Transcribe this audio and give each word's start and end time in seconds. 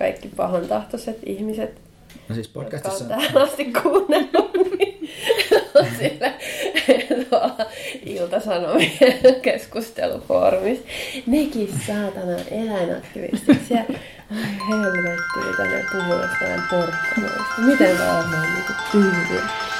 kaikki 0.00 0.28
pahantahtoiset 0.36 1.18
ihmiset, 1.26 1.80
No 2.28 2.34
siis 2.34 2.46
jotka 2.46 2.60
podcastissa... 2.60 3.04
on 3.04 3.08
tähän 3.10 3.36
asti 3.36 3.64
kuunnellut, 3.82 4.50
niin 4.78 5.10
tuolla 7.30 7.66
Ilta-Sanomien 8.06 9.40
keskustelufoorumissa. 9.42 10.84
Nekin 11.26 11.68
saatana 11.86 12.36
eläinaktivistit 12.50 13.58
siellä. 13.68 13.98
Ai 14.30 14.68
helvetti, 14.68 15.38
mitä 15.50 15.62
ne 15.62 15.84
puhuu 15.92 16.20
jostain 16.22 16.62
porkkanoista. 16.70 17.54
Miten 17.66 17.98
varmaan 17.98 18.54
niinku 18.54 18.72
tyyliä. 18.92 19.10
Kuuntelet 19.18 19.79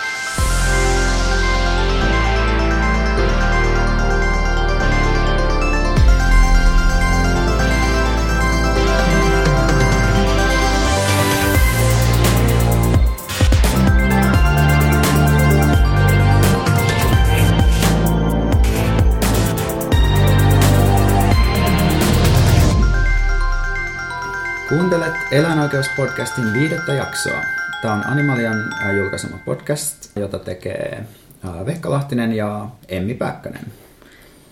Eläinoikeuspodcastin 25.30 26.52
viidettä 26.52 26.92
jaksoa. 26.92 27.40
Tämä 27.82 27.94
on 27.94 28.06
Animalian 28.06 28.72
äh, 28.82 28.96
julkaisema 28.96 29.38
podcast, 29.44 30.16
jota 30.16 30.38
tekee 30.38 31.04
äh, 31.44 31.66
Vekka 31.66 31.90
Lahtinen 31.90 32.32
ja 32.32 32.66
Emmi 32.88 33.14
Päkkönen. 33.14 33.64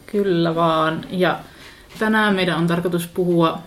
Kyllä 0.07 0.55
vaan. 0.55 1.05
Ja 1.11 1.41
tänään 1.99 2.35
meidän 2.35 2.59
on 2.59 2.67
tarkoitus 2.67 3.07
puhua 3.07 3.59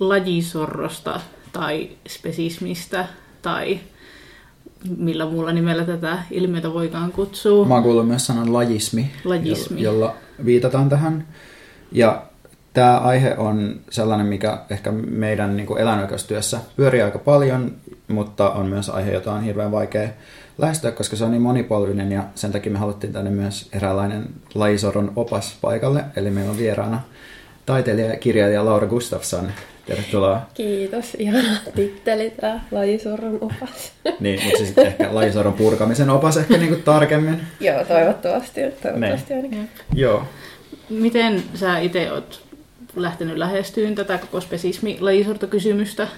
lajisorrosta 0.00 1.20
tai 1.52 1.90
spesismistä 2.08 3.06
tai 3.42 3.80
millä 4.98 5.26
muulla 5.26 5.52
nimellä 5.52 5.84
tätä 5.84 6.18
ilmiötä 6.30 6.72
voikaan 6.72 7.12
kutsua. 7.12 7.64
Mä 7.66 7.74
oon 7.74 7.82
kuullut 7.82 8.08
myös 8.08 8.26
sanan 8.26 8.52
lajismi, 8.52 9.10
Lajismi. 9.24 9.82
jo- 9.82 9.92
jolla 9.92 10.14
viitataan 10.44 10.88
tähän. 10.88 11.26
Ja 11.92 12.22
tämä 12.74 12.98
aihe 12.98 13.34
on 13.38 13.80
sellainen, 13.90 14.26
mikä 14.26 14.58
ehkä 14.70 14.92
meidän 14.92 15.56
niin 15.56 15.66
kuin 15.66 15.80
eläinoikeustyössä 15.80 16.58
pyörii 16.76 17.02
aika 17.02 17.18
paljon, 17.18 17.72
mutta 18.08 18.50
on 18.50 18.66
myös 18.66 18.90
aihe, 18.90 19.12
jota 19.12 19.32
on 19.32 19.42
hirveän 19.42 19.72
vaikea 19.72 20.08
lähestyä, 20.58 20.90
koska 20.90 21.16
se 21.16 21.24
on 21.24 21.30
niin 21.30 21.42
monipolvinen 21.42 22.12
ja 22.12 22.24
sen 22.34 22.52
takia 22.52 22.72
me 22.72 22.78
haluttiin 22.78 23.12
tänne 23.12 23.30
myös 23.30 23.68
eräänlainen 23.72 24.26
lajisoron 24.54 25.12
opas 25.16 25.56
paikalle. 25.60 26.04
Eli 26.16 26.30
meillä 26.30 26.50
on 26.50 26.58
vieraana 26.58 27.00
taiteilija 27.66 28.06
ja 28.10 28.16
kirjailija 28.16 28.64
Laura 28.64 28.86
Gustafsson. 28.86 29.52
Tervetuloa. 29.86 30.40
Kiitos, 30.54 31.14
ihana 31.18 31.48
titteli 31.74 32.30
tää 32.40 32.64
lajisorron 32.70 33.34
opas. 33.40 33.92
Niin, 34.20 34.44
mutta 34.44 34.58
siis 34.58 34.78
ehkä 34.78 35.08
lajisoron 35.14 35.52
purkamisen 35.52 36.10
opas 36.10 36.36
ehkä 36.36 36.56
niin 36.56 36.68
kuin 36.68 36.82
tarkemmin. 36.82 37.40
Joo, 37.60 37.84
toivottavasti, 37.84 38.60
toivottavasti 38.82 39.34
Niin. 39.34 39.44
ainakin. 39.44 39.70
Joo. 39.94 40.24
Miten 40.90 41.42
sä 41.54 41.78
itse 41.78 42.12
oot 42.12 42.43
lähtenyt 42.96 43.36
lähestyyn 43.36 43.94
tätä 43.94 44.18
koko 44.18 44.40
spesismi-lajisortokysymystä? 44.40 46.08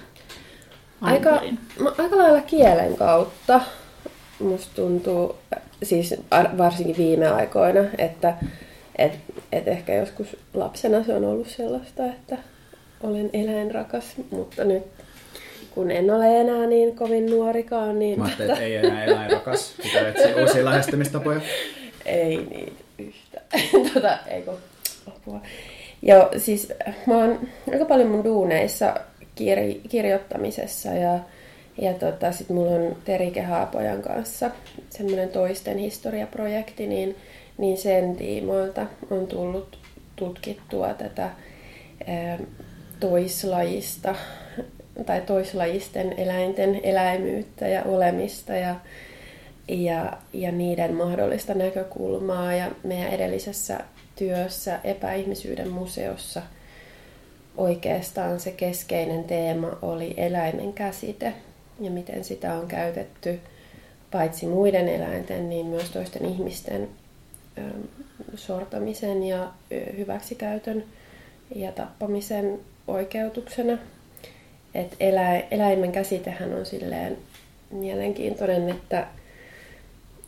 Aika, 1.00 1.42
no, 1.80 1.94
aika 1.98 2.16
lailla 2.16 2.40
kielen 2.40 2.96
kautta. 2.96 3.60
Musta 4.38 4.72
tuntuu, 4.76 5.36
siis 5.82 6.14
ar- 6.30 6.58
varsinkin 6.58 6.96
viime 6.96 7.28
aikoina, 7.28 7.80
että 7.98 8.34
et, 8.98 9.12
et 9.52 9.68
ehkä 9.68 9.94
joskus 9.94 10.36
lapsena 10.54 11.04
se 11.04 11.14
on 11.14 11.24
ollut 11.24 11.48
sellaista, 11.48 12.06
että 12.06 12.38
olen 13.02 13.30
eläinrakas, 13.32 14.04
mutta 14.30 14.64
nyt 14.64 14.82
kun 15.70 15.90
en 15.90 16.10
ole 16.10 16.40
enää 16.40 16.66
niin 16.66 16.96
kovin 16.96 17.26
nuorikaan, 17.26 17.98
niin 17.98 18.18
Mä 18.18 18.24
ajattelin, 18.24 18.50
että 18.50 18.64
ei 18.64 18.76
enää 18.76 19.04
eläinrakas. 19.04 19.74
Pitää 19.82 20.08
etsiä 20.08 20.36
uusia 20.36 20.64
lähestymistapoja. 20.64 21.40
ei 22.04 22.36
niin 22.36 22.76
yhtä. 22.98 23.40
tota, 23.94 24.18
eikö 24.26 24.52
apua. 25.08 25.40
Joo, 26.02 26.28
siis 26.36 26.72
mä 27.06 27.18
oon 27.18 27.40
aika 27.72 27.84
paljon 27.84 28.08
mun 28.08 28.24
duuneissa 28.24 28.94
kir- 29.20 29.88
kirjoittamisessa 29.88 30.88
ja, 30.88 31.18
ja 31.78 31.94
tota, 31.94 32.32
sit 32.32 32.48
mulla 32.48 32.70
on 32.70 32.96
Terike 33.04 33.42
Haapojan 33.42 34.02
kanssa 34.02 34.50
semmoinen 34.90 35.28
toisten 35.28 35.78
historiaprojekti, 35.78 36.86
niin, 36.86 37.16
niin 37.58 37.76
sen 37.76 38.16
tiimoilta 38.16 38.86
on 39.10 39.26
tullut 39.26 39.78
tutkittua 40.16 40.94
tätä 40.94 41.30
ää, 42.06 42.38
toislajista 43.00 44.14
tai 45.06 45.20
toislajisten 45.20 46.14
eläinten 46.16 46.80
eläimyyttä 46.82 47.68
ja 47.68 47.82
olemista 47.82 48.52
ja, 48.52 48.74
ja, 49.68 50.12
ja 50.32 50.52
niiden 50.52 50.94
mahdollista 50.94 51.54
näkökulmaa. 51.54 52.54
Ja 52.54 52.70
meidän 52.84 53.12
edellisessä 53.12 53.80
työssä 54.16 54.80
epäihmisyyden 54.84 55.68
museossa 55.68 56.42
oikeastaan 57.56 58.40
se 58.40 58.50
keskeinen 58.50 59.24
teema 59.24 59.78
oli 59.82 60.14
eläimen 60.16 60.72
käsite 60.72 61.34
ja 61.80 61.90
miten 61.90 62.24
sitä 62.24 62.54
on 62.54 62.66
käytetty 62.66 63.40
paitsi 64.10 64.46
muiden 64.46 64.88
eläinten, 64.88 65.48
niin 65.48 65.66
myös 65.66 65.90
toisten 65.90 66.24
ihmisten 66.24 66.88
ähm, 67.58 67.80
sortamisen 68.34 69.22
ja 69.22 69.52
hyväksikäytön 69.96 70.84
ja 71.54 71.72
tappamisen 71.72 72.60
oikeutuksena. 72.88 73.78
Et 74.74 74.96
elä, 75.00 75.38
eläimen 75.38 75.92
käsitehän 75.92 76.54
on 76.54 76.66
silleen 76.66 77.18
mielenkiintoinen, 77.70 78.68
että 78.68 79.06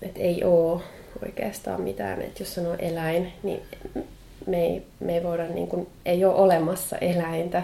et 0.03 0.17
ei 0.17 0.45
ole 0.45 0.83
oikeastaan 1.23 1.81
mitään, 1.81 2.23
että 2.23 2.43
jos 2.43 2.55
sanoo 2.55 2.77
eläin, 2.79 3.33
niin 3.43 3.63
me 4.47 4.67
ei, 4.67 4.87
me 5.01 5.15
ei 5.15 5.23
voida, 5.23 5.47
niin 5.47 5.69
kuin, 5.69 5.87
ei 6.07 6.25
ole 6.25 6.35
olemassa 6.35 6.99
eläintä. 6.99 7.63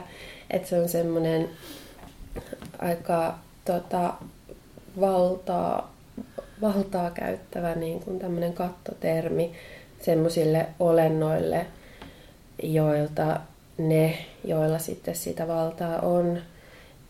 Että 0.50 0.68
se 0.68 0.80
on 0.80 0.88
semmoinen 0.88 1.48
aika 2.78 3.38
tota, 3.64 4.14
valtaa, 5.00 5.94
valtaa 6.60 7.10
käyttävä 7.10 7.74
niin 7.74 8.00
kuin 8.00 8.18
tämmöinen 8.18 8.52
kattotermi 8.52 9.52
semmoisille 10.00 10.66
olennoille, 10.80 11.66
joilta 12.62 13.40
ne, 13.78 14.18
joilla 14.44 14.78
sitten 14.78 15.14
sitä 15.14 15.48
valtaa 15.48 15.98
on, 15.98 16.38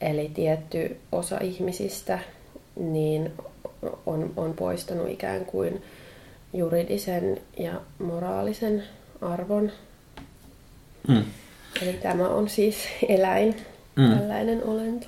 eli 0.01 0.31
tietty 0.35 0.97
osa 1.13 1.39
ihmisistä, 1.41 2.19
niin 2.77 3.33
on, 4.07 4.33
on 4.37 4.55
poistanut 4.55 5.09
ikään 5.09 5.45
kuin 5.45 5.83
juridisen 6.55 7.41
ja 7.59 7.73
moraalisen 7.99 8.83
arvon. 9.21 9.73
Mm. 11.09 11.23
Eli 11.83 11.93
tämä 11.93 12.29
on 12.29 12.49
siis 12.49 12.77
eläin, 13.09 13.57
Mm. 13.97 14.19
tällainen 14.19 14.65
olento. 14.65 15.07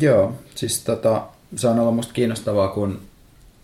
Joo, 0.00 0.32
siis 0.54 0.84
tota, 0.84 1.26
se 1.56 1.68
on 1.68 1.78
ollut 1.78 1.94
musta 1.94 2.12
kiinnostavaa, 2.12 2.68
kun 2.68 3.00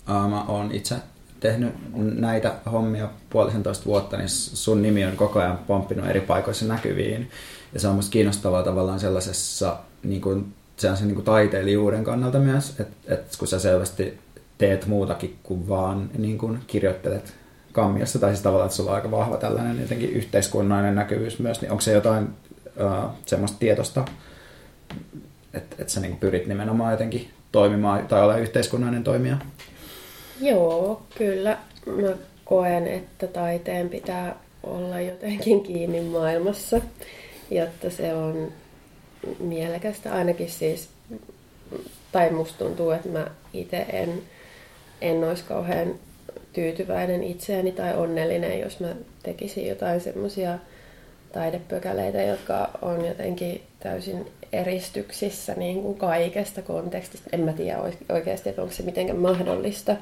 ää, 0.06 0.28
mä 0.28 0.44
oon 0.44 0.72
itse 0.72 0.94
tehnyt 1.40 1.74
näitä 2.18 2.54
hommia 2.72 3.08
puolisentoista 3.30 3.84
vuotta, 3.86 4.16
niin 4.16 4.28
sun 4.28 4.82
nimi 4.82 5.04
on 5.04 5.16
koko 5.16 5.38
ajan 5.38 5.58
pomppinut 5.58 6.06
eri 6.06 6.20
paikoissa 6.20 6.64
näkyviin. 6.64 7.30
Ja 7.74 7.80
se 7.80 7.88
on 7.88 7.94
musta 7.94 8.10
kiinnostavaa 8.10 8.62
tavallaan 8.62 9.00
sellaisessa 9.00 9.76
niin 10.02 10.20
kuin, 10.20 10.54
sellaisen 10.76 11.08
niin 11.08 11.14
kuin 11.14 11.24
taiteilijuuden 11.24 12.04
kannalta 12.04 12.38
myös, 12.38 12.70
että, 12.80 13.14
että 13.14 13.38
kun 13.38 13.48
sä 13.48 13.58
selvästi 13.58 14.18
teet 14.58 14.86
muutakin 14.86 15.36
kuin 15.42 15.68
vaan 15.68 16.10
niin 16.18 16.38
kuin 16.38 16.58
kirjoittelet 16.66 17.34
kammiossa, 17.72 18.18
tai 18.18 18.30
siis 18.30 18.42
tavallaan, 18.42 18.66
että 18.66 18.76
sulla 18.76 18.90
on 18.90 18.96
aika 18.96 19.10
vahva 19.10 19.36
tällainen 19.36 19.80
jotenkin 19.80 20.10
yhteiskunnallinen 20.10 20.94
näkyvyys 20.94 21.38
myös, 21.38 21.60
niin 21.60 21.70
onko 21.70 21.80
se 21.80 21.92
jotain 21.92 22.28
uh, 22.64 23.10
semmoista 23.26 23.58
tietosta, 23.58 24.04
että, 25.54 25.76
että 25.78 25.92
sä 25.92 26.00
niin 26.00 26.16
pyrit 26.16 26.46
nimenomaan 26.46 26.92
jotenkin 26.92 27.30
toimimaan 27.52 28.06
tai 28.06 28.22
olla 28.22 28.36
yhteiskunnallinen 28.36 29.04
toimija? 29.04 29.36
Joo, 30.40 31.02
kyllä. 31.18 31.58
Mä 31.86 32.08
koen, 32.44 32.86
että 32.86 33.26
taiteen 33.26 33.88
pitää 33.88 34.36
olla 34.62 35.00
jotenkin 35.00 35.60
kiinni 35.60 36.00
maailmassa, 36.00 36.80
jotta 37.50 37.90
se 37.90 38.14
on 38.14 38.52
mielekästä. 39.38 40.14
Ainakin 40.14 40.50
siis, 40.50 40.88
tai 42.12 42.30
musta 42.30 42.64
tuntuu, 42.64 42.90
että 42.90 43.08
mä 43.08 43.26
itse 43.52 43.76
en, 43.76 44.22
en 45.00 45.24
olisi 45.24 45.44
kauhean 45.44 45.94
tyytyväinen 46.52 47.22
itseäni 47.24 47.72
tai 47.72 47.96
onnellinen, 47.96 48.60
jos 48.60 48.80
mä 48.80 48.94
tekisin 49.22 49.66
jotain 49.66 50.00
semmoisia 50.00 50.58
taidepökäleitä, 51.32 52.22
jotka 52.22 52.70
on 52.82 53.04
jotenkin 53.04 53.62
täysin 53.80 54.26
eristyksissä 54.52 55.54
niin 55.54 55.82
kuin 55.82 55.98
kaikesta 55.98 56.62
kontekstista. 56.62 57.30
En 57.32 57.40
mä 57.40 57.52
tiedä 57.52 57.78
oikeasti, 58.08 58.48
että 58.48 58.62
onko 58.62 58.74
se 58.74 58.82
mitenkään 58.82 59.18
mahdollista. 59.18 59.96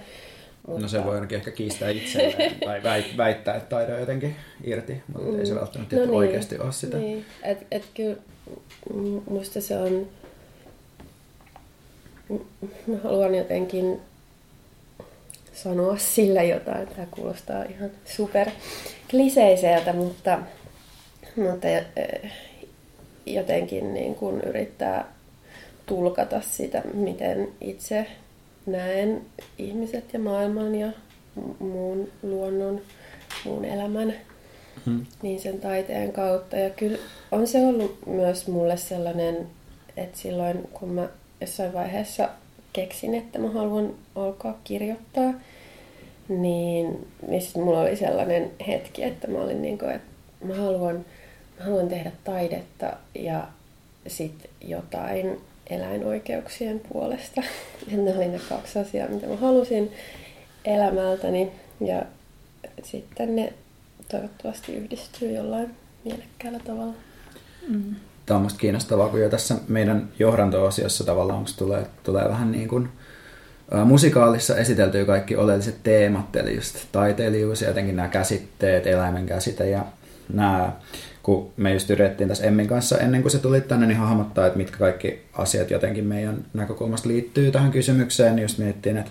Mutta... 0.67 0.83
No 0.83 0.89
se 0.89 1.05
voi 1.05 1.15
ainakin 1.15 1.39
ehkä 1.39 1.51
kiistää 1.51 1.91
itselleen 1.91 2.55
tai 2.65 2.83
väittää, 3.17 3.55
että 3.55 3.69
taide 3.69 3.95
on 3.95 4.01
jotenkin 4.01 4.37
irti, 4.65 5.03
mutta 5.13 5.33
mm. 5.33 5.39
ei 5.39 5.47
se 5.47 5.55
välttämättä 5.55 5.97
no 5.97 6.03
niin, 6.03 6.15
oikeasti 6.15 6.59
ole 6.59 6.73
sitä. 6.73 6.97
Niin. 6.97 7.25
Et, 7.43 7.67
et 7.71 7.85
kyllä 7.95 8.17
musta 9.31 9.61
se 9.61 9.79
on 9.79 10.09
mä 12.87 12.97
haluan 13.05 13.35
jotenkin 13.35 14.01
sanoa 15.57 15.99
sillä 15.99 16.43
jotain. 16.43 16.89
Tämä 16.89 17.07
kuulostaa 17.11 17.63
ihan 17.63 17.91
super 18.05 18.51
kliseiseltä, 19.11 19.93
mutta, 19.93 20.39
mutta 21.37 21.67
jotenkin 23.27 23.95
niin 23.95 24.15
kuin 24.15 24.41
yrittää 24.41 25.13
tulkata 25.87 26.41
sitä, 26.41 26.83
miten 26.95 27.49
itse 27.61 28.07
näen 28.67 29.23
ihmiset 29.59 30.13
ja 30.13 30.19
maailman 30.19 30.75
ja 30.75 30.93
muun 31.59 32.09
luonnon, 32.23 32.81
muun 33.45 33.65
elämän, 33.65 34.15
hmm. 34.87 35.07
niin 35.23 35.41
sen 35.41 35.61
taiteen 35.61 36.13
kautta. 36.13 36.57
Ja 36.57 36.71
kyllä 36.71 36.99
on 37.33 37.47
se 37.47 37.59
ollut 37.59 38.07
myös 38.07 38.49
mulle 38.49 38.77
sellainen, 38.77 39.47
että 39.97 40.19
silloin 40.19 40.69
kun 40.73 40.89
mä 40.89 41.09
jossain 41.41 41.73
vaiheessa 41.73 42.29
keksin, 42.77 43.15
että 43.15 43.39
mä 43.39 43.51
haluan 43.51 43.95
alkaa 44.15 44.61
kirjoittaa, 44.65 45.33
niin, 46.29 47.07
niin 47.29 47.43
sitten 47.43 47.63
mulla 47.63 47.81
oli 47.81 47.97
sellainen 47.97 48.51
hetki, 48.67 49.03
että 49.03 49.29
mä 49.29 49.39
olin 49.39 49.63
niin 49.63 49.79
kuin, 49.79 49.91
että 49.91 50.07
mä 50.45 50.55
haluan, 50.55 51.05
mä 51.59 51.65
haluan 51.65 51.89
tehdä 51.89 52.13
taidetta 52.25 52.93
ja 53.15 53.49
sitten 54.07 54.51
jotain 54.61 55.41
eläinoikeuksien 55.71 56.81
puolesta. 56.93 57.43
Ja 57.91 57.97
ne 57.97 58.17
oli 58.17 58.29
ne 58.29 58.41
kaksi 58.49 58.79
asiaa, 58.79 59.09
mitä 59.09 59.27
mä 59.27 59.37
halusin 59.37 59.93
elämältäni. 60.65 61.53
Ja 61.81 62.03
sitten 62.83 63.37
ne 63.37 63.53
toivottavasti 64.09 64.75
yhdistyy 64.75 65.33
jollain 65.33 65.71
mielekkäällä 66.05 66.59
tavalla. 66.59 66.95
Mm. 67.69 67.95
Tämä 68.27 68.37
on 68.37 68.43
musta 68.43 68.59
kiinnostavaa, 68.59 69.09
kun 69.09 69.21
jo 69.21 69.29
tässä 69.29 69.55
meidän 69.69 70.09
johdanto-osiossa 70.19 71.05
tavallaan 71.05 71.45
tulee, 71.59 71.87
tulee 72.03 72.29
vähän 72.29 72.53
niin 72.53 72.69
kuin 72.69 72.89
musikaalissa 73.85 74.57
esiteltyy 74.57 75.05
kaikki 75.05 75.37
oleelliset 75.37 75.83
teemat, 75.83 76.37
eli 76.37 76.55
just 76.55 76.77
taiteilijuus 76.93 77.63
ja 77.63 77.69
jotenkin 77.69 77.97
nämä 77.97 78.09
käsitteet, 78.09 78.87
eläimen 78.87 79.27
käsite 79.27 79.71
ja 79.71 79.85
nämä 80.33 80.73
kun 81.27 81.53
me 81.57 81.73
just 81.73 81.91
yritettiin 81.91 82.29
tässä 82.29 82.45
Emmin 82.45 82.67
kanssa 82.69 82.99
ennen 82.99 83.23
kuin 83.23 83.33
se 83.33 83.39
tuli 83.39 83.61
tänne, 83.61 83.87
niin 83.87 83.99
hahmottaa, 83.99 84.47
että 84.47 84.59
mitkä 84.59 84.79
kaikki 84.79 85.23
asiat 85.33 85.71
jotenkin 85.71 86.05
meidän 86.05 86.45
näkökulmasta 86.55 87.09
liittyy 87.09 87.51
tähän 87.51 87.71
kysymykseen, 87.71 88.37
niin 88.37 88.43
just 88.43 88.59
miettiin, 88.59 88.97
että, 88.97 89.11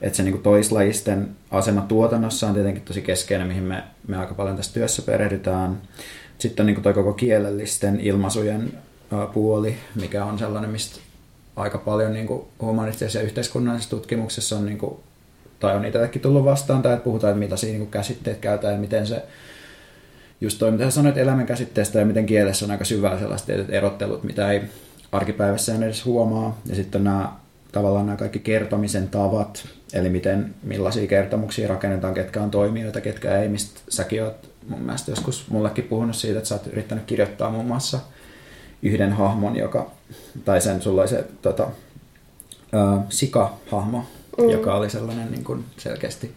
että 0.00 0.16
se 0.16 0.22
niin 0.22 0.42
toislajisten 0.42 1.28
asema 1.50 1.80
tuotannossa 1.80 2.46
on 2.46 2.54
tietenkin 2.54 2.82
tosi 2.82 3.02
keskeinen, 3.02 3.46
mihin 3.46 3.62
me, 3.62 3.82
me 4.08 4.16
aika 4.16 4.34
paljon 4.34 4.56
tässä 4.56 4.74
työssä 4.74 5.02
perehdytään. 5.02 5.80
Sitten 6.38 6.62
on 6.62 6.66
niin 6.66 6.82
kuin 6.82 6.94
koko 6.94 7.12
kielellisten 7.12 8.00
ilmaisujen 8.00 8.72
puoli, 9.34 9.76
mikä 9.94 10.24
on 10.24 10.38
sellainen, 10.38 10.70
mistä 10.70 11.00
aika 11.56 11.78
paljon 11.78 12.12
niin 12.12 12.28
humanistisessa 12.60 13.18
ja 13.18 13.24
yhteiskunnallisessa 13.24 13.90
tutkimuksessa 13.90 14.56
on, 14.56 14.66
niin 14.66 14.78
kuin, 14.78 14.96
tai 15.60 15.76
on 15.76 15.84
itsellekin 15.84 16.22
tullut 16.22 16.44
vastaan, 16.44 16.82
tai 16.82 16.92
että 16.92 17.04
puhutaan, 17.04 17.30
että 17.30 17.38
mitä 17.38 17.56
siinä 17.56 17.78
niin 17.78 17.90
käsitteet 17.90 18.38
käytetään 18.38 18.74
ja 18.74 18.80
miten 18.80 19.06
se 19.06 19.22
just 20.40 20.58
toi, 20.58 20.70
mitä 20.70 20.90
sanoit 20.90 21.16
elämän 21.16 21.46
käsitteestä 21.46 21.98
ja 21.98 22.06
miten 22.06 22.26
kielessä 22.26 22.64
on 22.64 22.70
aika 22.70 22.84
syvää 22.84 23.18
sellaiset 23.18 23.70
erottelut, 23.70 24.24
mitä 24.24 24.50
ei 24.50 24.60
arkipäivässä 25.12 25.74
edes 25.74 26.04
huomaa. 26.04 26.60
Ja 26.66 26.74
sitten 26.74 27.04
nämä 27.04 27.32
tavallaan 27.72 28.06
nämä 28.06 28.16
kaikki 28.16 28.38
kertomisen 28.38 29.08
tavat, 29.08 29.68
eli 29.92 30.08
miten, 30.08 30.54
millaisia 30.62 31.06
kertomuksia 31.06 31.68
rakennetaan, 31.68 32.14
ketkä 32.14 32.42
on 32.42 32.50
toimijoita, 32.50 33.00
ketkä 33.00 33.40
ei, 33.40 33.48
mistä 33.48 33.80
säkin 33.88 34.24
oot 34.24 34.55
mun 34.68 34.80
mielestä 34.80 35.10
joskus 35.10 35.50
mullekin 35.50 35.84
puhunut 35.84 36.16
siitä, 36.16 36.38
että 36.38 36.48
sä 36.48 36.54
oot 36.54 36.66
yrittänyt 36.66 37.04
kirjoittaa 37.04 37.50
muun 37.50 37.66
muassa 37.66 38.00
yhden 38.82 39.12
hahmon, 39.12 39.56
joka, 39.56 39.90
tai 40.44 40.60
sen 40.60 40.82
sulla 40.82 41.00
oli 41.00 41.08
se 41.08 41.24
tota, 41.42 41.70
ää, 42.72 43.02
sika-hahmo, 43.08 44.04
mm. 44.38 44.50
joka 44.50 44.74
oli 44.74 44.90
sellainen 44.90 45.30
niin 45.30 45.44
kuin 45.44 45.64
selkeästi 45.76 46.34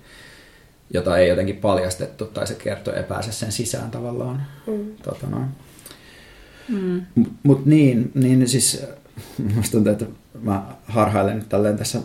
jota 0.94 1.18
ei 1.18 1.30
jotenkin 1.30 1.58
paljastettu 1.58 2.26
tai 2.26 2.48
se 2.48 2.56
kertoo 2.56 2.94
ei 2.94 3.04
pääse 3.04 3.32
sen 3.32 3.52
sisään 3.52 3.92
tavallaan. 3.92 4.44
Mm. 4.68 4.86
Tota 5.04 5.28
noin. 5.28 5.46
Mm. 6.68 7.06
Mutta 7.44 7.70
niin, 7.70 8.12
niin 8.16 8.48
siis 8.48 8.86
musta 9.56 9.72
tuntuu, 9.72 9.92
että 9.92 10.06
mä 10.42 10.64
harhailen 10.84 11.36
nyt 11.36 11.50
tälleen 11.50 11.78
tässä 11.78 12.00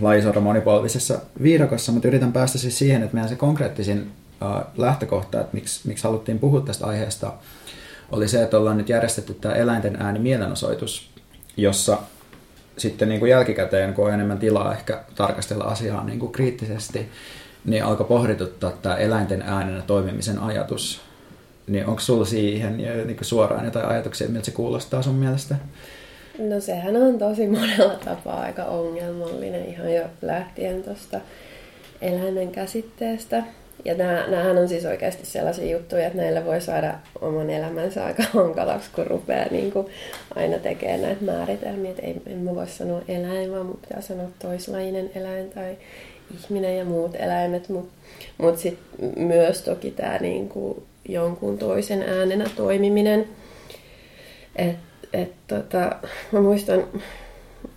lajisora 0.00 0.40
monipolvisessa 0.40 1.20
viidakossa, 1.42 1.92
mutta 1.92 2.08
yritän 2.08 2.32
päästä 2.32 2.58
siis 2.58 2.78
siihen, 2.78 3.02
että 3.02 3.14
meidän 3.14 3.28
se 3.28 3.36
konkreettisin 3.36 4.10
lähtökohta, 4.76 5.40
että 5.40 5.54
miksi, 5.54 5.88
miksi 5.88 6.04
haluttiin 6.04 6.38
puhua 6.38 6.60
tästä 6.60 6.86
aiheesta, 6.86 7.32
oli 8.12 8.28
se, 8.28 8.42
että 8.42 8.58
ollaan 8.58 8.78
nyt 8.78 8.88
järjestetty 8.88 9.34
tämä 9.34 9.54
eläinten 9.54 9.96
ääni 10.02 10.18
mielenosoitus, 10.18 11.10
jossa 11.56 11.98
sitten 12.76 13.08
niin 13.08 13.20
kuin 13.20 13.30
jälkikäteen, 13.30 13.94
kun 13.94 14.06
on 14.06 14.14
enemmän 14.14 14.38
tilaa 14.38 14.74
ehkä 14.74 15.04
tarkastella 15.14 15.64
asiaa 15.64 16.04
niin 16.04 16.18
kuin 16.18 16.32
kriittisesti, 16.32 17.08
niin 17.64 17.84
alkoi 17.84 18.06
pohdituttaa 18.06 18.72
tämä 18.82 18.96
eläinten 18.96 19.42
äänenä 19.42 19.82
toimimisen 19.82 20.38
ajatus. 20.38 21.00
Niin 21.66 21.86
onko 21.86 22.00
sulla 22.00 22.24
siihen 22.24 22.76
niin 22.76 23.18
suoraan 23.20 23.64
jotain 23.64 23.86
ajatuksia, 23.86 24.28
miltä 24.28 24.44
se 24.44 24.50
kuulostaa 24.50 25.02
sun 25.02 25.14
mielestä? 25.14 25.54
No 26.38 26.60
sehän 26.60 26.96
on 26.96 27.18
tosi 27.18 27.46
monella 27.46 27.94
tapaa 28.04 28.40
aika 28.40 28.64
ongelmallinen 28.64 29.66
ihan 29.66 29.94
jo 29.94 30.04
lähtien 30.22 30.82
tuosta 30.82 31.20
eläimen 32.00 32.50
käsitteestä. 32.50 33.42
Ja 33.84 33.94
näähän 33.94 34.58
on 34.58 34.68
siis 34.68 34.84
oikeasti 34.84 35.26
sellaisia 35.26 35.76
juttuja, 35.76 36.06
että 36.06 36.18
näillä 36.18 36.44
voi 36.44 36.60
saada 36.60 36.94
oman 37.20 37.50
elämänsä 37.50 38.04
aika 38.04 38.22
hankalaksi, 38.32 38.90
kun 38.94 39.06
rupeaa 39.06 39.46
niin 39.50 39.72
kuin 39.72 39.86
aina 40.34 40.58
tekemään 40.58 41.02
näitä 41.02 41.24
määritelmiä, 41.24 41.90
että 41.90 42.02
ei, 42.02 42.22
en 42.26 42.38
mä 42.38 42.54
voi 42.54 42.66
sanoa 42.66 43.02
eläin, 43.08 43.52
vaan 43.52 43.66
mun 43.66 43.78
pitää 43.80 44.00
sanoa 44.00 44.28
toislainen 44.38 45.10
eläin 45.14 45.50
tai 45.50 45.76
ihminen 46.40 46.78
ja 46.78 46.84
muut 46.84 47.16
eläimet, 47.16 47.68
mutta 47.68 47.94
mut 48.38 48.58
sitten 48.58 49.12
myös 49.16 49.62
toki 49.62 49.90
tämä 49.90 50.18
niinku 50.18 50.82
jonkun 51.08 51.58
toisen 51.58 52.02
äänenä 52.02 52.44
toimiminen. 52.56 53.28
Et, 54.56 54.76
et 55.12 55.32
tota, 55.46 55.96
mä 56.32 56.40
muistan, 56.40 56.84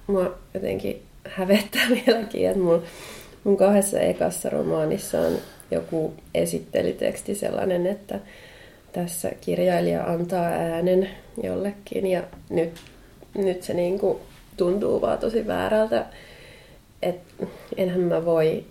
mä 0.07 0.29
jotenkin 0.53 1.01
hävettää 1.23 1.87
vieläkin, 2.05 2.47
että 2.47 2.59
mun, 2.59 2.83
mun 3.43 3.57
kahdessa 3.57 3.99
ekassa 3.99 4.49
romaanissa 4.49 5.19
on 5.19 5.37
joku 5.71 6.13
esittelyteksti 6.35 7.35
sellainen, 7.35 7.87
että 7.87 8.19
tässä 8.93 9.31
kirjailija 9.41 10.03
antaa 10.03 10.45
äänen 10.45 11.09
jollekin. 11.43 12.07
Ja 12.07 12.23
nyt, 12.49 12.73
nyt 13.37 13.63
se 13.63 13.73
niinku 13.73 14.21
tuntuu 14.57 15.01
vaan 15.01 15.17
tosi 15.17 15.47
väärältä 15.47 16.05
että 17.01 17.45
enhän 17.77 17.99
mä 17.99 18.25
voi, 18.25 18.65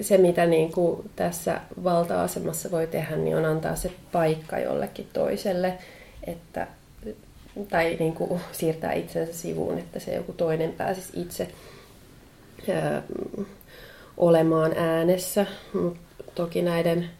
se 0.00 0.18
mitä 0.18 0.46
niin 0.46 0.72
kuin 0.72 1.10
tässä 1.16 1.60
valta-asemassa 1.84 2.70
voi 2.70 2.86
tehdä, 2.86 3.16
niin 3.16 3.36
on 3.36 3.44
antaa 3.44 3.76
se 3.76 3.90
paikka 4.12 4.58
jollekin 4.58 5.08
toiselle, 5.12 5.78
että, 6.24 6.66
tai 7.68 7.96
niin 7.98 8.12
kuin 8.12 8.40
siirtää 8.52 8.92
itsensä 8.92 9.32
sivuun, 9.32 9.78
että 9.78 9.98
se 10.00 10.14
joku 10.14 10.32
toinen 10.32 10.72
pääsisi 10.72 11.20
itse 11.20 11.48
olemaan 14.16 14.72
äänessä. 14.76 15.46
Mutta 15.72 16.00
toki 16.34 16.62
näiden 16.62 17.10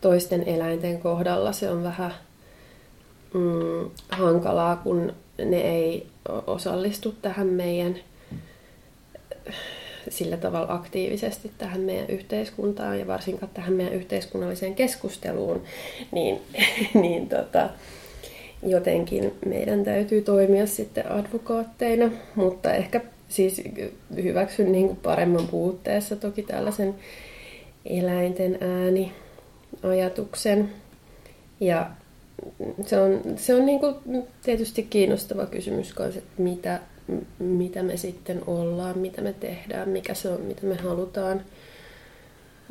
toisten 0.00 0.42
eläinten 0.48 1.00
kohdalla 1.00 1.52
se 1.52 1.70
on 1.70 1.82
vähän 1.82 2.14
mm, 3.34 3.90
hankalaa, 4.08 4.76
kun 4.76 5.12
ne 5.44 5.60
ei 5.60 6.06
osallistu 6.46 7.14
tähän 7.22 7.46
meidän 7.46 7.96
sillä 10.08 10.36
tavalla 10.36 10.74
aktiivisesti 10.74 11.50
tähän 11.58 11.80
meidän 11.80 12.06
yhteiskuntaan 12.08 12.98
ja 12.98 13.06
varsinkaan 13.06 13.52
tähän 13.54 13.72
meidän 13.72 13.94
yhteiskunnalliseen 13.94 14.74
keskusteluun, 14.74 15.62
niin, 16.12 16.40
niin 17.02 17.28
tota, 17.28 17.70
jotenkin 18.62 19.34
meidän 19.46 19.84
täytyy 19.84 20.22
toimia 20.22 20.66
sitten 20.66 21.12
advokaatteina, 21.12 22.10
mutta 22.34 22.74
ehkä 22.74 23.00
siis 23.32 23.62
hyväksyn 24.22 24.72
niin 24.72 24.86
kuin 24.86 24.98
paremman 25.02 25.48
puutteessa 25.48 26.16
toki 26.16 26.42
tällaisen 26.42 26.94
eläinten 27.84 28.58
ääni 28.60 29.12
ajatuksen. 29.82 30.70
Ja 31.60 31.90
se 32.86 33.00
on, 33.00 33.20
se 33.36 33.54
on 33.54 33.66
niin 33.66 33.80
kuin 33.80 33.94
tietysti 34.42 34.82
kiinnostava 34.82 35.46
kysymys 35.46 35.92
kanssa, 35.92 36.18
että 36.18 36.42
mitä 36.42 36.80
mitä 37.38 37.82
me 37.82 37.96
sitten 37.96 38.42
ollaan, 38.46 38.98
mitä 38.98 39.22
me 39.22 39.32
tehdään, 39.32 39.88
mikä 39.88 40.14
se 40.14 40.28
on, 40.28 40.40
mitä 40.40 40.66
me 40.66 40.74
halutaan. 40.74 41.40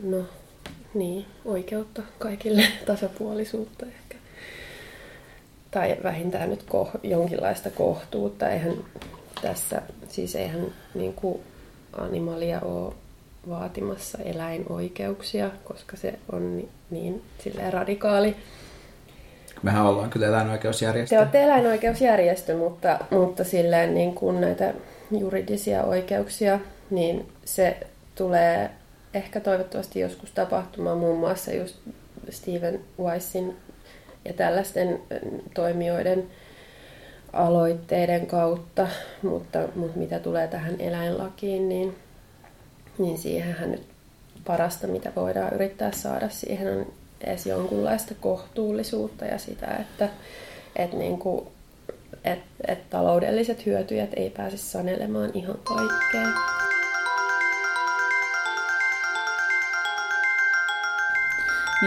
No 0.04 0.18
niin, 0.94 1.26
oikeutta 1.46 2.02
kaikille, 2.20 2.64
tasapuolisuutta 2.86 3.86
ehkä. 3.86 4.16
Tai 5.72 5.98
vähintään 6.04 6.50
nyt 6.50 6.64
ko- 6.64 7.00
jonkinlaista 7.04 7.70
kohtuutta. 7.70 8.50
Eihän 8.50 8.74
tässä, 9.42 9.82
siis 10.10 10.36
eihän 10.36 10.66
niin 10.94 11.14
kuin 11.14 11.40
animalia 11.94 12.60
ole 12.60 12.94
vaatimassa 13.50 14.18
eläinoikeuksia, 14.18 15.52
koska 15.64 15.98
se 15.98 16.20
on 16.32 16.58
niin, 16.58 16.70
niin 16.92 17.22
radikaali 17.70 18.36
Mehän 19.64 19.86
ollaan 19.86 20.10
kyllä 20.10 20.28
eläinoikeusjärjestö. 20.28 21.16
Te 21.16 21.20
olette 21.20 21.44
eläinoikeusjärjestö, 21.44 22.58
mutta, 22.58 23.00
mutta 23.10 23.44
silleen 23.44 23.94
niin 23.94 24.16
kuin 24.16 24.42
näitä 24.42 24.74
juridisia 25.12 25.84
oikeuksia, 25.84 26.60
niin 26.90 27.30
se 27.46 27.78
tulee 28.16 28.70
ehkä 29.14 29.40
toivottavasti 29.40 30.00
joskus 30.00 30.32
tapahtumaan 30.32 30.98
muun 30.98 31.20
muassa 31.20 31.54
just 31.54 31.76
Steven 32.30 32.80
Weissin 33.00 33.58
ja 34.26 34.34
tällaisten 34.34 35.02
toimijoiden 35.54 36.28
aloitteiden 37.34 38.28
kautta, 38.28 38.88
mutta, 39.22 39.60
mutta 39.76 40.00
mitä 40.00 40.20
tulee 40.20 40.48
tähän 40.48 40.76
eläinlakiin, 40.80 41.70
niin, 41.70 41.96
niin 42.98 43.18
siihenhän 43.18 43.72
nyt 43.72 43.84
parasta, 44.46 44.88
mitä 44.88 45.12
voidaan 45.16 45.54
yrittää 45.54 45.92
saada, 45.92 46.30
siihen 46.30 46.78
on 46.78 46.94
edes 47.22 47.46
jonkunlaista 47.46 48.14
kohtuullisuutta 48.22 49.26
ja 49.26 49.38
sitä, 49.38 49.68
että, 49.68 50.10
että, 50.76 50.98
niin 50.98 51.20
kuin, 51.20 51.48
että, 52.24 52.46
että 52.68 52.86
taloudelliset 52.90 53.66
hyötyjät 53.66 54.10
ei 54.16 54.30
pääse 54.30 54.58
sanelemaan 54.58 55.32
ihan 55.34 55.58
kaikkea. 55.64 56.32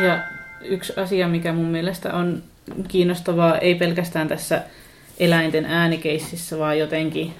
Ja 0.02 0.22
yksi 0.60 0.92
asia, 0.96 1.28
mikä 1.28 1.52
mun 1.52 1.66
mielestä 1.66 2.14
on 2.14 2.42
kiinnostavaa, 2.88 3.58
ei 3.58 3.74
pelkästään 3.74 4.28
tässä 4.28 4.62
eläinten 5.18 5.64
äänikeississä, 5.64 6.58
vaan 6.58 6.78
jotenkin 6.78 7.34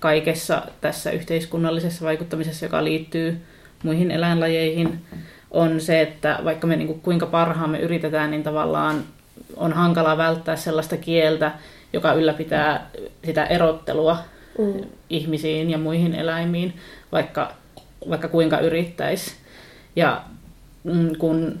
kaikessa 0.00 0.62
tässä 0.80 1.10
yhteiskunnallisessa 1.10 2.04
vaikuttamisessa, 2.04 2.66
joka 2.66 2.84
liittyy 2.84 3.40
muihin 3.82 4.10
eläinlajeihin, 4.10 5.00
on 5.50 5.80
se, 5.80 6.00
että 6.00 6.38
vaikka 6.44 6.66
me 6.66 6.76
niin 6.76 7.00
kuinka 7.00 7.26
parhaamme 7.26 7.78
yritetään, 7.78 8.30
niin 8.30 8.42
tavallaan 8.42 9.04
on 9.56 9.72
hankala 9.72 10.16
välttää 10.16 10.56
sellaista 10.56 10.96
kieltä, 10.96 11.52
joka 11.92 12.12
ylläpitää 12.12 12.90
sitä 13.24 13.46
erottelua 13.46 14.18
mm. 14.58 14.84
ihmisiin 15.10 15.70
ja 15.70 15.78
muihin 15.78 16.14
eläimiin, 16.14 16.74
vaikka, 17.12 17.52
vaikka 18.08 18.28
kuinka 18.28 18.58
yrittäisi. 18.58 19.34
Ja 19.96 20.22
mm, 20.84 21.16
kun 21.18 21.60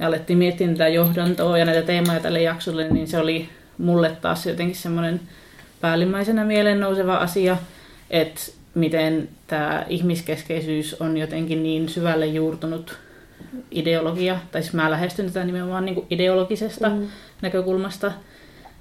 alettiin 0.00 0.38
miettiä 0.38 0.68
tätä 0.68 0.88
johdantoa 0.88 1.58
ja 1.58 1.64
näitä 1.64 1.82
teemoja 1.82 2.20
tälle 2.20 2.42
jaksolle, 2.42 2.88
niin 2.88 3.08
se 3.08 3.18
oli 3.18 3.48
mulle 3.78 4.16
taas 4.20 4.46
jotenkin 4.46 4.76
semmoinen 4.76 5.20
päällimmäisenä 5.80 6.44
mieleen 6.44 6.80
nouseva 6.80 7.16
asia, 7.16 7.56
että 8.10 8.40
miten 8.74 9.28
tämä 9.46 9.84
ihmiskeskeisyys 9.88 10.94
on 11.00 11.16
jotenkin 11.16 11.62
niin 11.62 11.88
syvälle 11.88 12.26
juurtunut 12.26 12.98
ideologia, 13.70 14.38
tai 14.52 14.62
siis 14.62 14.74
mä 14.74 14.90
lähestyn 14.90 15.26
tätä 15.26 15.44
nimenomaan 15.44 15.84
niin 15.84 15.94
kuin 15.94 16.06
ideologisesta 16.10 16.88
mm. 16.88 17.06
näkökulmasta, 17.42 18.12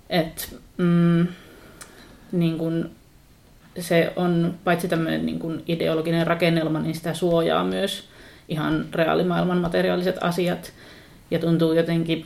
että 0.09 0.45
mm, 0.77 1.27
niin 2.31 2.57
kuin 2.57 2.91
se 3.79 4.13
on 4.15 4.53
paitsi 4.63 4.87
tämmöinen 4.87 5.25
niin 5.25 5.39
kuin 5.39 5.63
ideologinen 5.67 6.27
rakennelma, 6.27 6.79
niin 6.79 6.95
sitä 6.95 7.13
suojaa 7.13 7.63
myös 7.63 8.03
ihan 8.49 8.85
reaalimaailman 8.93 9.57
materiaaliset 9.57 10.15
asiat, 10.21 10.73
ja 11.31 11.39
tuntuu 11.39 11.73
jotenkin 11.73 12.25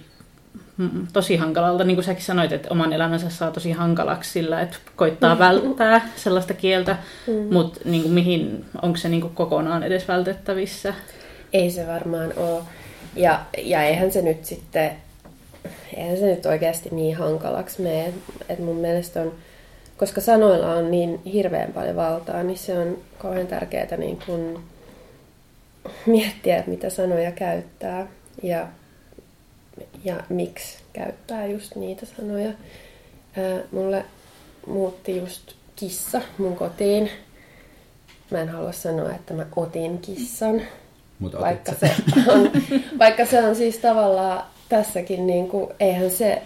tosi 1.14 1.36
hankalalta, 1.36 1.84
niin 1.84 1.96
kuin 1.96 2.06
säkin 2.06 2.24
sanoit, 2.24 2.52
että 2.52 2.68
oman 2.72 2.94
elämänsä 2.94 3.30
saa 3.30 3.52
tosi 3.52 3.72
hankalaksi 3.72 4.32
sillä, 4.32 4.62
että 4.62 4.78
koittaa 4.96 5.36
mm. 5.36 5.40
välttää 5.40 6.10
sellaista 6.16 6.54
kieltä, 6.54 6.98
mm. 7.28 7.54
mutta 7.54 7.80
niin 7.86 8.02
kuin 8.02 8.14
mihin, 8.14 8.66
onko 8.82 8.98
se 8.98 9.10
niin 9.10 9.22
kuin 9.22 9.36
kokonaan 9.36 9.84
edes 9.84 10.08
vältettävissä? 10.08 10.94
Ei 11.54 11.72
se 11.72 11.88
varmaan 11.88 12.34
ole. 12.38 12.64
Ja, 13.16 13.40
ja 13.58 13.84
eihän 13.84 14.12
se 14.12 14.22
nyt 14.22 14.46
sitten, 14.46 14.92
eihän 15.96 16.18
se 16.18 16.26
nyt 16.26 16.46
oikeasti 16.46 16.90
niin 16.92 17.18
hankalaksi 17.18 17.82
mene. 17.82 18.14
Että 18.50 18.64
mun 18.64 18.78
mielestä 18.78 19.22
on, 19.22 19.34
koska 19.98 20.22
sanoilla 20.22 20.74
on 20.74 20.92
niin 20.92 21.20
hirveän 21.26 21.74
paljon 21.74 21.96
valtaa, 21.96 22.44
niin 22.44 22.58
se 22.58 22.80
on 22.80 22.98
kauhean 23.18 23.48
tärkeää 23.48 23.98
niin 23.98 24.20
kuin 24.26 24.60
miettiä, 26.06 26.58
että 26.58 26.72
mitä 26.72 26.90
sanoja 26.90 27.32
käyttää. 27.32 28.08
Ja 28.44 28.68
ja 30.04 30.24
miksi 30.30 30.78
käyttää 30.94 31.46
just 31.46 31.76
niitä 31.76 32.06
sanoja. 32.06 32.50
Ää, 33.38 33.60
mulle 33.72 34.06
muutti 34.68 35.18
just 35.18 35.54
kissa 35.76 36.22
mun 36.38 36.56
kotiin. 36.56 37.10
Mä 38.32 38.42
en 38.42 38.50
halua 38.50 38.72
sanoa, 38.72 39.12
että 39.12 39.34
mä 39.34 39.46
otin 39.56 39.98
kissan, 39.98 40.62
Mut 41.20 41.40
vaikka, 41.42 41.72
se 41.74 41.92
on, 42.28 42.52
vaikka 43.00 43.26
se 43.26 43.44
on 43.44 43.56
siis 43.56 43.78
tavallaan 43.78 44.44
tässäkin, 44.70 45.28
niin 45.28 45.48
kuin, 45.48 45.70
eihän 45.80 46.12
se, 46.12 46.42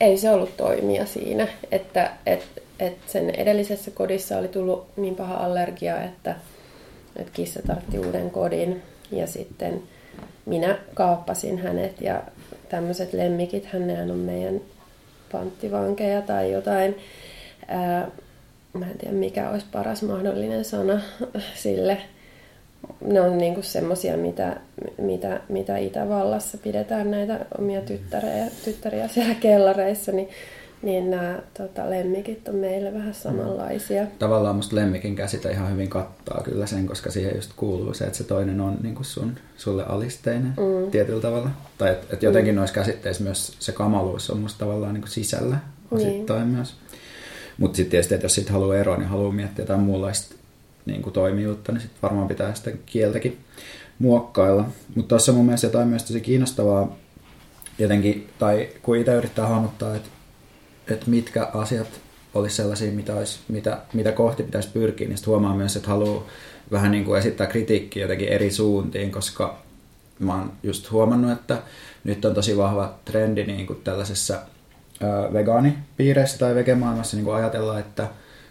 ei 0.00 0.18
se 0.18 0.30
ollut 0.30 0.56
toimia 0.56 1.06
siinä, 1.06 1.48
että 1.70 2.12
et, 2.26 2.62
et 2.80 2.96
sen 3.06 3.30
edellisessä 3.30 3.90
kodissa 3.90 4.38
oli 4.38 4.48
tullut 4.48 4.86
niin 4.96 5.14
paha 5.14 5.34
allergia, 5.34 6.02
että, 6.02 6.36
että 7.16 7.32
kissa 7.32 7.60
tartti 7.66 7.98
uuden 7.98 8.30
kodin 8.30 8.82
ja 9.10 9.26
sitten 9.26 9.82
minä 10.46 10.78
kaappasin 10.94 11.58
hänet 11.58 12.00
ja 12.00 12.22
tämmöiset 12.68 13.12
lemmikit, 13.12 13.64
hän 13.64 14.10
on 14.10 14.18
meidän 14.18 14.60
panttivankeja 15.32 16.22
tai 16.22 16.52
jotain. 16.52 16.96
Ää, 17.68 18.10
mä 18.72 18.86
en 18.86 18.98
tiedä 18.98 19.14
mikä 19.14 19.50
olisi 19.50 19.66
paras 19.72 20.02
mahdollinen 20.02 20.64
sana 20.64 21.00
sille. 21.62 21.98
Ne 23.00 23.20
on 23.20 23.38
niinku 23.38 23.62
semmosia, 23.62 24.16
mitä, 24.16 24.56
mitä, 24.98 25.40
mitä 25.48 25.78
Itävallassa 25.78 26.58
pidetään 26.58 27.10
näitä 27.10 27.46
omia 27.58 27.80
tyttäriä, 27.80 28.46
tyttäriä 28.64 29.08
siellä 29.08 29.34
kellareissa, 29.34 30.12
niin 30.12 30.28
niin 30.82 31.10
nämä 31.10 31.38
tota, 31.58 31.90
lemmikit 31.90 32.48
on 32.48 32.54
meille 32.54 32.94
vähän 32.94 33.14
samanlaisia. 33.14 34.02
Mm. 34.02 34.10
Tavallaan 34.18 34.56
musta 34.56 34.76
lemmikin 34.76 35.16
käsite 35.16 35.50
ihan 35.50 35.72
hyvin 35.72 35.90
kattaa 35.90 36.42
kyllä 36.44 36.66
sen, 36.66 36.86
koska 36.86 37.10
siihen 37.10 37.34
just 37.34 37.50
kuuluu 37.56 37.94
se, 37.94 38.04
että 38.04 38.18
se 38.18 38.24
toinen 38.24 38.60
on 38.60 38.76
niin 38.82 38.94
kuin 38.94 39.04
sun, 39.04 39.32
sulle 39.56 39.84
alisteinen 39.86 40.52
mm. 40.56 40.90
tietyllä 40.90 41.20
tavalla. 41.20 41.50
Tai 41.78 41.90
että 41.90 42.06
et 42.14 42.22
jotenkin 42.22 42.54
mm. 42.54 42.56
noissa 42.56 42.74
käsitteissä 42.74 43.22
myös 43.22 43.56
se 43.58 43.72
kamaluus 43.72 44.30
on 44.30 44.38
musta 44.38 44.58
tavallaan 44.58 44.94
niin 44.94 45.02
kuin 45.02 45.10
sisällä 45.10 45.56
osittain 45.90 46.40
niin. 46.40 46.54
myös. 46.56 46.74
Mutta 47.58 47.76
sitten 47.76 47.90
tietysti, 47.90 48.14
että 48.14 48.24
jos 48.24 48.34
siitä 48.34 48.52
haluaa 48.52 48.76
eroa, 48.76 48.96
niin 48.96 49.08
haluaa 49.08 49.32
miettiä 49.32 49.62
jotain 49.62 49.80
muunlaista 49.80 50.34
niin 50.86 51.02
kuin 51.02 51.12
toimijuutta, 51.12 51.72
niin 51.72 51.80
sitten 51.80 52.02
varmaan 52.02 52.28
pitää 52.28 52.54
sitä 52.54 52.70
kieltäkin 52.86 53.38
muokkailla. 53.98 54.64
Mutta 54.94 55.08
tuossa 55.08 55.32
mun 55.32 55.44
mielestä 55.44 55.66
jotain 55.66 55.88
myös 55.88 56.04
tosi 56.04 56.20
kiinnostavaa 56.20 56.96
jotenkin, 57.78 58.28
tai 58.38 58.68
kun 58.82 58.96
itse 58.96 59.14
yrittää 59.14 59.46
hahmottaa, 59.46 59.96
että 59.96 60.08
että 60.90 61.10
mitkä 61.10 61.50
asiat 61.54 61.88
olisi 62.34 62.56
sellaisia, 62.56 62.92
mitä, 62.92 63.14
olisi, 63.14 63.38
mitä, 63.48 63.78
mitä 63.92 64.12
kohti 64.12 64.42
pitäisi 64.42 64.68
pyrkiä, 64.72 65.08
niin 65.08 65.18
huomaa 65.26 65.56
myös, 65.56 65.76
että 65.76 65.88
haluaa 65.88 66.22
vähän 66.72 66.90
niin 66.90 67.04
kuin 67.04 67.18
esittää 67.18 67.46
kritiikkiä 67.46 68.04
jotenkin 68.04 68.28
eri 68.28 68.50
suuntiin, 68.50 69.12
koska 69.12 69.58
mä 70.18 70.34
oon 70.34 70.52
just 70.62 70.90
huomannut, 70.90 71.32
että 71.32 71.62
nyt 72.04 72.24
on 72.24 72.34
tosi 72.34 72.56
vahva 72.56 72.94
trendi 73.04 73.44
niin 73.44 73.66
kuin 73.66 73.80
tällaisessa 73.84 74.38
vegaanipiireissä 75.32 76.38
tai 76.38 76.54
vegemaailmassa 76.54 77.16
niin 77.16 77.24
kuin 77.24 77.36
ajatella, 77.36 77.78
että, 77.78 78.08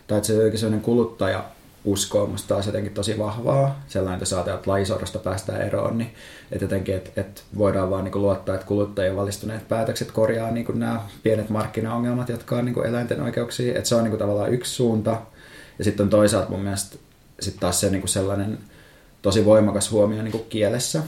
tai 0.07 0.17
että 0.17 0.27
se 0.27 0.43
on 0.43 0.57
sellainen 0.57 0.81
kuluttaja 0.81 1.43
usko 1.85 2.23
on 2.23 2.29
musta 2.29 2.47
taas 2.47 2.65
jotenkin 2.65 2.93
tosi 2.93 3.17
vahvaa. 3.17 3.83
Sellainen, 3.87 4.17
että 4.17 4.25
saatellaan, 4.25 4.59
että 4.59 4.71
laisorrosta 4.71 5.19
päästään 5.19 5.61
eroon, 5.61 5.97
niin 5.97 6.13
että 6.51 6.65
jotenkin, 6.65 6.95
että, 6.95 7.21
että 7.21 7.41
voidaan 7.57 7.89
vaan 7.89 8.03
niin 8.03 8.21
luottaa, 8.21 8.55
että 8.55 8.67
kuluttajien 8.67 9.15
valistuneet 9.15 9.67
päätökset 9.67 10.11
korjaa 10.11 10.51
niin 10.51 10.65
kuin 10.65 10.79
nämä 10.79 11.01
pienet 11.23 11.49
markkinaongelmat, 11.49 12.29
jotka 12.29 12.55
on 12.55 12.65
niin 12.65 12.73
kuin 12.73 12.87
eläinten 12.87 13.21
oikeuksia. 13.21 13.77
Että 13.77 13.89
se 13.89 13.95
on 13.95 14.03
niin 14.03 14.11
kuin 14.11 14.19
tavallaan 14.19 14.53
yksi 14.53 14.75
suunta. 14.75 15.21
Ja 15.79 15.83
sitten 15.83 16.03
on 16.03 16.09
toisaalta 16.09 16.49
mun 16.49 16.61
mielestä 16.61 16.97
sit 17.39 17.57
taas 17.59 17.79
se 17.79 17.89
niin 17.89 18.01
kuin 18.01 18.09
sellainen 18.09 18.57
tosi 19.21 19.45
voimakas 19.45 19.91
huomio 19.91 20.21
niin 20.21 20.31
kuin 20.31 20.45
kielessä. 20.49 21.03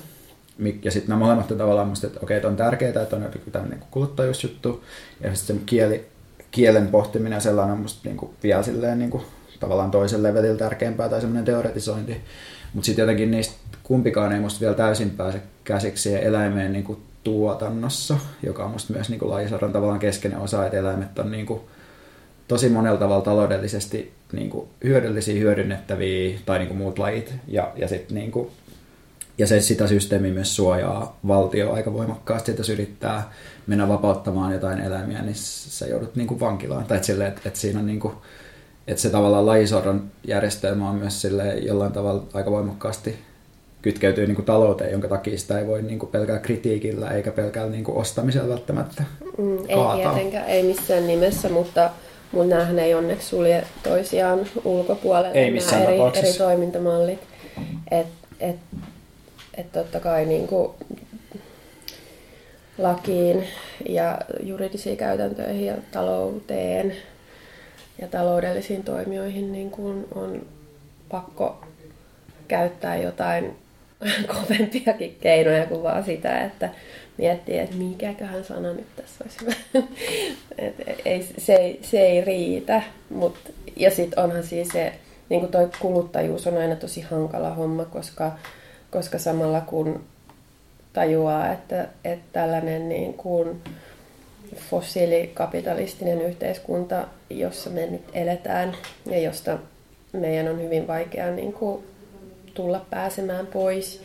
Ja 0.84 0.92
sitten 0.92 1.10
nämä 1.10 1.20
molemmat 1.20 1.52
on 1.52 1.58
tavallaan 1.58 1.88
musta, 1.88 2.08
että 2.08 2.20
okei, 2.24 2.38
että 2.38 2.48
on 2.48 2.56
tärkeää, 2.56 3.02
että 3.04 3.16
on 3.16 3.30
tämmöinen 3.52 3.80
niin 3.80 3.90
kuluttajuusjuttu. 3.92 4.84
Ja 5.22 5.36
sitten 5.36 5.56
se 5.56 5.62
kieli, 5.66 6.06
kielen 6.52 6.88
pohtiminen 6.88 7.42
sellainen 7.42 7.74
on 7.74 7.82
musta 7.82 8.00
niin 8.04 8.18
kuin 8.18 8.32
vielä 8.44 8.64
silleen 8.64 9.00
niin 9.00 9.12
kuin 9.12 9.24
tavallaan 9.60 9.92
toisen 9.92 10.24
levelillä 10.24 10.58
tärkeämpää 10.58 11.10
tai 11.10 11.22
semmoinen 11.22 11.46
teoretisointi. 11.46 12.22
Mutta 12.74 12.86
sitten 12.86 13.04
jotenkin 13.04 13.32
niistä 13.32 13.56
kumpikaan 13.84 14.32
ei 14.32 14.40
musta 14.40 14.60
vielä 14.60 14.74
täysin 14.74 15.10
pääse 15.10 15.42
käsiksi 15.64 16.04
siihen 16.04 16.24
eläimeen 16.24 16.74
niin 16.74 16.84
kuin 16.84 17.00
tuotannossa, 17.24 18.18
joka 18.44 18.66
on 18.66 18.72
musta 18.72 18.94
myös 18.94 19.10
niin 19.10 19.30
lajisarjan 19.30 19.74
tavallaan 19.74 20.00
keskeinen 20.00 20.40
osa, 20.40 20.66
että 20.66 20.78
eläimet 20.78 21.20
on 21.20 21.32
niin 21.32 21.46
kuin 21.46 21.62
tosi 22.48 22.70
monella 22.70 23.00
tavalla 23.00 23.26
taloudellisesti 23.26 24.14
niin 24.32 24.50
kuin 24.50 24.68
hyödyllisiä, 24.84 25.40
hyödynnettäviä 25.40 26.40
tai 26.46 26.60
niin 26.60 26.68
kuin 26.68 26.78
muut 26.78 27.00
lajit. 27.00 27.34
Ja, 27.48 27.72
ja, 27.76 27.88
sit 27.88 28.12
niin 28.12 28.32
kuin, 28.32 28.50
ja 29.38 29.48
se 29.48 29.62
sitä 29.62 29.88
systeemiä 29.88 30.34
myös 30.34 30.56
suojaa 30.56 31.20
valtio 31.28 31.74
aika 31.74 31.94
voimakkaasti, 31.94 32.52
että 32.52 32.60
jos 32.60 32.70
yrittää 32.70 33.32
mennä 33.68 33.88
vapauttamaan 33.88 34.54
jotain 34.54 34.80
eläimiä, 34.80 35.22
niin 35.22 35.36
sä 35.36 35.88
joudut 35.88 36.16
niin 36.16 36.28
kuin 36.28 36.40
vankilaan. 36.40 36.86
Tai 36.86 36.98
että, 36.98 37.08
sille, 37.08 37.28
että, 37.28 37.42
että 37.46 37.60
siinä 37.60 37.80
on 37.80 37.86
niin 37.86 38.00
kuin, 38.00 38.14
että 38.88 39.02
se 39.02 39.10
tavallaan 39.10 39.46
lajisorron 39.46 40.04
järjestelmä 40.28 40.90
on 40.90 40.96
myös 40.96 41.22
sille 41.22 41.54
jollain 41.56 41.92
tavalla 41.92 42.24
aika 42.34 42.52
voimakkaasti 42.52 43.20
kytkeytyy 43.82 44.28
niin 44.28 44.36
kuin 44.36 44.46
talouteen, 44.46 44.92
jonka 44.92 45.08
takia 45.08 45.38
sitä 45.38 45.60
ei 45.60 45.68
voi 45.68 45.82
niin 45.82 46.00
kuin 46.00 46.12
pelkää 46.12 46.40
kritiikillä 46.40 47.12
eikä 47.12 47.32
pelkää 47.32 47.66
niin 47.66 47.84
kuin 47.84 47.98
ostamisella 47.98 48.50
välttämättä 48.50 49.04
mm, 49.38 49.58
Ei 49.58 49.78
tietenkään, 50.02 50.48
ei 50.48 50.64
missään 50.64 51.08
nimessä, 51.08 51.50
mutta, 51.50 51.90
mutta 52.32 52.56
näähän 52.56 52.80
ei 52.80 52.94
onneksi 52.94 53.28
sulje 53.28 53.64
toisiaan 53.84 54.40
ulkopuolelle, 54.66 55.40
Ei 55.40 55.52
missään 55.52 55.84
eri, 55.84 55.98
eri 56.16 56.34
toimintamallit. 56.38 57.20
Et, 57.92 58.08
et, 58.40 58.56
et 59.58 59.72
totta 59.72 60.00
kai 60.00 60.26
niin 60.26 60.48
kuin 60.48 60.72
lakiin 62.78 63.44
ja 63.90 64.18
juridisiin 64.40 64.98
käytäntöihin 64.98 65.66
ja 65.66 65.76
talouteen 65.92 66.96
ja 68.02 68.08
taloudellisiin 68.08 68.84
toimijoihin 68.84 69.52
niin 69.52 69.72
kuin 69.72 70.08
on 70.16 70.46
pakko 71.10 71.62
käyttää 72.48 72.98
jotain 72.98 73.56
kovempiakin 74.34 75.18
keinoja 75.22 75.66
kuin 75.66 75.84
vaan 75.84 76.04
sitä, 76.04 76.44
että 76.44 76.70
miettii, 77.18 77.58
että 77.58 77.76
mikäköhän 77.76 78.44
sana 78.44 78.74
nyt 78.74 78.96
tässä 78.96 79.24
olisi 79.24 79.38
hyvä. 79.42 79.88
Et 80.58 80.76
ei, 81.06 81.28
se, 81.38 81.54
ei, 81.56 81.80
se 81.82 82.00
ei 82.02 82.22
riitä. 82.22 82.82
Mut, 83.10 83.36
ja 83.76 83.92
sitten 83.92 84.24
onhan 84.24 84.44
siis 84.44 84.68
se, 84.68 84.94
niin 85.30 85.40
kuin 85.40 85.52
toi 85.52 85.70
kuluttajuus 85.80 86.48
on 86.48 86.58
aina 86.58 86.76
tosi 86.76 87.02
hankala 87.02 87.54
homma, 87.54 87.86
koska, 87.86 88.32
koska 88.92 89.20
samalla 89.20 89.62
kun 89.62 90.04
tajuaa, 90.94 91.52
että, 91.52 91.88
että 92.04 92.26
tällainen 92.34 92.90
niin 92.90 93.14
kuin 93.14 93.62
fossiilikapitalistinen 94.56 96.22
yhteiskunta, 96.22 97.08
jossa 97.30 97.70
me 97.70 97.86
nyt 97.86 98.02
eletään 98.14 98.76
ja 99.06 99.20
josta 99.20 99.58
meidän 100.14 100.48
on 100.48 100.62
hyvin 100.62 100.88
vaikea 100.88 101.32
niin 101.32 101.54
kuin 101.54 101.84
tulla 102.54 102.86
pääsemään 102.90 103.48
pois, 103.48 104.02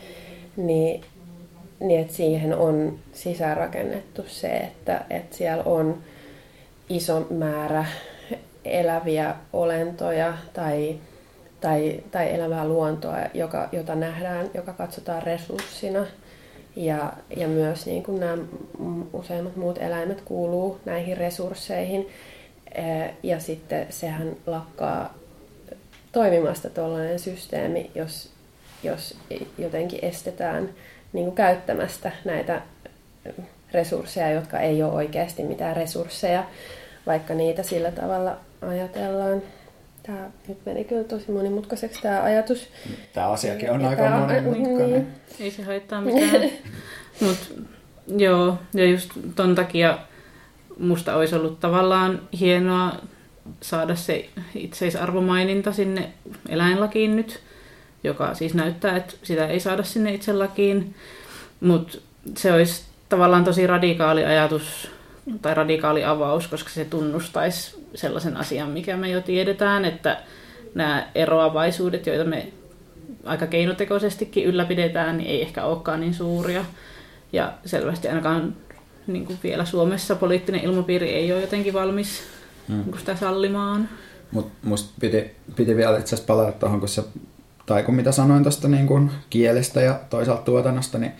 niin, 0.56 1.04
niin 1.80 2.00
että 2.00 2.14
siihen 2.14 2.54
on 2.54 2.98
sisäänrakennettu 3.12 4.24
se, 4.26 4.48
että, 4.48 5.04
että 5.10 5.36
siellä 5.36 5.64
on 5.64 6.02
iso 6.88 7.26
määrä 7.30 7.84
eläviä 8.64 9.34
olentoja 9.52 10.34
tai, 10.52 10.98
tai, 11.60 12.00
tai 12.10 12.34
elävää 12.34 12.68
luontoa, 12.68 13.16
joka, 13.34 13.68
jota 13.72 13.94
nähdään, 13.94 14.50
joka 14.54 14.72
katsotaan 14.72 15.22
resurssina. 15.22 16.06
Ja, 16.76 17.12
ja 17.36 17.48
myös 17.48 17.86
niin 17.86 18.02
kuin 18.02 18.20
nämä 18.20 18.38
useimmat 19.12 19.56
muut 19.56 19.78
eläimet 19.78 20.20
kuuluu 20.20 20.80
näihin 20.84 21.16
resursseihin. 21.16 22.08
Ja 23.22 23.40
sitten 23.40 23.86
sehän 23.90 24.36
lakkaa 24.46 25.14
toimimasta 26.12 26.70
tuollainen 26.70 27.18
systeemi, 27.18 27.90
jos, 27.94 28.30
jos 28.82 29.16
jotenkin 29.58 29.98
estetään 30.02 30.68
niin 31.12 31.24
kuin 31.24 31.34
käyttämästä 31.34 32.12
näitä 32.24 32.62
resursseja, 33.72 34.30
jotka 34.30 34.60
ei 34.60 34.82
ole 34.82 34.92
oikeasti 34.92 35.42
mitään 35.42 35.76
resursseja, 35.76 36.44
vaikka 37.06 37.34
niitä 37.34 37.62
sillä 37.62 37.90
tavalla 37.90 38.36
ajatellaan. 38.60 39.42
Tämä 40.02 40.30
nyt 40.48 40.58
meni 40.66 40.84
kyllä 40.84 41.04
tosi 41.04 41.30
monimutkaiseksi 41.32 42.02
tämä 42.02 42.22
ajatus. 42.22 42.68
Tämä 43.12 43.28
asiakin 43.28 43.70
on 43.70 43.80
Ja 43.80 43.88
aika 43.88 44.02
on- 44.02 44.20
monimutkainen. 44.20 44.90
niin. 44.92 45.06
Ei 45.40 45.50
se 45.50 45.62
haittaa 45.62 46.00
mitään. 46.00 46.42
Mut, 47.20 47.38
joo, 48.16 48.58
ja 48.74 48.84
just 48.84 49.10
ton 49.34 49.54
takia 49.54 49.98
musta 50.78 51.16
olisi 51.16 51.34
ollut 51.34 51.60
tavallaan 51.60 52.20
hienoa 52.40 52.92
saada 53.60 53.94
se 53.96 54.28
itseisarvomaininta 54.54 55.72
sinne 55.72 56.10
eläinlakiin 56.48 57.16
nyt, 57.16 57.40
joka 58.04 58.34
siis 58.34 58.54
näyttää, 58.54 58.96
että 58.96 59.14
sitä 59.22 59.46
ei 59.46 59.60
saada 59.60 59.82
sinne 59.82 60.14
itse 60.14 60.32
lakiin. 60.32 60.94
Mutta 61.60 61.98
se 62.36 62.52
olisi 62.52 62.82
tavallaan 63.08 63.44
tosi 63.44 63.66
radikaali 63.66 64.24
ajatus 64.24 64.90
tai 65.42 65.54
radikaali 65.54 66.04
avaus, 66.04 66.48
koska 66.48 66.70
se 66.70 66.84
tunnustaisi 66.84 67.84
sellaisen 67.94 68.36
asian, 68.36 68.70
mikä 68.70 68.96
me 68.96 69.10
jo 69.10 69.20
tiedetään, 69.20 69.84
että 69.84 70.20
nämä 70.74 71.06
eroavaisuudet, 71.14 72.06
joita 72.06 72.24
me 72.24 72.52
aika 73.24 73.46
keinotekoisestikin 73.46 74.44
ylläpidetään, 74.44 75.18
niin 75.18 75.30
ei 75.30 75.42
ehkä 75.42 75.64
olekaan 75.64 76.00
niin 76.00 76.14
suuria. 76.14 76.64
Ja 77.32 77.52
selvästi 77.64 78.08
ainakaan 78.08 78.56
niin 79.06 79.26
kuin 79.26 79.38
vielä 79.42 79.64
Suomessa 79.64 80.16
poliittinen 80.16 80.64
ilmapiiri 80.64 81.10
ei 81.10 81.32
ole 81.32 81.40
jotenkin 81.40 81.74
valmis 81.74 82.22
Mm. 82.68 82.74
niin 82.74 82.84
kuin 82.84 82.98
sitä 82.98 83.16
sallimaan. 83.16 83.88
Mutta 84.30 84.52
musta 84.62 84.94
piti, 85.00 85.30
piti 85.56 85.76
vielä 85.76 85.98
itse 85.98 86.14
asiassa 86.14 86.26
palata 86.26 86.52
tuohon, 86.52 86.80
kun 86.80 86.88
se, 86.88 87.04
tai 87.66 87.82
kun 87.82 87.94
mitä 87.94 88.12
sanoin 88.12 88.42
tuosta 88.42 88.68
niin 88.68 88.86
kun 88.86 89.10
kielestä 89.30 89.80
ja 89.80 90.00
toisaalta 90.10 90.42
tuotannosta, 90.42 90.98
niin 90.98 91.12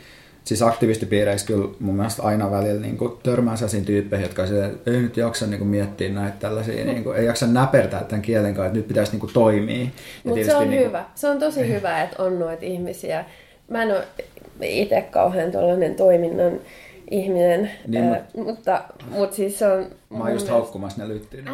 siis 0.44 0.62
aktivistipiireissä 0.62 1.46
kyllä 1.46 1.68
mun 1.80 1.94
mielestä 1.96 2.22
aina 2.22 2.50
välillä 2.50 2.80
niin 2.80 2.96
kuin 2.98 3.12
törmää 3.22 3.56
sellaisiin 3.56 3.84
tyyppeihin, 3.84 4.24
jotka 4.24 4.46
silleen, 4.46 4.78
ei 4.86 4.96
nyt 5.02 5.16
jaksa 5.16 5.46
niin 5.46 5.58
kuin 5.58 5.68
miettiä 5.68 6.08
näitä 6.08 6.36
tällaisia, 6.40 6.84
niin 6.84 7.04
kuin, 7.04 7.16
ei 7.18 7.26
jaksa 7.26 7.46
näpertää 7.46 8.04
tämän 8.04 8.22
kielen 8.22 8.54
kanssa, 8.54 8.66
että 8.66 8.78
nyt 8.78 8.88
pitäisi 8.88 9.12
niin 9.12 9.20
kuin 9.20 9.32
toimia. 9.32 9.86
Mutta 10.24 10.44
se 10.44 10.56
on 10.56 10.70
niin 10.70 10.78
kuin- 10.78 10.88
hyvä. 10.88 11.04
Se 11.14 11.28
on 11.28 11.38
tosi 11.38 11.68
hyvä, 11.68 12.02
että 12.02 12.22
on 12.22 12.38
noita 12.38 12.64
ihmisiä. 12.66 13.24
Mä 13.68 13.82
en 13.82 13.90
ole 13.90 14.04
itse 14.60 15.00
kauhean 15.10 15.52
tuollainen 15.52 15.94
toiminnan 15.94 16.52
ihminen, 17.10 17.70
Niin, 17.86 18.04
ää, 18.04 18.24
mutta, 18.36 18.84
mutta 19.10 19.36
siis 19.36 19.58
se 19.58 19.66
on... 19.66 19.78
Mä 19.78 19.84
oon 19.84 20.18
just 20.18 20.26
mielestä- 20.28 20.52
haukkumassa 20.52 21.02
ne 21.02 21.08
lyttyyn. 21.08 21.44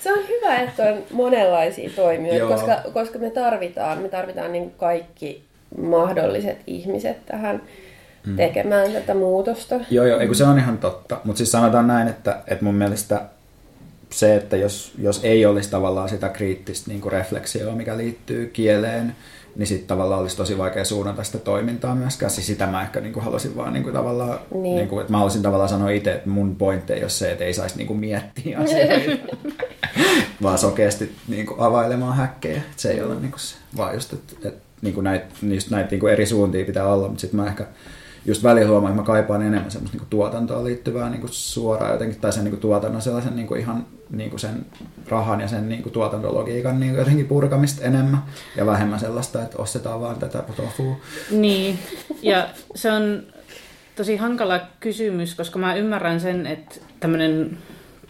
Se 0.00 0.12
on 0.12 0.18
hyvä, 0.28 0.56
että 0.56 0.82
on 0.82 0.98
monenlaisia 1.12 1.90
toimijoita, 1.96 2.38
Joo. 2.38 2.50
koska, 2.52 2.76
koska 2.92 3.18
me 3.18 3.30
tarvitaan, 3.30 3.98
me 3.98 4.08
tarvitaan 4.08 4.52
niin 4.52 4.70
kaikki 4.70 5.44
mahdolliset 5.82 6.58
ihmiset 6.66 7.26
tähän 7.26 7.62
Mm. 8.26 8.36
tekemään 8.36 8.92
tätä 8.92 9.14
muutosta. 9.14 9.74
Joo, 9.90 10.06
joo, 10.06 10.18
ei 10.20 10.26
kun 10.26 10.36
se 10.36 10.44
on 10.44 10.58
ihan 10.58 10.78
totta. 10.78 11.20
Mutta 11.24 11.38
siis 11.38 11.52
sanotaan 11.52 11.86
näin, 11.86 12.08
että, 12.08 12.38
että 12.46 12.64
mun 12.64 12.74
mielestä 12.74 13.20
se, 14.10 14.36
että 14.36 14.56
jos, 14.56 14.92
jos 14.98 15.20
ei 15.24 15.46
olisi 15.46 15.70
tavallaan 15.70 16.08
sitä 16.08 16.28
kriittistä 16.28 16.90
niin 16.90 17.02
refleksioa, 17.12 17.74
mikä 17.74 17.96
liittyy 17.96 18.46
kieleen, 18.46 19.16
niin 19.56 19.66
sitten 19.66 19.86
tavallaan 19.88 20.20
olisi 20.20 20.36
tosi 20.36 20.58
vaikea 20.58 20.84
suunnata 20.84 21.24
sitä 21.24 21.38
toimintaa 21.38 21.94
myöskään. 21.94 22.30
Siis 22.30 22.46
sitä 22.46 22.66
mä 22.66 22.82
ehkä 22.82 23.00
niin 23.00 23.20
halusin 23.20 23.56
vaan 23.56 23.72
niin 23.72 23.92
tavallaan, 23.92 24.38
Niin. 24.50 24.62
niin. 24.76 24.88
Kuin, 24.88 25.00
että 25.00 25.12
mä 25.12 25.18
halusin 25.18 25.42
tavallaan 25.42 25.68
sanoa 25.68 25.90
itse, 25.90 26.12
että 26.12 26.28
mun 26.28 26.56
pointti 26.56 26.92
ei 26.92 27.02
ole 27.02 27.10
se, 27.10 27.32
että 27.32 27.44
ei 27.44 27.54
saisi 27.54 27.76
niin 27.78 27.96
miettiä 27.96 28.58
asioita, 28.64 29.36
vaan 30.42 30.58
sokeasti 30.58 31.12
niin 31.28 31.46
availemaan 31.58 32.16
häkkejä. 32.16 32.62
Se 32.76 32.90
ei 32.90 33.02
ole 33.02 33.14
niin 33.14 33.32
se, 33.36 33.56
vaan 33.76 33.94
just, 33.94 34.12
että, 34.12 34.48
että 34.48 34.63
niin 34.84 34.94
kuin 34.94 35.04
näitä, 35.04 35.26
just 35.42 35.70
näitä 35.70 35.90
niin 35.90 36.00
kuin 36.00 36.12
eri 36.12 36.26
suuntia 36.26 36.64
pitää 36.64 36.86
olla, 36.86 37.08
mutta 37.08 37.20
sitten 37.20 37.40
mä 37.40 37.46
ehkä 37.46 37.66
just 38.26 38.42
välillä 38.42 38.70
huomaan, 38.70 38.92
että 38.92 39.02
mä 39.02 39.06
kaipaan 39.06 39.42
enemmän 39.42 39.70
semmoista 39.70 39.98
niin 39.98 40.06
tuotantoa 40.10 40.64
liittyvää 40.64 41.10
niin 41.10 41.22
suoraan 41.30 41.92
jotenkin, 41.92 42.20
tai 42.20 42.32
sen 42.32 42.44
niin 42.44 42.56
tuotannon 42.56 43.02
sellaisen 43.02 43.36
niin 43.36 43.56
ihan 43.56 43.86
niin 44.10 44.38
sen 44.38 44.66
rahan 45.08 45.40
ja 45.40 45.48
sen 45.48 45.68
niin 45.68 45.90
tuotantologiikan 45.90 46.80
niin 46.80 46.94
jotenkin 46.94 47.26
purkamista 47.26 47.84
enemmän 47.84 48.22
ja 48.56 48.66
vähemmän 48.66 49.00
sellaista, 49.00 49.42
että 49.42 49.58
ostetaan 49.58 50.00
vaan 50.00 50.16
tätä 50.16 50.42
tofua. 50.56 50.96
Niin, 51.30 51.78
ja 52.22 52.48
se 52.74 52.92
on 52.92 53.22
tosi 53.96 54.16
hankala 54.16 54.60
kysymys, 54.80 55.34
koska 55.34 55.58
mä 55.58 55.74
ymmärrän 55.74 56.20
sen, 56.20 56.46
että 56.46 56.74
tämmöinen 57.00 57.58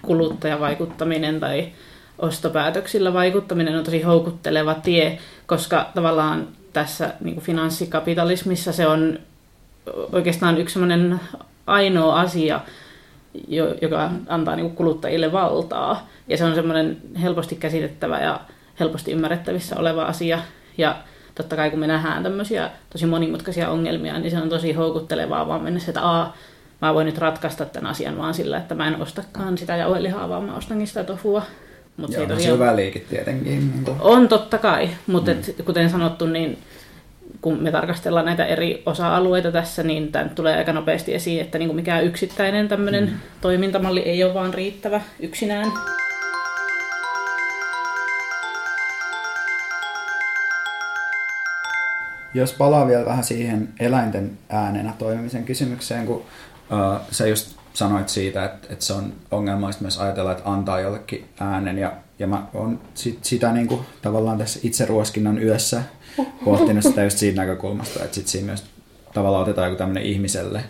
kuluttajavaikuttaminen 0.03 1.41
tai 1.41 1.73
ostopäätöksillä 2.19 3.13
vaikuttaminen 3.13 3.79
on 3.79 3.85
tosi 3.85 4.03
houkutteleva 4.03 4.75
tie, 4.75 5.19
koska 5.47 5.91
tavallaan 5.95 6.49
tässä 6.75 7.15
niin 7.21 7.35
kuin 7.35 7.45
finanssikapitalismissa 7.45 8.73
se 8.73 8.87
on 8.87 9.19
oikeastaan 10.13 10.59
yksi 10.59 10.73
semmoinen 10.73 11.21
ainoa 11.67 12.21
asia, 12.21 12.61
jo- 13.49 13.75
joka 13.83 14.11
antaa 14.29 14.57
niin 14.57 14.67
kuin 14.67 14.77
kuluttajille 14.77 15.33
valtaa. 15.33 16.09
Ja 16.29 16.37
se 16.37 16.45
on 16.45 16.55
semmoinen 16.55 16.97
helposti 17.23 17.57
käsitettävä 17.57 18.21
ja 18.21 18.41
helposti 18.81 19.13
ymmärrettävissä 19.13 19.77
oleva 19.79 20.05
asia. 20.05 20.39
Ja 20.79 20.97
totta 21.35 21.57
kai 21.57 21.71
kun 21.71 21.79
me 21.79 21.87
nähdään 21.87 22.23
tämmöisiä 22.23 22.71
tosi 22.91 23.07
monimutkaisia 23.07 23.71
ongelmia, 23.71 24.19
niin 24.19 24.31
se 24.31 24.39
on 24.39 24.49
tosi 24.49 24.73
houkuttelevaa 24.73 25.49
vaan 25.49 25.63
mennä 25.63 25.81
että 25.89 26.03
Aa, 26.03 26.37
mä 26.83 26.95
voin 26.95 27.07
nyt 27.07 27.19
ratkaista 27.19 27.65
tämän 27.65 27.91
asian 27.91 28.19
vaan 28.19 28.35
sillä, 28.35 28.57
että 28.57 28.75
mä 28.75 28.89
en 28.89 29.03
ostakaan 29.03 29.59
sitä 29.59 29.77
jauhelihaa, 29.77 30.29
vaan 30.29 30.45
mä 30.45 30.57
ostankin 30.57 30.87
sitä 30.87 31.05
tofua. 31.05 31.43
Mut 31.97 32.11
ei 32.11 32.23
onhan 32.23 32.37
tosiaan- 32.37 32.59
se 32.59 32.65
väliikin 32.65 33.07
tietenkin. 33.11 33.53
Niin 33.53 33.85
kuin. 33.85 33.97
on 34.01 34.29
totta 34.29 34.59
kai, 34.59 34.91
mutta 35.07 35.31
mm. 35.31 35.39
et, 35.39 35.57
kuten 35.65 35.91
sanottu, 35.91 36.27
niin 36.27 36.59
kun 37.41 37.63
me 37.63 37.73
tarkastellaan 37.73 38.27
näitä 38.27 38.47
eri 38.47 38.83
osa-alueita 38.87 39.53
tässä, 39.53 39.83
niin 39.83 40.13
tämä 40.13 40.29
tulee 40.29 40.57
aika 40.57 40.73
nopeasti 40.73 41.15
esiin, 41.15 41.41
että 41.41 41.59
niin 41.59 41.69
kuin 41.69 41.77
mikään 41.77 42.05
yksittäinen 42.05 42.69
tämmöinen 42.69 43.05
mm. 43.05 43.17
toimintamalli 43.41 44.01
ei 44.01 44.25
ole 44.25 44.35
vaan 44.35 44.55
riittävä 44.55 45.01
yksinään. 45.21 45.73
Jos 52.35 52.53
palaa 52.53 52.87
vielä 52.87 53.05
vähän 53.05 53.25
siihen 53.25 53.69
eläinten 53.81 54.39
äänenä 54.49 54.93
toimimisen 54.99 55.45
kysymykseen, 55.45 56.07
kun 56.07 56.17
uh, 56.17 57.01
sä 57.11 57.27
just 57.27 57.57
sanoit 57.75 58.09
siitä, 58.09 58.45
että, 58.45 58.69
että 58.71 58.85
se 58.85 58.93
on 58.93 59.13
ongelmallista 59.31 59.83
myös 59.83 59.99
ajatella, 59.99 60.33
että 60.33 60.51
antaa 60.51 60.81
jollekin 60.81 61.29
äänen. 61.41 61.79
Ja, 61.79 61.93
ja 62.19 62.27
mä 62.27 62.47
oon 62.55 62.81
sit, 62.95 63.25
sitä 63.25 63.53
niin 63.53 63.69
kuin, 63.69 63.81
tavallaan 64.03 64.39
tässä 64.39 64.61
itseruoskinnan 64.63 65.43
yössä 65.43 65.83
pohtinut 66.45 66.85
sitä 66.85 67.05
just 67.05 67.19
siitä 67.19 67.41
näkökulmasta, 67.41 68.05
että 68.05 68.15
sit 68.15 68.29
siinä 68.29 68.47
myös 68.47 68.65
tavallaan 69.15 69.43
otetaan 69.43 69.69
joku 69.69 69.79
tämmöinen 69.79 70.03
ihmiselle 70.03 70.65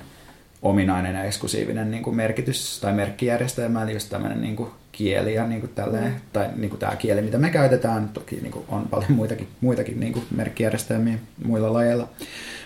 ominainen 0.65 1.15
ja 1.15 1.25
eksklusiivinen 1.25 1.91
niin 1.91 2.03
kuin 2.03 2.17
merkitys 2.17 2.81
tai 2.81 2.93
merkkijärjestelmä, 2.93 3.83
eli 3.83 3.93
just 3.93 4.11
tämmöinen 4.11 4.43
niin 4.43 4.57
kuin 4.57 4.71
kieli 4.93 5.35
ja 5.35 5.47
niin 5.47 5.61
kuin 5.61 5.73
tälleen, 5.75 6.13
mm. 6.13 6.21
tai 6.33 6.49
niin 6.57 6.71
kuin 6.71 6.81
tämä 6.81 6.97
kieli, 6.97 7.23
mitä 7.23 7.39
me 7.39 7.51
käytetään, 7.51 8.09
toki 8.09 8.37
niin 8.37 8.53
kuin 8.53 8.65
on 8.69 8.89
paljon 8.89 9.13
muitakin, 9.13 9.49
muitakin 9.61 10.01
niin 10.01 10.13
kuin 10.13 10.25
merkkijärjestelmiä 10.37 11.19
muilla 11.45 11.73
lajeilla, 11.73 12.09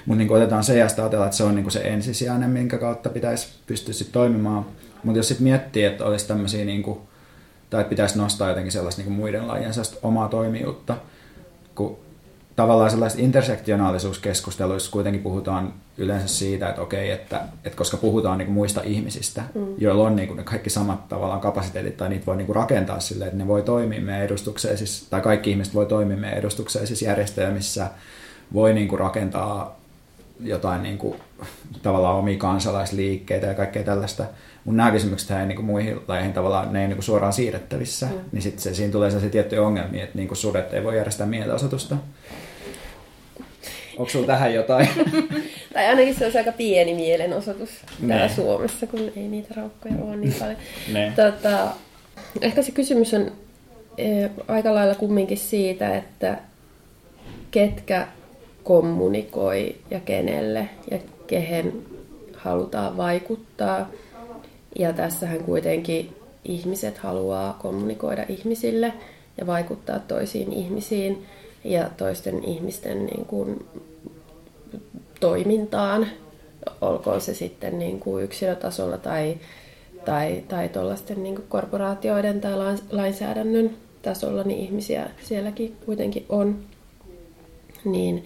mutta 0.07 0.19
niin 0.19 0.33
otetaan 0.33 0.65
se 0.65 0.79
ja 0.79 0.87
ajatellaan, 0.99 1.27
että 1.27 1.37
se 1.37 1.45
on 1.45 1.55
niin 1.55 1.65
kuin 1.65 1.73
se 1.73 1.81
ensisijainen, 1.81 2.51
minkä 2.51 2.79
kautta 2.79 3.09
pitäisi 3.09 3.49
pystyä 3.67 3.95
sitten 3.95 4.13
toimimaan. 4.13 4.67
Mutta 5.03 5.19
jos 5.19 5.29
sitten 5.29 5.45
miettii, 5.45 5.85
että 5.85 6.05
olisi 6.05 6.29
tämmöisiä, 6.29 6.65
niin 6.65 6.83
kuin, 6.83 6.99
tai 7.71 7.81
että 7.81 7.91
pitäisi 7.91 8.19
nostaa 8.19 8.49
jotenkin 8.49 8.73
sellaista 8.73 9.01
niin 9.01 9.07
kuin 9.07 9.17
muiden 9.17 9.49
lajien 9.49 9.75
sellaista 9.75 9.97
omaa 10.03 10.29
toimijuutta, 10.29 10.97
kun 11.75 11.99
tavallaan 12.59 12.91
sellaisessa 12.91 13.23
intersektionaalisuuskeskusteluissa 13.23 14.91
kuitenkin 14.91 15.23
puhutaan 15.23 15.73
yleensä 15.99 16.29
siitä, 16.29 16.69
että 16.69 16.83
okei, 16.83 17.11
että, 17.11 17.41
että 17.65 17.77
koska 17.77 17.97
puhutaan 17.97 18.39
niin 18.39 18.47
kuin 18.47 18.55
muista 18.55 18.81
ihmisistä, 18.85 19.43
mm. 19.55 19.67
joilla 19.79 20.05
on 20.05 20.17
niin 20.17 20.29
kuin 20.29 20.37
ne 20.37 20.43
kaikki 20.43 20.71
samat 20.71 21.09
tavallaan 21.09 21.41
kapasiteetit, 21.41 21.97
tai 21.97 22.09
niitä 22.09 22.27
voi 22.27 22.37
niin 22.37 22.47
kuin 22.47 22.57
rakentaa 22.57 23.01
silleen, 23.01 23.29
että 23.29 23.39
ne 23.39 23.47
voi 23.47 23.63
toimia 23.63 24.01
meidän 24.01 24.25
edustukseisissa, 24.25 25.11
tai 25.11 25.21
kaikki 25.21 25.51
ihmiset 25.51 25.75
voi 25.75 25.87
toimia 25.87 26.17
meidän 26.17 26.39
edustukseisissa 26.39 27.05
järjestelmissä, 27.05 27.91
voi 28.55 28.75
niin 28.75 28.89
kuin 28.89 29.01
rakentaa 29.01 29.81
jotain 30.41 30.83
niin 30.83 30.99
kuin, 30.99 31.21
tavallaan 31.83 32.17
omia 32.17 32.39
kansalaisliikkeitä 32.39 33.47
ja 33.47 33.55
kaikkea 33.55 33.85
tällaista. 33.85 34.25
Mutta 34.65 34.77
nämä 34.77 34.91
kysymykset 34.91 35.31
ei 35.31 35.47
niin 35.47 35.57
kuin 35.57 35.67
muihin 35.67 36.01
lajeihin 36.09 36.33
tavallaan, 36.33 36.73
ne 36.73 36.83
ei 36.83 36.89
niin 36.89 36.97
kuin 36.97 37.05
suoraan 37.05 37.33
siirrettävissä. 37.33 38.07
Mm. 38.07 38.13
Niin 38.33 38.43
sitten 38.43 38.75
siinä 38.75 38.93
tulee 38.93 39.11
sellaisia 39.11 39.31
tiettyjä 39.31 39.63
ongelmia, 39.63 40.05
että 40.05 40.19
niin 40.19 40.29
kuin 40.29 40.39
sudet 40.39 40.75
ei 40.75 40.85
voi 40.85 40.97
järjestää 40.97 41.27
mielenosoitusta. 41.27 41.97
Onko 43.99 44.11
sulla 44.11 44.27
tähän 44.27 44.55
jotain? 44.55 44.89
tai 45.75 45.87
ainakin 45.87 46.15
se 46.15 46.25
olisi 46.25 46.39
aika 46.39 46.53
pieni 46.53 46.95
mielenosoitus 46.95 47.71
ne. 48.01 48.15
täällä 48.15 48.35
Suomessa, 48.35 48.87
kun 48.87 49.13
ei 49.17 49.29
niitä 49.29 49.55
raukkoja 49.57 49.95
ole 50.03 50.17
niin 50.17 50.35
paljon. 50.41 50.59
tota, 51.17 51.69
ehkä 52.41 52.63
se 52.63 52.73
kysymys 52.73 53.15
on 53.15 53.33
e, 53.99 54.29
aika 54.49 54.75
lailla 54.75 54.95
kumminkin 54.95 55.39
siitä, 55.39 55.97
että 55.97 56.39
ketkä 57.51 58.07
kommunikoi 58.65 59.77
ja 59.91 60.01
kenelle 60.01 60.69
ja 60.91 60.99
kehen 61.27 61.73
halutaan 62.37 62.97
vaikuttaa. 62.97 63.91
Ja 64.79 64.93
tässähän 64.93 65.45
kuitenkin 65.45 66.17
ihmiset 66.45 66.99
haluaa 66.99 67.59
kommunikoida 67.63 68.25
ihmisille 68.29 68.93
ja 69.39 69.47
vaikuttaa 69.47 69.99
toisiin 69.99 70.53
ihmisiin 70.53 71.27
ja 71.65 71.91
toisten 71.97 72.45
ihmisten 72.45 73.07
niin 73.07 73.25
kuin, 73.25 73.67
toimintaan, 75.21 76.07
olkoon 76.81 77.21
se 77.21 77.35
sitten 77.35 77.79
niin 77.79 78.01
kuin 78.01 78.25
yksilötasolla 78.25 78.99
tai, 78.99 79.37
tai, 80.05 80.45
tai 80.49 80.69
tuollaisten 80.69 81.23
niin 81.23 81.45
korporaatioiden 81.49 82.41
tai 82.41 82.53
lainsäädännön 82.91 83.71
tasolla, 84.03 84.43
niin 84.43 84.61
ihmisiä 84.61 85.11
sielläkin 85.23 85.77
kuitenkin 85.87 86.27
on. 86.29 86.59
Niin, 87.85 88.25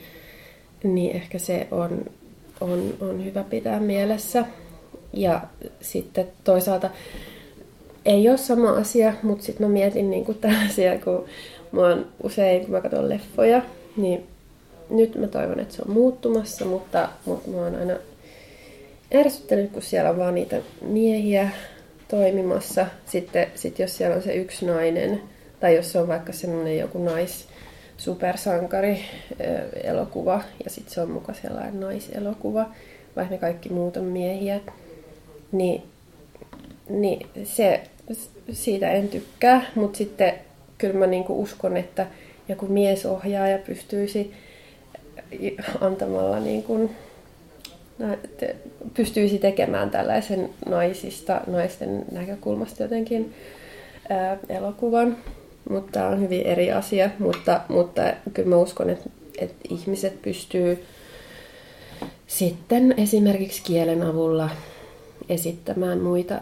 niin 0.83 1.16
ehkä 1.16 1.38
se 1.38 1.66
on, 1.71 2.05
on, 2.61 2.95
on 3.01 3.25
hyvä 3.25 3.45
pitää 3.45 3.81
mielessä. 3.81 4.45
Ja 5.12 5.40
sitten 5.81 6.29
toisaalta 6.45 6.90
ei 8.05 8.29
ole 8.29 8.38
sama 8.38 8.71
asia, 8.71 9.14
mutta 9.23 9.45
sitten 9.45 9.66
mä 9.66 9.73
mietin 9.73 10.11
niin 10.11 10.25
kuin 10.25 10.38
tällaisia, 10.38 10.99
kun 10.99 11.25
mä 11.72 11.80
oon 11.80 12.06
usein, 12.22 12.61
kun 12.61 12.70
mä 12.70 12.80
katson 12.80 13.08
leffoja, 13.08 13.62
niin 13.96 14.26
nyt 14.90 15.14
mä 15.14 15.28
toivon, 15.28 15.61
että 15.61 15.74
se 15.74 15.82
on 15.87 15.94
muuttumassa, 15.94 16.64
mutta, 16.64 17.08
mutta 17.24 17.50
mä 17.50 17.56
oon 17.56 17.74
aina 17.74 17.94
ärsyttänyt, 19.14 19.72
kun 19.72 19.82
siellä 19.82 20.11
on 20.11 20.18
vaan 20.18 20.35
niitä 20.35 20.56
miehiä 20.82 21.50
toimimassa. 22.08 22.87
Sitten 23.06 23.46
sit 23.54 23.78
jos 23.78 23.96
siellä 23.96 24.16
on 24.16 24.22
se 24.22 24.35
yksi 24.35 24.66
nainen, 24.66 25.22
tai 25.61 25.76
jos 25.76 25.92
se 25.92 25.98
on 25.98 26.08
vaikka 26.08 26.32
semmoinen 26.32 26.78
joku 26.78 27.04
nais, 27.04 27.46
supersankari 27.96 29.04
elokuva 29.85 30.42
ja 30.64 30.70
sitten 30.70 30.94
se 30.94 31.00
on 31.00 31.11
muka 31.11 31.32
sellainen 31.32 31.80
naiselokuva, 31.80 32.70
vaikka 33.16 33.35
ne 33.35 33.38
kaikki 33.38 33.68
muut 33.68 33.96
on 33.96 34.04
miehiä, 34.04 34.61
niin, 35.52 35.82
niin 36.88 37.26
se, 37.44 37.80
siitä 38.52 38.90
en 38.90 39.08
tykkää, 39.08 39.66
mutta 39.74 39.98
sitten 39.98 40.35
kyllä 40.83 40.99
mä 40.99 41.07
niinku 41.07 41.42
uskon, 41.42 41.77
että 41.77 42.07
joku 42.49 42.66
miesohjaaja 42.66 43.59
pystyisi 43.59 44.33
antamalla 45.81 46.40
niinku, 46.40 46.90
pystyisi 48.95 49.38
tekemään 49.38 49.90
tällaisen 49.90 50.51
naisista, 50.66 51.40
naisten 51.47 52.05
näkökulmasta 52.12 52.83
jotenkin 52.83 53.35
ää, 54.09 54.38
elokuvan. 54.49 55.16
Mutta 55.71 55.92
tämä 55.92 56.09
on 56.09 56.21
hyvin 56.21 56.47
eri 56.47 56.73
asia, 56.73 57.11
mutta, 57.18 57.61
mutta 57.68 58.03
kyllä 58.35 58.49
mä 58.49 58.57
uskon, 58.57 58.90
että, 58.90 59.11
että 59.38 59.68
ihmiset 59.71 60.23
pystyy 60.23 60.85
sitten 62.27 62.95
esimerkiksi 62.97 63.62
kielen 63.62 64.03
avulla 64.03 64.51
esittämään 65.29 65.99
muita 66.01 66.40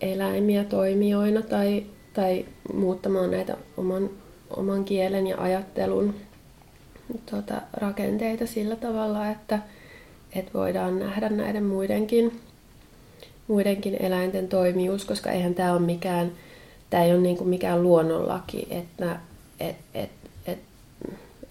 eläimiä 0.00 0.64
toimijoina 0.64 1.42
tai, 1.42 1.86
tai 2.18 2.44
muuttamaan 2.72 3.30
näitä 3.30 3.56
oman, 3.76 4.10
oman 4.50 4.84
kielen 4.84 5.26
ja 5.26 5.36
ajattelun 5.40 6.14
tuota, 7.30 7.62
rakenteita 7.72 8.46
sillä 8.46 8.76
tavalla, 8.76 9.30
että, 9.30 9.58
että 10.32 10.52
voidaan 10.54 10.98
nähdä 10.98 11.28
näiden 11.28 11.64
muidenkin, 11.64 12.40
muidenkin 13.48 13.96
eläinten 14.00 14.48
toimijuus, 14.48 15.04
koska 15.04 15.30
eihän 15.30 15.54
tämä 15.54 15.72
ole 15.72 15.80
mikään 15.80 16.32
tämä 16.90 17.04
ei 17.04 17.12
ole 17.12 17.20
niin 17.20 17.36
kuin 17.36 17.48
mikään 17.48 17.82
luonnonlaki, 17.82 18.66
että 18.70 19.20
et, 19.60 19.76
et, 19.94 20.10
et, 20.46 20.58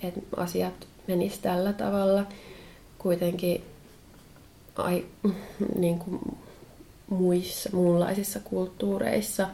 et 0.03 0.13
asiat 0.37 0.87
menisivät 1.07 1.41
tällä 1.41 1.73
tavalla. 1.73 2.25
Kuitenkin 2.97 3.63
ai, 4.75 5.05
niin 5.79 5.99
kuin 5.99 6.19
muissa, 7.09 7.69
muunlaisissa 7.73 8.39
kulttuureissa 8.39 9.47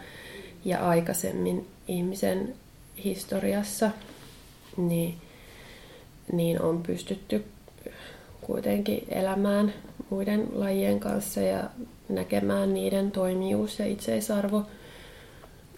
ja 0.66 0.88
aikaisemmin 0.90 1.68
ihmisen 1.88 2.56
historiassa, 3.04 3.92
niin, 4.78 5.18
niin 6.32 6.62
on 6.62 6.84
pystytty 6.84 7.46
kuitenkin 8.42 9.04
elämään 9.10 9.74
muiden 10.10 10.48
lajien 10.54 11.00
kanssa 11.00 11.42
ja 11.42 11.64
näkemään 12.10 12.74
niiden 12.74 13.12
toimijuus 13.12 13.80
ja 13.80 13.86
itseisarvo 13.86 14.66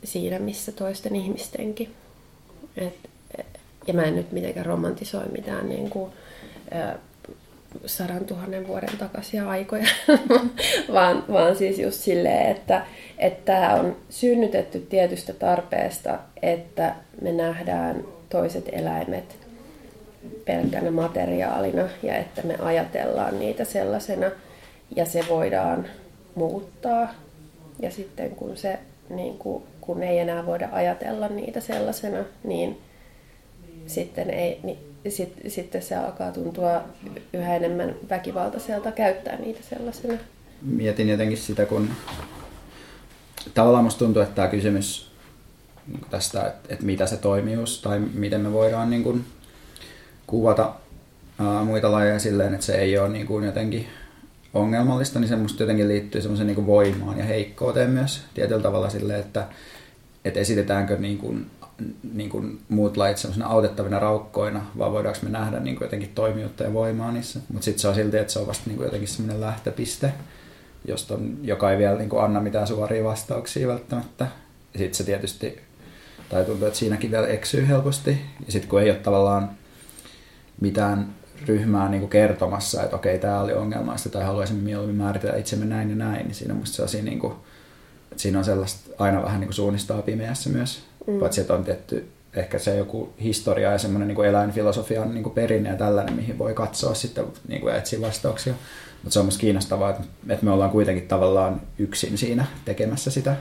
siinä, 0.03 0.39
missä 0.39 0.71
toisten 0.71 1.15
ihmistenkin. 1.15 1.93
Et, 2.77 3.09
ja 3.87 3.93
mä 3.93 4.03
en 4.03 4.15
nyt 4.15 4.31
mitenkään 4.31 4.65
romantisoi 4.65 5.27
mitään 5.31 5.69
niin 5.69 5.89
kuin, 5.89 6.11
sadan 7.85 8.25
tuhannen 8.25 8.67
vuoden 8.67 8.97
takaisia 8.99 9.49
aikoja, 9.49 9.87
vaan, 10.93 11.23
vaan 11.31 11.55
siis 11.55 11.79
just 11.79 12.01
silleen, 12.01 12.51
että 12.51 12.85
tämä 13.45 13.73
on 13.73 13.95
synnytetty 14.09 14.79
tietystä 14.79 15.33
tarpeesta, 15.33 16.19
että 16.41 16.95
me 17.21 17.31
nähdään 17.31 18.03
toiset 18.29 18.69
eläimet 18.71 19.37
pelkkänä 20.45 20.91
materiaalina 20.91 21.89
ja 22.03 22.17
että 22.17 22.41
me 22.41 22.55
ajatellaan 22.59 23.39
niitä 23.39 23.65
sellaisena 23.65 24.31
ja 24.95 25.05
se 25.05 25.25
voidaan 25.29 25.87
muuttaa. 26.35 27.13
Ja 27.79 27.91
sitten 27.91 28.31
kun 28.31 28.57
se 28.57 28.79
niin 29.09 29.37
kuin 29.37 29.63
kun 29.81 30.03
ei 30.03 30.19
enää 30.19 30.45
voida 30.45 30.69
ajatella 30.71 31.27
niitä 31.27 31.59
sellaisena, 31.59 32.25
niin 32.43 32.81
sitten, 33.87 34.29
ei, 34.29 34.59
niin 34.63 34.94
sit, 35.11 35.33
sitten 35.47 35.81
se 35.81 35.95
alkaa 35.95 36.31
tuntua 36.31 36.81
yhä 37.33 37.55
enemmän 37.55 37.95
väkivaltaiselta 38.09 38.91
käyttää 38.91 39.35
niitä 39.35 39.59
sellaisena. 39.69 40.13
Mietin 40.61 41.09
jotenkin 41.09 41.37
sitä, 41.37 41.65
kun 41.65 41.89
tavallaan 43.53 43.83
musta 43.83 43.99
tuntuu, 43.99 44.21
että 44.21 44.35
tämä 44.35 44.47
kysymys 44.47 45.11
tästä, 46.09 46.47
että, 46.47 46.73
että 46.73 46.85
mitä 46.85 47.05
se 47.05 47.17
toimijuus 47.17 47.81
tai 47.81 47.99
miten 47.99 48.41
me 48.41 48.53
voidaan 48.53 48.89
niin 48.89 49.03
kuin 49.03 49.25
kuvata 50.27 50.73
ää, 51.39 51.63
muita 51.63 51.91
lajeja 51.91 52.19
silleen, 52.19 52.53
että 52.53 52.65
se 52.65 52.75
ei 52.75 52.97
ole 52.97 53.09
niin 53.09 53.27
kuin 53.27 53.45
jotenkin 53.45 53.87
ongelmallista, 54.53 55.19
niin 55.19 55.29
se 55.29 55.35
musta 55.35 55.63
jotenkin 55.63 55.87
liittyy 55.87 56.21
semmoisen 56.21 56.47
niin 56.47 56.67
voimaan 56.67 57.17
ja 57.17 57.23
heikkouteen 57.23 57.89
myös 57.89 58.21
tietyllä 58.33 58.61
tavalla 58.61 58.89
silleen, 58.89 59.19
että, 59.19 59.47
että 60.25 60.39
esitetäänkö 60.39 60.97
niin 60.97 61.17
kuin, 61.17 61.45
niin 62.13 62.29
kuin 62.29 62.61
muut 62.69 62.97
lait 62.97 63.17
semmoisena 63.17 63.47
autettavina 63.47 63.99
raukkoina, 63.99 64.65
vai 64.77 64.91
voidaanko 64.91 65.19
me 65.23 65.29
nähdä 65.29 65.59
niin 65.59 65.75
kuin 65.75 65.85
jotenkin 65.85 66.11
toimijuutta 66.15 66.63
ja 66.63 66.73
voimaa 66.73 67.11
niissä. 67.11 67.39
Mutta 67.53 67.65
sitten 67.65 67.81
se 67.81 67.87
on 67.87 67.95
silti, 67.95 68.17
että 68.17 68.33
se 68.33 68.39
on 68.39 68.47
vasta 68.47 68.63
niin 68.65 68.77
kuin 68.77 68.85
jotenkin 68.85 69.07
semmoinen 69.07 69.41
lähtöpiste, 69.41 70.13
josta 70.87 71.17
joka 71.41 71.71
ei 71.71 71.77
vielä 71.77 71.97
niin 71.97 72.09
kuin 72.09 72.23
anna 72.23 72.41
mitään 72.41 72.67
suoria 72.67 73.03
vastauksia 73.03 73.67
välttämättä. 73.67 74.27
Ja 74.73 74.79
sitten 74.79 74.97
se 74.97 75.03
tietysti, 75.03 75.59
tai 76.29 76.45
tuntuu, 76.45 76.67
että 76.67 76.79
siinäkin 76.79 77.11
vielä 77.11 77.27
eksyy 77.27 77.67
helposti. 77.67 78.21
Ja 78.45 78.51
sitten 78.51 78.69
kun 78.69 78.81
ei 78.81 78.89
ole 78.89 78.99
tavallaan 78.99 79.49
mitään 80.61 81.13
ryhmää 81.45 81.89
niin 81.89 81.99
kuin 81.99 82.09
kertomassa, 82.09 82.83
että 82.83 82.95
okei, 82.95 83.19
tämä 83.19 83.41
oli 83.41 83.53
ongelmaista 83.53 84.09
tai 84.09 84.23
haluaisimme 84.23 84.63
mieluummin 84.63 84.95
määritellä 84.95 85.37
itsemme 85.37 85.65
näin 85.65 85.89
ja 85.89 85.95
näin, 85.95 86.25
niin 86.25 86.35
siinä 86.35 86.53
on 86.53 86.59
musta 86.59 86.75
sellaisia, 86.75 87.03
niin 87.03 87.19
kuin, 87.19 87.33
että 88.11 88.21
siinä 88.21 88.39
on 88.39 88.45
sellaista 88.45 88.89
aina 88.99 89.23
vähän 89.23 89.39
niin 89.39 89.47
kuin 89.47 89.55
suunnistaa 89.55 90.01
pimeässä 90.01 90.49
myös, 90.49 90.84
mm. 91.07 91.19
paitsi 91.19 91.41
että 91.41 91.53
on 91.53 91.63
tietty 91.63 92.07
ehkä 92.35 92.59
se 92.59 92.75
joku 92.75 93.13
historia 93.21 93.71
ja 93.71 93.77
semmoinen 93.77 94.07
niin 94.07 94.15
kuin 94.15 94.29
eläinfilosofian 94.29 95.13
niin 95.13 95.23
kuin 95.23 95.33
perinne 95.33 95.69
ja 95.69 95.75
tällainen, 95.75 96.15
mihin 96.15 96.37
voi 96.37 96.53
katsoa 96.53 96.93
sitten 96.93 97.25
niin 97.47 97.61
kuin 97.61 97.75
etsiä 97.75 98.01
vastauksia. 98.01 98.53
Mutta 99.03 99.13
se 99.13 99.19
on 99.19 99.25
myös 99.25 99.37
kiinnostavaa, 99.37 99.89
että, 99.89 100.03
että 100.29 100.45
me 100.45 100.51
ollaan 100.51 100.71
kuitenkin 100.71 101.07
tavallaan 101.07 101.61
yksin 101.79 102.17
siinä 102.17 102.45
tekemässä 102.65 103.11
sitä. 103.11 103.35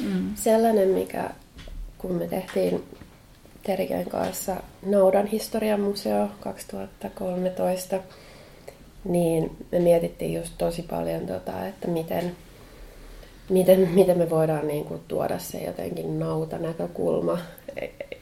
Mm. 0.00 0.34
Sellainen, 0.34 0.88
mikä 0.88 1.30
kun 1.98 2.12
me 2.12 2.26
tehtiin 2.26 2.84
Teriken 3.62 4.10
kanssa 4.10 4.56
Naudan 4.86 5.26
historian 5.26 5.80
museo 5.80 6.28
2013, 6.40 8.00
niin 9.04 9.56
me 9.72 9.78
mietittiin 9.78 10.34
just 10.34 10.52
tosi 10.58 10.82
paljon, 10.82 11.26
tota, 11.26 11.66
että 11.66 11.88
miten, 11.88 12.36
miten, 13.50 13.88
miten 13.94 14.18
me 14.18 14.30
voidaan 14.30 14.68
niin 14.68 14.84
kuin, 14.84 15.00
tuoda 15.08 15.38
se 15.38 15.58
jotenkin 15.58 16.18
nautanäkökulma 16.18 17.38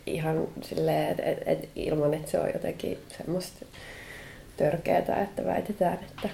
ihan 0.06 0.48
silleen, 0.62 1.10
että 1.10 1.22
et, 1.22 1.38
et, 1.46 1.68
ilman, 1.76 2.14
että 2.14 2.30
se 2.30 2.40
on 2.40 2.48
jotenkin 2.54 2.98
semmoista 3.18 3.66
törkeää, 4.56 5.22
että 5.22 5.44
väitetään, 5.44 5.94
että 5.94 6.28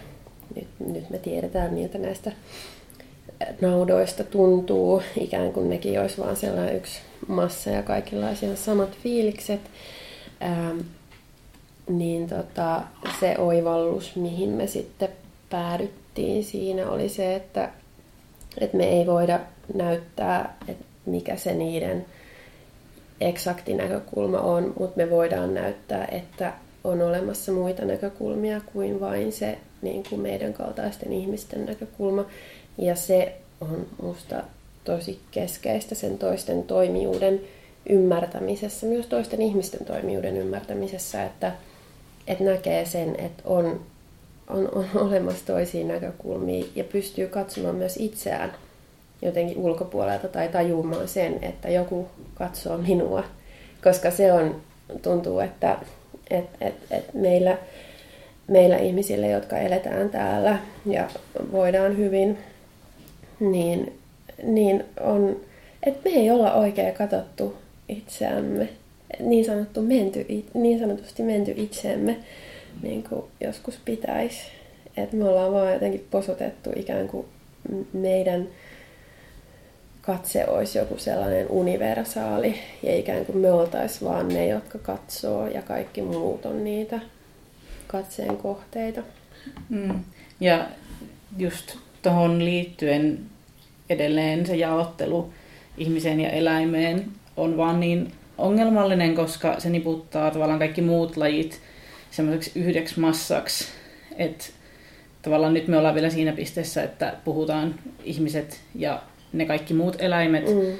nyt, 0.57 0.68
nyt 0.87 1.11
me 1.11 1.18
tiedetään, 1.18 1.74
miltä 1.74 1.98
näistä 1.98 2.33
naudoista 3.61 4.24
tuntuu, 4.24 5.02
ikään 5.16 5.52
kuin 5.52 5.70
nekin 5.70 6.00
olisi 6.00 6.18
vaan 6.18 6.37
sellainen 6.37 6.76
yksi 6.76 7.00
massa 7.28 7.70
ja 7.70 7.83
kaikilla 7.83 8.28
olisi 8.28 8.57
samat 8.57 8.98
fiilikset. 9.02 9.61
Ähm, 10.42 10.78
niin 11.88 12.28
tota, 12.28 12.83
se 13.20 13.35
oivallus, 13.38 14.16
mihin 14.16 14.50
me 14.50 14.66
sitten 14.66 15.09
päädyttiin 15.50 16.44
siinä, 16.44 16.90
oli 16.90 17.09
se, 17.09 17.35
että, 17.35 17.70
että 18.60 18.76
me 18.76 18.88
ei 18.88 19.06
voida 19.06 19.40
näyttää, 19.74 20.56
että 20.68 20.84
mikä 21.06 21.36
se 21.36 21.54
niiden 21.54 22.06
eksakti 23.20 23.74
näkökulma 23.74 24.38
on, 24.38 24.72
mutta 24.78 24.96
me 24.96 25.10
voidaan 25.10 25.54
näyttää, 25.54 26.08
että 26.12 26.52
on 26.84 27.02
olemassa 27.02 27.52
muita 27.52 27.84
näkökulmia 27.84 28.60
kuin 28.72 29.00
vain 29.00 29.32
se 29.32 29.58
niin 29.82 30.02
kuin 30.08 30.20
meidän 30.20 30.52
kaltaisten 30.52 31.12
ihmisten 31.12 31.66
näkökulma. 31.66 32.24
Ja 32.78 32.96
se 32.96 33.36
on 33.60 33.86
musta 34.02 34.42
tosi 34.84 35.20
keskeistä 35.30 35.94
sen 35.94 36.18
toisten 36.18 36.62
toimijuuden 36.62 37.40
ymmärtämisessä, 37.88 38.86
myös 38.86 39.06
toisten 39.06 39.42
ihmisten 39.42 39.86
toimijuuden 39.86 40.36
ymmärtämisessä, 40.36 41.24
että, 41.24 41.52
että 42.26 42.44
näkee 42.44 42.84
sen, 42.84 43.16
että 43.20 43.42
on, 43.44 43.80
on, 44.48 44.68
on 44.74 44.87
olemassa 45.09 45.46
toisia 45.46 45.87
näkökulmia 45.87 46.64
ja 46.74 46.85
pystyy 46.85 47.26
katsomaan 47.26 47.74
myös 47.74 47.96
itseään 47.96 48.52
jotenkin 49.22 49.59
ulkopuolelta 49.59 50.28
tai 50.28 50.48
tajumaan 50.48 51.09
sen, 51.09 51.38
että 51.42 51.68
joku 51.68 52.07
katsoo 52.35 52.78
minua, 52.78 53.24
koska 53.85 54.11
se 54.11 54.33
on, 54.33 54.57
tuntuu, 55.02 55.40
että 55.40 55.78
et, 56.30 56.44
et, 56.61 56.74
et 56.90 57.14
meillä, 57.14 57.59
meillä 58.48 58.76
ihmisille, 58.76 59.28
jotka 59.28 59.59
eletään 59.59 60.11
täällä 60.11 60.59
ja 60.87 61.09
voidaan 61.52 61.96
hyvin, 61.96 62.38
niin, 63.40 63.98
niin 64.42 64.85
on, 65.00 65.40
että 65.83 66.00
me 66.04 66.16
ei 66.16 66.30
olla 66.30 66.54
oikein 66.54 66.94
katsottu 66.94 67.54
itseämme, 67.88 68.68
niin, 69.20 69.44
sanottu 69.44 69.83
menty, 69.83 70.44
niin 70.54 70.78
sanotusti 70.78 71.22
menty 71.22 71.54
itseemme, 71.57 72.16
niin 72.82 73.02
kuin 73.02 73.24
joskus 73.40 73.78
pitäisi. 73.84 74.42
Että 74.96 75.16
me 75.16 75.24
ollaan 75.24 75.52
vaan 75.52 75.72
jotenkin 75.72 76.06
posotettu 76.10 76.70
ikään 76.76 77.08
kuin 77.08 77.26
meidän 77.92 78.48
katse 80.02 80.46
olisi 80.48 80.78
joku 80.78 80.98
sellainen 80.98 81.46
universaali 81.48 82.54
ja 82.82 82.96
ikään 82.96 83.26
kuin 83.26 83.38
me 83.38 83.52
oltaisiin 83.52 84.10
vaan 84.10 84.28
ne, 84.28 84.46
jotka 84.48 84.78
katsoo 84.78 85.46
ja 85.46 85.62
kaikki 85.62 86.02
muut 86.02 86.46
on 86.46 86.64
niitä 86.64 87.00
katseen 87.87 88.37
kohteita. 88.37 89.02
Mm. 89.68 90.04
Ja 90.40 90.66
just 91.38 91.76
tuohon 92.02 92.44
liittyen 92.44 93.18
edelleen 93.90 94.46
se 94.46 94.56
jaottelu 94.56 95.30
ihmiseen 95.78 96.20
ja 96.20 96.30
eläimeen 96.30 97.04
on 97.37 97.56
vaan 97.56 97.80
niin 97.80 98.12
ongelmallinen, 98.38 99.14
koska 99.14 99.60
se 99.60 99.70
niputtaa 99.70 100.30
tavallaan 100.30 100.58
kaikki 100.58 100.82
muut 100.82 101.16
lajit 101.16 101.60
semmoiseksi 102.16 102.61
yhdeksi 102.61 103.00
massaksi, 103.00 103.68
että 104.16 104.44
tavallaan 105.22 105.55
nyt 105.55 105.68
me 105.68 105.77
ollaan 105.77 105.94
vielä 105.94 106.11
siinä 106.11 106.33
pisteessä, 106.33 106.83
että 106.83 107.14
puhutaan 107.24 107.74
ihmiset 108.05 108.61
ja 108.74 109.03
ne 109.33 109.46
kaikki 109.46 109.74
muut 109.74 109.96
eläimet. 109.98 110.46
Mm. 110.46 110.77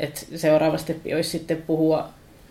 Et 0.00 0.26
seuraava 0.36 0.78
steppi 0.78 1.14
olisi 1.14 1.30
sitten 1.30 1.62
puhua 1.62 2.08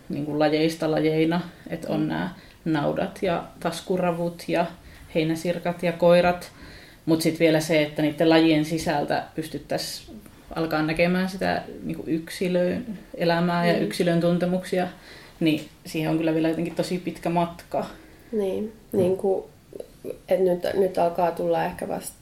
niin 0.08 0.24
kuin 0.26 0.38
lajeista 0.38 0.90
lajeina, 0.90 1.40
että 1.70 1.88
on 1.88 2.00
mm. 2.00 2.06
nämä 2.06 2.34
naudat 2.64 3.18
ja 3.22 3.44
taskuravut 3.60 4.44
ja 4.48 4.66
heinäsirkat 5.14 5.82
ja 5.82 5.92
koirat. 5.92 6.52
Mutta 7.06 7.22
sitten 7.22 7.40
vielä 7.40 7.60
se, 7.60 7.82
että 7.82 8.02
niiden 8.02 8.30
lajien 8.30 8.64
sisältä 8.64 9.24
pystyttäisiin 9.34 10.20
alkaa 10.54 10.82
näkemään 10.82 11.28
sitä 11.28 11.62
niin 11.82 12.02
yksilön 12.06 12.98
elämää 13.14 13.62
mm. 13.62 13.68
ja 13.68 13.78
yksilön 13.78 14.20
tuntemuksia, 14.20 14.88
niin 15.40 15.68
siihen 15.86 16.10
on 16.10 16.18
kyllä 16.18 16.34
vielä 16.34 16.48
jotenkin 16.48 16.74
tosi 16.74 16.98
pitkä 16.98 17.30
matka. 17.30 17.86
Niin, 18.32 18.72
niin 18.92 19.16
kuin, 19.16 19.44
että 20.28 20.44
nyt, 20.44 20.62
nyt 20.74 20.98
alkaa 20.98 21.30
tulla 21.30 21.64
ehkä 21.64 21.88
vasta 21.88 22.16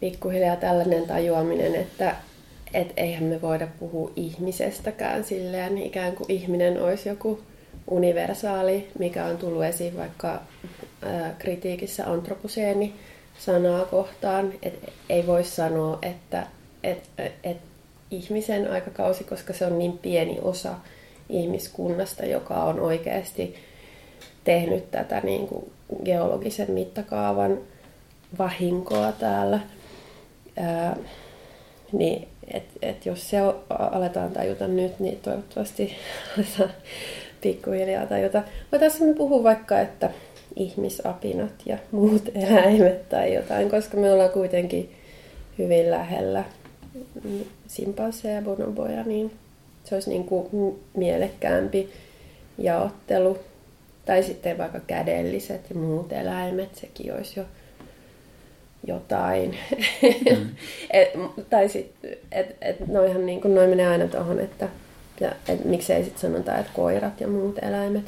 pikkuhiljaa 0.00 0.56
tällainen 0.56 1.06
tajuaminen, 1.06 1.74
että 1.74 2.16
et 2.74 2.92
eihän 2.96 3.24
me 3.24 3.42
voida 3.42 3.68
puhua 3.80 4.10
ihmisestäkään 4.16 5.24
silleen, 5.24 5.78
ikään 5.78 6.12
kuin 6.12 6.32
ihminen 6.32 6.82
olisi 6.82 7.08
joku 7.08 7.40
universaali, 7.90 8.88
mikä 8.98 9.24
on 9.24 9.38
tullut 9.38 9.64
esiin 9.64 9.96
vaikka 9.96 10.42
ää, 11.02 11.34
kritiikissä 11.38 12.10
antroposeeni 12.10 12.94
sanaa 13.38 13.84
kohtaan. 13.84 14.52
Et 14.62 14.92
ei 15.08 15.26
voi 15.26 15.44
sanoa, 15.44 15.98
että 16.02 16.46
et, 16.84 17.10
et 17.44 17.56
ihmisen 18.10 18.70
aikakausi, 18.70 19.24
koska 19.24 19.52
se 19.52 19.66
on 19.66 19.78
niin 19.78 19.98
pieni 19.98 20.38
osa 20.42 20.74
ihmiskunnasta, 21.28 22.26
joka 22.26 22.54
on 22.54 22.80
oikeasti 22.80 23.54
tehnyt 24.44 24.90
tätä 24.90 25.20
niin 25.20 25.48
kuin 25.48 25.72
geologisen 26.04 26.70
mittakaavan 26.70 27.58
vahinkoa 28.38 29.12
täällä 29.12 29.60
Ää, 30.56 30.96
niin 31.92 32.28
et, 32.54 32.64
et 32.82 33.06
jos 33.06 33.30
se 33.30 33.36
aletaan 33.68 34.32
tajuta 34.32 34.68
nyt, 34.68 35.00
niin 35.00 35.18
toivottavasti 35.22 35.92
aletaan 36.36 36.70
pikkuhiljaa 37.40 38.06
tajuta. 38.06 38.42
Voitaisiin 38.72 39.14
puhua 39.14 39.42
vaikka, 39.42 39.80
että 39.80 40.10
ihmisapinat 40.56 41.52
ja 41.66 41.78
muut 41.90 42.30
eläimet 42.50 43.08
tai 43.08 43.34
jotain, 43.34 43.70
koska 43.70 43.96
me 43.96 44.12
ollaan 44.12 44.30
kuitenkin 44.30 44.90
hyvin 45.58 45.90
lähellä 45.90 46.44
simpansseja 47.66 48.34
ja 48.34 48.42
bonoboja, 48.42 49.02
niin 49.02 49.32
se 49.84 49.94
olisi 49.94 50.10
niin 50.10 50.24
kuin 50.24 50.80
mielekkäämpi 50.96 51.90
jaottelu. 52.58 53.38
Tai 54.06 54.22
sitten 54.22 54.58
vaikka 54.58 54.80
kädelliset 54.80 55.70
ja 55.70 55.76
muut 55.76 56.12
eläimet, 56.12 56.74
sekin 56.74 57.14
olisi 57.14 57.40
jo 57.40 57.46
jotain. 58.86 59.58
Mm. 60.30 60.48
et, 60.90 61.08
tai 61.50 61.68
sitten, 61.68 62.16
että 62.32 62.54
et 62.60 62.88
noihan 62.88 63.26
niin 63.26 63.40
kuin, 63.40 63.54
noin 63.54 63.70
menee 63.70 63.88
aina 63.88 64.06
tuohon, 64.06 64.40
että 64.40 64.68
ja, 65.20 65.32
et, 65.48 65.64
miksei 65.64 66.04
sitten 66.04 66.20
sanota, 66.20 66.58
että 66.58 66.72
koirat 66.74 67.20
ja 67.20 67.28
muut 67.28 67.58
eläimet. 67.62 68.04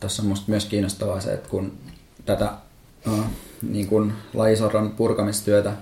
Tässä 0.00 0.22
on 0.22 0.28
musta 0.28 0.50
myös 0.50 0.64
kiinnostavaa 0.64 1.20
se, 1.20 1.32
että 1.32 1.48
kun 1.48 1.72
tätä 2.24 2.52
uh, 3.06 3.24
niin 3.62 3.86
kuin 3.86 4.12
lajisorron 4.34 4.90
purkamistyötä 4.90 5.72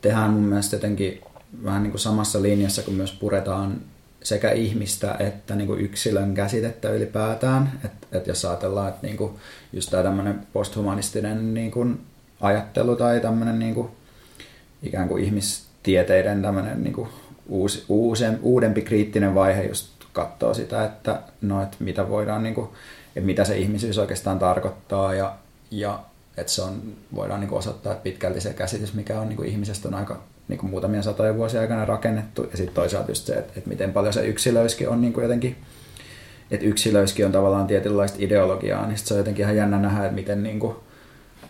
tehdään 0.00 0.30
mun 0.30 0.42
mielestä 0.42 0.76
jotenkin 0.76 1.20
vähän 1.64 1.82
niin 1.82 1.90
kuin 1.90 2.00
samassa 2.00 2.42
linjassa, 2.42 2.82
kun 2.82 2.94
myös 2.94 3.12
puretaan 3.12 3.80
sekä 4.26 4.50
ihmistä 4.50 5.16
että 5.18 5.54
niin 5.54 5.66
kuin 5.66 5.80
yksilön 5.80 6.34
käsitettä 6.34 6.90
ylipäätään. 6.90 7.72
Että 7.84 8.06
et 8.18 8.26
jos 8.26 8.44
ajatellaan, 8.44 8.88
että 8.88 9.06
niin 9.06 9.16
kuin 9.16 9.32
just 9.72 9.90
tämä 9.90 10.02
tämmöinen 10.02 10.46
posthumanistinen 10.52 11.54
niin 11.54 11.70
kuin 11.70 12.00
ajattelu 12.40 12.96
tai 12.96 13.20
tämmöinen 13.20 13.58
niin 13.58 13.74
kuin, 13.74 13.88
ikään 14.82 15.08
kuin 15.08 15.24
ihmistieteiden 15.24 16.42
tämmöinen 16.42 16.84
niin 16.84 16.92
kuin 16.92 17.08
uusi, 17.48 17.84
uusem, 17.88 18.38
uudempi 18.42 18.82
kriittinen 18.82 19.34
vaihe 19.34 19.62
just 19.62 19.90
katsoo 20.12 20.54
sitä, 20.54 20.84
että, 20.84 21.20
no, 21.40 21.62
että 21.62 21.76
mitä 21.80 22.08
voidaan, 22.08 22.42
niin 22.42 22.54
kuin, 22.54 22.68
että 23.16 23.26
mitä 23.26 23.44
se 23.44 23.56
ihmisyys 23.56 23.98
oikeastaan 23.98 24.38
tarkoittaa 24.38 25.14
ja, 25.14 25.36
ja 25.70 26.00
että 26.36 26.52
se 26.52 26.62
on, 26.62 26.82
voidaan 27.14 27.40
niin 27.40 27.48
kuin 27.48 27.58
osoittaa, 27.58 27.94
pitkälti 27.94 28.40
se 28.40 28.52
käsitys, 28.52 28.94
mikä 28.94 29.20
on 29.20 29.28
niin 29.28 29.36
kuin 29.36 29.48
ihmisestä 29.48 29.88
on 29.88 29.94
aika 29.94 30.20
niin 30.48 30.58
kuin 30.58 30.70
muutamia 30.70 31.02
satoja 31.02 31.36
vuosia 31.36 31.60
aikana 31.60 31.84
rakennettu 31.84 32.48
ja 32.50 32.56
sitten 32.56 32.74
toisaalta 32.74 33.10
just 33.10 33.26
se, 33.26 33.32
että, 33.32 33.52
että 33.56 33.68
miten 33.68 33.92
paljon 33.92 34.12
se 34.12 34.26
yksilöiskin 34.26 34.88
on 34.88 35.00
niin 35.00 35.12
kuin 35.12 35.22
jotenkin 35.22 35.56
että 36.50 36.66
yksilöiskin 36.66 37.26
on 37.26 37.32
tavallaan 37.32 37.66
tietynlaista 37.66 38.18
ideologiaa, 38.20 38.86
niin 38.86 38.98
se 38.98 39.14
on 39.14 39.18
jotenkin 39.18 39.42
ihan 39.42 39.56
jännä 39.56 39.78
nähdä, 39.78 40.04
että 40.04 40.14
miten 40.14 40.42
niin 40.42 40.58
kuin, 40.58 40.76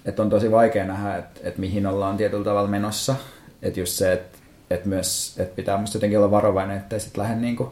että 0.05 0.22
on 0.22 0.31
tosi 0.31 0.51
vaikea 0.51 0.85
nähdä, 0.85 1.16
että, 1.16 1.40
että 1.44 1.61
mihin 1.61 1.87
ollaan 1.87 2.16
tietyllä 2.16 2.44
tavalla 2.44 2.68
menossa. 2.68 3.14
Että 3.62 3.81
just 3.81 3.92
se, 3.92 4.12
että, 4.12 4.38
että 4.70 4.88
myös 4.88 5.35
että 5.38 5.57
pitää 5.57 5.79
musta 5.79 5.96
jotenkin 5.96 6.18
olla 6.18 6.31
varovainen, 6.31 6.77
ettei 6.77 7.01
sitten 7.01 7.22
lähde 7.22 7.37
niin 7.37 7.57
kuin 7.57 7.70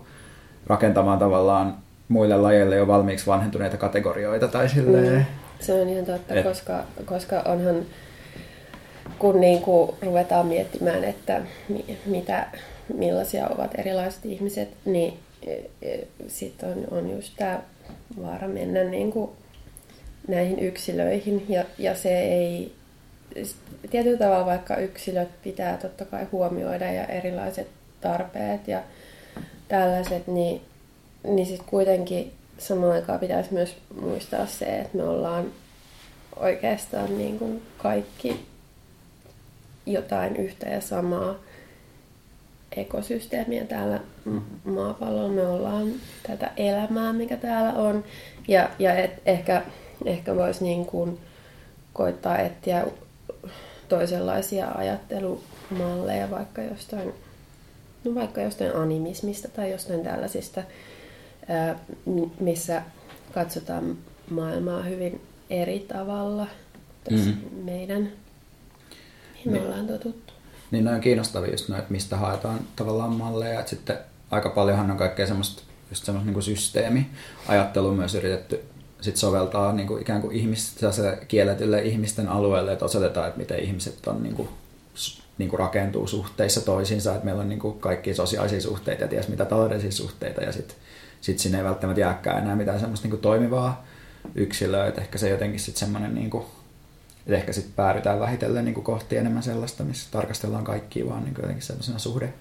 rakentamaan 0.67 1.19
tavallaan 1.19 1.77
muille 2.09 2.37
lajeille 2.37 2.77
jo 2.77 2.87
valmiiksi 2.87 3.27
vanhentuneita 3.27 3.77
kategorioita 3.77 4.49
tai 4.49 4.69
silleen. 4.69 5.13
Mm. 5.13 5.44
Se 5.67 5.73
on 5.73 5.89
ihan 5.89 6.05
totta, 6.05 6.35
Et... 6.35 6.45
koska, 6.45 6.85
koska 7.05 7.41
onhan, 7.41 7.87
kun 9.19 9.41
niin 9.41 9.63
kuin 9.63 9.91
ruvetaan 10.03 10.47
miettimään, 10.47 11.05
että 11.05 11.43
mitä, 12.07 12.47
millaisia 12.95 13.49
ovat 13.49 13.79
erilaiset 13.79 14.27
ihmiset, 14.27 14.69
niin 14.85 15.19
e, 15.47 15.53
e, 15.83 16.07
sitten 16.29 16.69
on, 16.69 16.99
on 16.99 17.11
just 17.11 17.33
tämä 17.37 17.61
vaara 18.23 18.49
mennä 18.49 18.85
niin 18.85 19.13
kuin 19.13 19.31
näihin 20.29 20.59
yksilöihin. 20.59 21.45
Ja, 21.49 21.65
ja 21.79 21.95
se 21.95 22.21
ei 22.21 22.73
tietyllä 23.91 24.19
tavalla 24.19 24.47
vaikka 24.47 24.77
yksilöt 24.77 25.29
pitää 25.43 25.77
totta 25.77 26.05
kai 26.05 26.27
huomioida 26.33 26.93
ja 26.93 27.07
erilaiset 27.07 27.69
tarpeet 28.01 28.69
ja 28.69 28.83
tällaiset, 29.69 30.27
niin, 30.27 30.61
niin 31.25 31.47
sitten 31.47 31.69
kuitenkin 31.69 32.33
samaan 32.67 32.93
aikaan 32.93 33.21
pitäisi 33.21 33.53
myös 33.53 33.77
muistaa 34.01 34.47
se, 34.47 34.65
että 34.65 34.97
me 34.97 35.03
ollaan 35.03 35.47
oikeastaan 36.37 37.19
niin 37.19 37.39
kuin 37.39 37.63
kaikki 37.79 38.47
jotain 39.87 40.37
yhtä 40.37 40.69
ja 40.69 40.81
samaa 40.81 41.35
ekosysteemiä 42.77 43.65
täällä 43.65 44.01
maapallolla. 44.65 45.29
Me 45.29 45.47
ollaan 45.47 45.93
tätä 46.27 46.51
elämää, 46.57 47.13
mikä 47.13 47.37
täällä 47.37 47.73
on. 47.73 48.05
Ja, 48.49 48.71
ja 48.79 48.95
et 48.95 49.11
ehkä, 49.27 49.63
ehkä 50.05 50.37
voisi 50.37 50.65
niin 50.65 50.87
kuin 50.87 51.19
koittaa 51.93 52.39
etsiä 52.39 52.87
toisenlaisia 53.89 54.73
ajattelumalleja 54.75 56.31
vaikka 56.31 56.63
jostain, 56.63 57.15
no 58.05 58.15
vaikka 58.15 58.41
jostain 58.41 58.77
animismista 58.77 59.49
tai 59.49 59.71
jostain 59.71 60.03
tällaisista, 60.03 60.63
missä 62.41 62.83
katsotaan 63.35 63.97
maailmaa 64.31 64.83
hyvin 64.83 65.21
eri 65.51 65.79
tavalla 65.79 66.47
tässä 67.05 67.31
mm-hmm. 67.31 67.65
meidän, 67.65 68.13
mihin 69.35 69.53
me 69.53 69.61
ollaan 69.61 69.87
totuttu. 69.87 70.33
Niin 70.71 70.85
ne 70.85 70.91
on 70.91 71.01
kiinnostavia 71.01 71.51
just 71.51 71.69
noin, 71.69 71.79
että 71.79 71.93
mistä 71.93 72.17
haetaan 72.17 72.61
tavallaan 72.77 73.13
malleja. 73.13 73.61
Että 73.61 73.71
sitten 73.71 73.99
aika 74.31 74.51
paljonhan 74.51 74.91
on 74.91 74.97
kaikkea 74.97 75.27
semmoista, 75.27 75.63
just 75.91 76.05
semmoista 76.05 76.31
niin 76.31 76.43
systeemiajattelua 76.43 77.93
myös 77.93 78.15
yritetty 78.15 78.65
sit 79.05 79.17
soveltaa 79.17 79.73
niin 79.73 79.87
kuin 79.87 80.03
ikään 80.03 80.21
kuin 80.21 80.37
ihmis, 80.37 80.77
kielletylle 81.29 81.83
ihmisten 81.83 82.29
alueelle, 82.29 82.73
että 82.73 82.85
osoitetaan, 82.85 83.29
että 83.29 83.39
miten 83.39 83.59
ihmiset 83.59 84.07
on 84.07 84.23
niin 84.23 84.35
kuin, 84.35 84.49
niin 85.39 85.51
kuin 85.51 85.61
rakentuu 85.61 86.07
suhteissa 86.07 86.61
toisiinsa, 86.61 87.13
että 87.13 87.25
meillä 87.25 87.43
on 87.43 87.49
niin 87.49 87.59
kuin 87.59 87.81
kaikki 87.81 88.15
sosiaalisia 88.15 88.61
suhteita 88.61 89.03
ja 89.03 89.09
ties 89.09 89.29
mitä 89.29 89.45
taloudellisia 89.45 89.93
suhteita 89.93 90.41
ja 90.41 90.53
sitten 90.53 90.77
sit 91.25 91.39
sinne 91.39 91.59
ei 91.59 91.65
välttämättä 91.65 92.01
jääkään 92.01 92.43
enää 92.43 92.57
mitään 92.57 92.81
semmoista 92.81 93.05
niin 93.05 93.11
kuin 93.11 93.21
toimivaa 93.21 93.85
yksilöä, 94.35 94.87
että 94.87 95.01
ehkä 95.01 95.19
se 95.19 95.29
jotenkin 95.29 95.61
sitten 95.61 95.81
semmoinen 95.81 96.15
niin 96.15 96.31
kuin, 96.31 96.45
että 97.19 97.35
ehkä 97.35 97.53
sitten 97.53 97.73
päädytään 97.77 98.21
vähitellen 98.21 98.65
niin 98.65 98.75
kuin 98.75 98.85
kohti 98.85 99.17
enemmän 99.17 99.43
sellaista, 99.43 99.85
missä 99.85 100.09
tarkastellaan 100.11 100.65
kaikkia 100.65 101.09
vaan 101.09 101.25
niin 101.25 101.35
kuin 101.35 101.43
jotenkin 101.43 101.67
sellaisena 101.67 101.99
suhde 101.99 102.33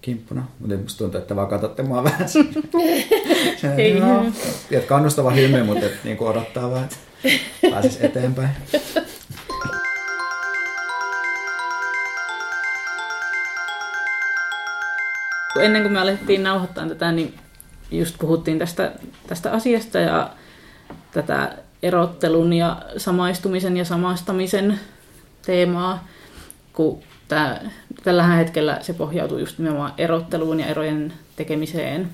kimppuna. 0.00 0.46
Mutta 0.60 0.76
musta 0.76 0.98
tuntuu, 0.98 1.20
että 1.20 1.36
vaan 1.36 1.48
katsotte 1.48 1.82
mua 1.82 2.04
vähän. 2.04 2.28
Ei. 3.78 4.00
No, 4.00 4.32
et 4.70 4.84
kannustava 4.84 5.30
hymy, 5.30 5.62
mutta 5.62 5.86
et, 5.86 6.04
niin 6.04 6.16
kuin 6.16 6.30
odottaa 6.30 6.70
vaan, 6.70 6.84
että 6.84 6.96
pääsis 7.70 8.00
eteenpäin. 8.00 8.50
Ennen 15.60 15.82
kuin 15.82 15.92
me 15.92 16.00
alettiin 16.00 16.42
nauhoittaa 16.42 16.88
tätä, 16.88 17.12
niin 17.12 17.34
just 17.90 18.18
puhuttiin 18.18 18.58
tästä, 18.58 18.92
tästä 19.26 19.52
asiasta 19.52 19.98
ja 19.98 20.30
tätä 21.12 21.56
erottelun 21.82 22.52
ja 22.52 22.82
samaistumisen 22.96 23.76
ja 23.76 23.84
samastamisen 23.84 24.80
teemaa, 25.46 26.08
kun 26.72 27.02
tää, 27.28 27.70
tällä 28.04 28.22
hetkellä 28.22 28.78
se 28.80 28.92
pohjautuu 28.92 29.38
just 29.38 29.58
nimenomaan 29.58 29.92
erotteluun 29.98 30.60
ja 30.60 30.66
erojen 30.66 31.12
tekemiseen. 31.36 32.08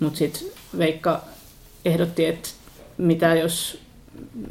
Mutta 0.00 0.18
sitten 0.18 0.48
Veikka 0.78 1.24
ehdotti, 1.84 2.26
että 2.26 2.48
mitä 2.98 3.34
jos 3.34 3.82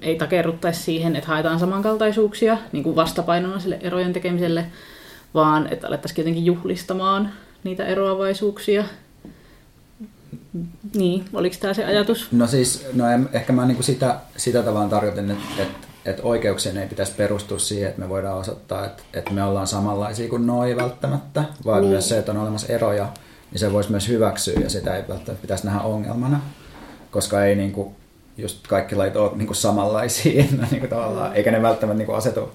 ei 0.02 0.15
takerruttaisi 0.15 0.84
siihen, 0.84 1.15
että 1.15 1.28
haetaan 1.28 1.60
samankaltaisuuksia 1.60 2.58
niin 2.71 2.84
kuin 2.84 2.95
vastapainona 2.95 3.60
sille 3.60 3.80
erojen 3.82 4.13
tekemiselle, 4.13 4.65
vaan 5.34 5.67
että 5.71 5.88
alettaisiin 5.88 6.17
jotenkin 6.17 6.45
juhlistamaan 6.45 7.32
niitä 7.63 7.86
eroavaisuuksia 7.86 8.84
niin, 10.95 11.25
oliko 11.33 11.55
tämä 11.59 11.73
se 11.73 11.85
ajatus? 11.85 12.31
No 12.31 12.47
siis, 12.47 12.87
no 12.93 13.09
en, 13.09 13.29
ehkä 13.33 13.53
mä 13.53 13.65
niinku 13.65 13.83
sitä, 13.83 14.19
sitä 14.37 14.63
tavallaan 14.63 14.89
tarkoitin, 14.89 15.31
että, 15.31 15.43
että, 15.63 15.87
että 16.05 16.23
oikeuksien 16.23 16.77
ei 16.77 16.87
pitäisi 16.87 17.13
perustua 17.17 17.59
siihen, 17.59 17.89
että 17.89 18.01
me 18.01 18.09
voidaan 18.09 18.37
osoittaa, 18.37 18.85
että, 18.85 19.03
että 19.13 19.33
me 19.33 19.43
ollaan 19.43 19.67
samanlaisia 19.67 20.29
kuin 20.29 20.47
noi 20.47 20.75
välttämättä, 20.75 21.43
vaan 21.65 21.81
niin. 21.81 21.91
myös 21.91 22.09
se, 22.09 22.17
että 22.17 22.31
on 22.31 22.37
olemassa 22.37 22.73
eroja, 22.73 23.07
niin 23.51 23.59
se 23.59 23.73
voisi 23.73 23.91
myös 23.91 24.07
hyväksyä 24.07 24.59
ja 24.59 24.69
sitä 24.69 24.95
ei 24.95 25.03
välttämättä 25.09 25.41
pitäisi 25.41 25.65
nähdä 25.65 25.81
ongelmana, 25.81 26.41
koska 27.11 27.45
ei 27.45 27.55
niinku, 27.55 27.95
just 28.37 28.67
kaikki 28.67 28.95
lait 28.95 29.15
ole 29.15 29.31
niinku 29.35 29.53
samanlaisia, 29.53 30.45
niinku 30.71 30.87
tavallaan, 30.87 31.35
eikä 31.35 31.51
ne 31.51 31.61
välttämättä 31.61 31.97
niinku 31.97 32.13
asetu 32.13 32.49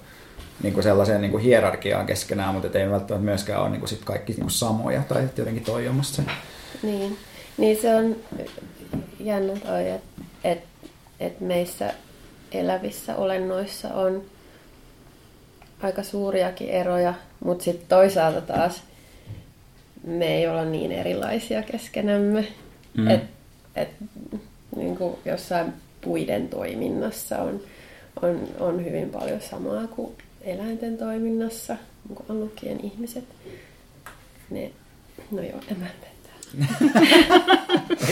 niinku 0.63 0.81
sellaiseen 0.81 1.21
niinku 1.21 1.37
hierarkiaan 1.37 2.05
keskenään, 2.05 2.53
mutta 2.53 2.79
ei 2.79 2.89
välttämättä 2.89 3.25
myöskään 3.25 3.61
ole 3.61 3.69
niinku 3.69 3.87
sit 3.87 4.01
kaikki 4.05 4.33
niinku 4.33 4.49
samoja 4.49 5.03
tai 5.07 5.27
jotenkin 5.37 5.63
toi 5.63 5.89
se. 6.01 6.23
Niin. 6.83 7.17
Niin 7.57 7.81
se 7.81 7.95
on 7.95 8.15
jännä 9.19 9.53
toi, 9.53 9.89
että 9.89 10.21
et, 10.43 10.63
et 11.19 11.41
meissä 11.41 11.93
elävissä 12.51 13.15
olennoissa 13.15 13.93
on 13.93 14.23
aika 15.81 16.03
suuriakin 16.03 16.69
eroja, 16.69 17.13
mutta 17.39 17.63
sitten 17.63 17.87
toisaalta 17.87 18.41
taas 18.41 18.83
me 20.03 20.35
ei 20.35 20.47
olla 20.47 20.65
niin 20.65 20.91
erilaisia 20.91 21.63
keskenämme. 21.63 22.47
Mm. 22.97 23.07
Et, 23.07 23.21
et, 23.75 23.89
niin 24.75 24.97
kuin 24.97 25.17
jossain 25.25 25.73
puiden 26.01 26.49
toiminnassa 26.49 27.37
on, 27.37 27.61
on, 28.21 28.47
on 28.59 28.85
hyvin 28.85 29.09
paljon 29.09 29.41
samaa 29.41 29.87
kuin 29.87 30.11
eläinten 30.41 30.97
toiminnassa, 30.97 31.77
on 32.29 32.39
lukien 32.39 32.79
ihmiset. 32.85 33.23
Ne, 34.49 34.71
no 35.31 35.41
joo, 35.41 35.59
en 35.71 35.77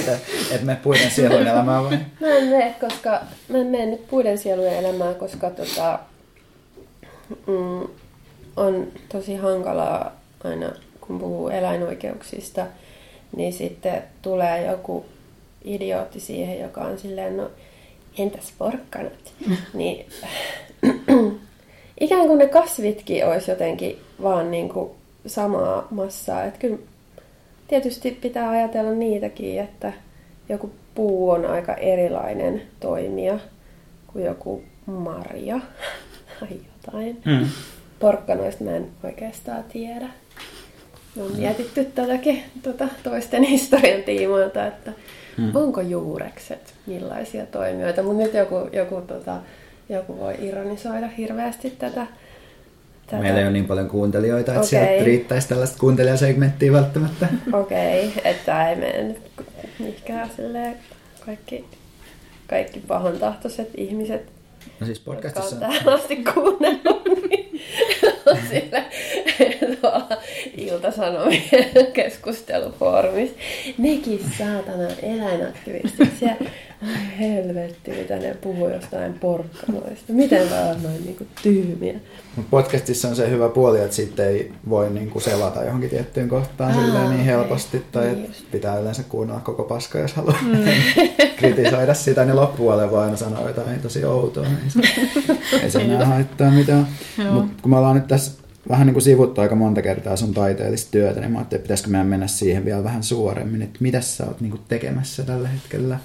mä 0.06 0.14
et 0.52 0.62
me 0.62 0.78
puiden 0.84 1.12
sielujen 1.12 1.48
elämää 1.48 1.84
vai? 1.84 2.00
Mä 2.20 2.28
en 2.28 2.48
mene, 2.48 2.76
koska 2.80 3.22
mä 3.50 3.58
en 3.58 3.68
mene 3.68 3.86
nyt 3.86 4.08
puiden 4.08 4.38
sielujen 4.38 4.78
elämää, 4.78 5.14
koska 5.14 5.50
tota, 5.50 6.00
mm, 7.48 7.88
on 8.56 8.88
tosi 9.10 9.36
hankalaa 9.36 10.12
aina, 10.44 10.72
kun 11.02 11.20
puhuu 11.20 11.50
eläinoikeuksista, 11.50 12.66
niin 13.36 13.54
sitten 13.54 14.04
tulee 14.22 14.66
joku 14.66 15.06
idiootti 15.64 16.20
siihen, 16.20 16.60
joka 16.60 16.82
on 16.82 17.00
silleen, 17.00 17.38
no 17.38 17.52
entäs 18.18 18.54
porkkanat? 18.58 19.34
niin 19.74 20.06
ikään 22.00 22.28
kuin 22.28 22.38
ne 22.38 22.48
kasvitkin 22.48 23.26
olisi 23.26 23.52
jotenkin 23.52 24.02
vaan 24.22 24.52
niin 24.52 24.70
kuin 24.70 24.92
samaa 25.28 25.88
massaa. 25.92 26.44
Että 26.44 26.60
kyllä 26.60 26.78
tietysti 27.68 28.12
pitää 28.12 28.50
ajatella 28.50 28.92
niitäkin, 28.92 29.60
että 29.60 29.94
joku 30.50 30.72
puu 30.96 31.30
on 31.30 31.46
aika 31.46 31.74
erilainen 31.74 32.62
toimija 32.80 33.40
kuin 34.08 34.26
joku 34.26 34.64
marja 34.86 35.60
tai 36.40 36.50
jotain. 36.50 37.22
Mm. 37.26 37.48
Porkkanoista 38.00 38.64
mä 38.64 38.72
en 38.72 38.88
oikeastaan 39.04 39.64
tiedä. 39.64 40.08
Me 41.16 41.24
on 41.24 41.32
mietitty 41.38 41.86
tätäkin 41.86 42.44
tuota, 42.64 42.88
toisten 43.04 43.44
historian 43.54 44.04
tiimoilta, 44.04 44.68
että 44.68 44.94
mm. 45.38 45.56
onko 45.56 45.82
juurekset 45.82 46.74
millaisia 46.86 47.46
toimijoita. 47.46 48.04
Mutta 48.04 48.24
nyt 48.24 48.34
joku, 48.34 48.70
joku, 48.74 49.02
tota, 49.02 49.38
joku 49.90 50.20
voi 50.20 50.36
ironisoida 50.40 51.08
hirveästi 51.08 51.70
tätä 51.70 52.08
Tätä. 53.08 53.22
Meillä 53.22 53.40
ei 53.40 53.46
ole 53.46 53.54
niin 53.54 53.66
paljon 53.66 53.90
kuuntelijoita, 53.90 54.52
että 54.52 54.60
okay. 54.60 54.70
sieltä 54.70 55.06
riittäisi 55.06 55.50
tällaista 55.50 55.80
kuuntelijasegmenttiä 55.80 56.72
välttämättä. 56.72 57.28
Okei, 57.54 58.08
okay. 58.08 58.32
että 58.32 58.70
ei 58.70 58.76
mene 58.76 59.04
nyt 59.04 59.18
mihinkään 59.80 60.30
kaikki, 61.26 61.66
kaikki 62.48 62.80
pahantahtoiset 62.80 63.70
ihmiset, 63.78 64.32
no 64.80 64.86
siis 64.86 65.00
podcastissa... 65.00 65.56
jotka 65.56 65.68
on 65.68 65.74
tähän 65.74 65.94
asti 66.00 66.16
kuunnellut, 66.34 67.30
niin 67.30 67.62
sille, 68.50 68.86
tuolla 69.82 70.18
Ilta-Sanomien 70.58 71.92
keskustelufoorumissa. 71.94 73.36
Nekin 73.78 74.20
saatana 74.38 74.88
eläinaktivistit 75.02 76.14
siellä. 76.20 76.50
Ai 76.86 77.20
helvetti, 77.20 77.92
mitä 77.92 78.16
ne 78.16 78.36
puhuu 78.42 78.70
jostain 78.70 79.14
porkkanoista. 79.14 80.14
Miten 80.14 80.50
voi 80.50 80.60
olla 80.60 80.76
noin 80.84 81.04
niinku 81.06 81.28
tyhmiä? 81.44 81.94
Mut 82.36 82.50
podcastissa 82.50 83.08
on 83.08 83.16
se 83.16 83.30
hyvä 83.30 83.50
puoli, 83.50 83.80
että 83.82 83.96
sitten 83.96 84.28
ei 84.28 84.52
voi 84.70 84.90
niinku 84.90 85.20
selata 85.20 85.64
johonkin 85.64 85.90
tiettyyn 85.90 86.30
kohtaan 86.30 86.72
Aa, 86.72 86.86
silleen 86.86 87.10
niin 87.10 87.26
helposti. 87.26 87.84
Tai 87.92 88.06
Niin 88.06 88.32
pitää 88.52 88.80
yleensä 88.80 89.04
kuunnella 89.04 89.42
koko 89.42 89.64
paska, 89.64 90.00
jos 90.00 90.14
haluaa 90.14 90.40
kritisoida 91.38 91.94
sitä, 91.94 92.26
niin 92.26 92.36
loppupuolella 92.36 92.92
voi 92.92 93.04
aina 93.04 93.18
sanoa 93.18 93.48
jotain 93.48 93.80
tosi 93.80 94.06
outoa. 94.06 94.44
Niin 94.44 94.72
se, 94.72 95.02
ei 95.64 95.72
se 95.72 95.82
enää 95.82 96.06
haittaa 96.06 96.52
mitään. 96.52 96.88
Mutta 97.32 97.62
kun 97.62 97.72
me 97.72 97.78
ollaan 97.78 97.96
nyt 97.96 98.08
tässä 98.08 98.32
vähän 98.70 98.88
niin 98.88 98.94
kuin 98.94 99.04
sivuttu 99.04 99.42
aika 99.42 99.56
monta 99.56 99.82
kertaa 99.82 100.16
sun 100.16 100.34
taiteellista 100.34 100.92
työtä, 100.92 101.20
niin 101.20 101.32
mä 101.32 101.38
ajattelin, 101.38 101.60
että 101.60 101.66
pitäisikö 101.66 101.90
meidän 101.90 102.08
mennä 102.08 102.28
siihen 102.28 102.66
vielä 102.66 102.84
vähän 102.84 103.04
suoremmin, 103.04 103.62
että 103.62 103.78
mitä 103.80 104.02
sä 104.02 104.26
oot 104.26 104.42
niin 104.42 104.52
kuin 104.52 104.62
tekemässä 104.68 105.24
tällä 105.24 105.48
hetkellä? 105.48 106.00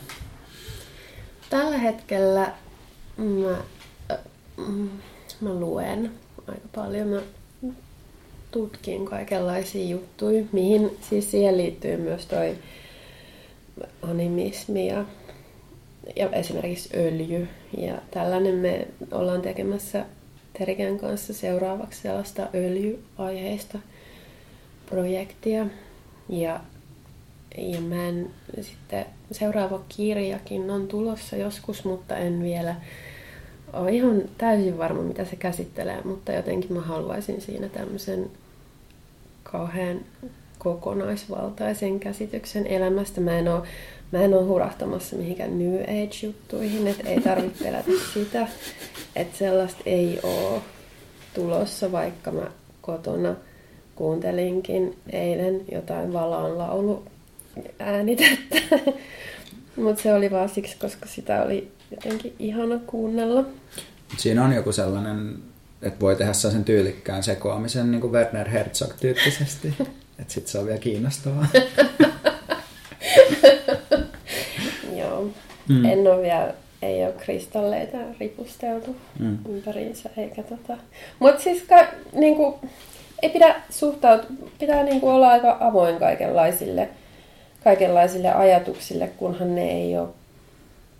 Tällä 1.50 1.78
hetkellä 1.78 2.52
mä, 3.16 3.56
mä 5.40 5.54
luen 5.54 6.10
aika 6.48 6.68
paljon. 6.74 7.08
Mä 7.08 7.20
tutkin 8.50 9.04
kaikenlaisia 9.04 9.84
juttuja, 9.84 10.44
mihin 10.52 10.98
siis 11.08 11.30
siihen 11.30 11.56
liittyy 11.56 11.96
myös 11.96 12.26
toi 12.26 12.58
animismi 14.02 14.86
ja, 14.86 15.04
ja 16.16 16.30
esimerkiksi 16.30 16.96
öljy. 16.96 17.48
Ja 17.78 17.94
tällainen 18.10 18.54
me 18.54 18.88
ollaan 19.12 19.42
tekemässä 19.42 20.06
Teriken 20.58 20.98
kanssa 20.98 21.34
seuraavaksi 21.34 22.02
sellaista 22.02 22.48
öljyaiheista 22.54 23.78
projektia. 24.86 25.66
Ja, 26.28 26.60
ja 27.58 27.80
mä 27.80 28.08
en 28.08 28.30
sitten, 28.60 29.06
seuraava 29.32 29.80
kirjakin 29.88 30.70
on 30.70 30.88
tulossa 30.88 31.36
joskus, 31.36 31.84
mutta 31.84 32.16
en 32.16 32.42
vielä 32.42 32.74
ole 33.72 33.92
ihan 33.92 34.22
täysin 34.38 34.78
varma, 34.78 35.02
mitä 35.02 35.24
se 35.24 35.36
käsittelee, 35.36 36.02
mutta 36.04 36.32
jotenkin 36.32 36.72
mä 36.72 36.80
haluaisin 36.80 37.40
siinä 37.40 37.68
tämmöisen 37.68 38.30
kauhean 39.42 40.00
kokonaisvaltaisen 40.58 42.00
käsityksen 42.00 42.66
elämästä. 42.66 43.20
Mä 43.20 43.38
en 43.38 43.48
ole, 43.48 43.62
mä 44.12 44.22
en 44.22 44.34
ole 44.34 44.44
hurahtamassa 44.44 45.16
mihinkään 45.16 45.58
New 45.58 45.80
Age-juttuihin, 45.82 46.86
että 46.86 47.08
ei 47.08 47.20
tarvitse 47.20 47.64
pelätä 47.64 47.90
sitä, 48.14 48.48
että 49.16 49.38
sellaista 49.38 49.82
ei 49.86 50.20
ole 50.22 50.60
tulossa, 51.34 51.92
vaikka 51.92 52.30
mä 52.30 52.50
kotona 52.80 53.34
kuuntelinkin 53.96 54.96
eilen 55.12 55.60
jotain 55.72 56.12
Valaan 56.12 56.58
laulu 56.58 57.02
äänitettä. 57.78 58.56
Mutta 59.76 60.02
se 60.02 60.14
oli 60.14 60.30
vaan 60.30 60.48
siksi, 60.48 60.76
koska 60.76 61.06
sitä 61.06 61.42
oli 61.42 61.70
jotenkin 61.90 62.34
ihana 62.38 62.78
kuunnella. 62.86 63.44
Siinä 64.16 64.44
on 64.44 64.52
joku 64.52 64.72
sellainen, 64.72 65.36
että 65.82 66.00
voi 66.00 66.16
tehdä 66.16 66.32
sellaisen 66.32 66.64
tyylikkään 66.64 67.22
sekoamisen 67.22 67.90
niin 67.90 68.00
kuin 68.00 68.12
Werner 68.12 68.48
Herzog-tyyppisesti. 68.48 69.74
Että 70.18 70.32
sit 70.32 70.46
se 70.46 70.58
on 70.58 70.66
vielä 70.66 70.78
kiinnostavaa. 70.78 71.46
Joo. 74.98 75.28
Mm. 75.68 75.84
En 75.84 75.98
ole 75.98 76.22
vielä, 76.22 76.54
ei 76.82 77.04
ole 77.04 77.12
kristalleita 77.12 77.96
ripusteltu 78.20 78.96
Mm. 79.18 79.26
mm. 79.26 79.38
ympäriinsä, 79.56 80.10
eikä 80.16 80.42
tota... 80.42 80.76
Mutta 81.18 81.42
siis 81.42 81.62
ka, 81.62 81.86
niinku, 82.12 82.58
ei 83.22 83.30
pidä 83.30 83.54
suhtautua, 83.70 84.36
pitää 84.58 84.82
niinku 84.82 85.08
olla 85.08 85.28
aika 85.28 85.56
avoin 85.60 85.98
kaikenlaisille, 85.98 86.88
kaikenlaisille 87.64 88.32
ajatuksille, 88.32 89.06
kunhan 89.06 89.54
ne 89.54 89.70
ei 89.70 89.98
ole 89.98 90.08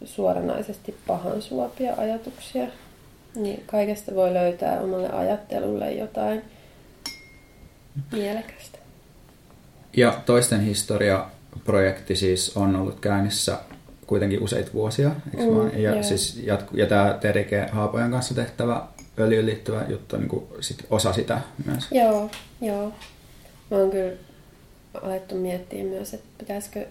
suoranaisesti 0.05 0.97
pahan 1.07 1.43
suopia 1.43 1.95
ajatuksia. 1.97 2.67
Niin 3.37 3.63
kaikesta 3.67 4.15
voi 4.15 4.35
löytää 4.35 4.81
omalle 4.81 5.11
ajattelulle 5.13 5.93
jotain 5.93 6.43
mielekästä. 8.13 8.79
Ja 9.97 10.21
toisten 10.27 10.61
historia-projekti 10.61 12.17
siis 12.17 12.57
on 12.57 12.77
ollut 12.77 13.01
käynnissä 13.01 13.59
kuitenkin 14.07 14.43
useita 14.43 14.73
vuosia, 14.75 15.11
eikö 15.35 15.51
Mm, 15.51 15.57
vaan? 15.57 15.83
Ja, 15.83 15.91
joo. 15.95 16.03
siis 16.03 16.41
jatku, 16.45 16.77
ja 16.77 16.87
tämä 16.87 17.19
Terike 17.21 17.67
Haapojan 17.73 18.11
kanssa 18.11 18.35
tehtävä 18.35 18.83
öljyyn 19.19 19.47
liittyvä 19.47 19.85
juttu 19.89 20.17
on 20.17 20.23
niin 20.23 20.29
kuin 20.29 20.45
sit 20.61 20.87
osa 20.91 21.13
sitä 21.13 21.41
myös. 21.67 21.89
Joo, 21.91 22.31
joo. 22.61 22.93
Mä 23.71 23.77
oon 23.77 23.91
kyllä 23.91 24.13
alettu 25.03 25.35
miettiä 25.35 25.85
myös, 25.85 26.15
että 26.15 26.29
pitäisikö 26.39 26.87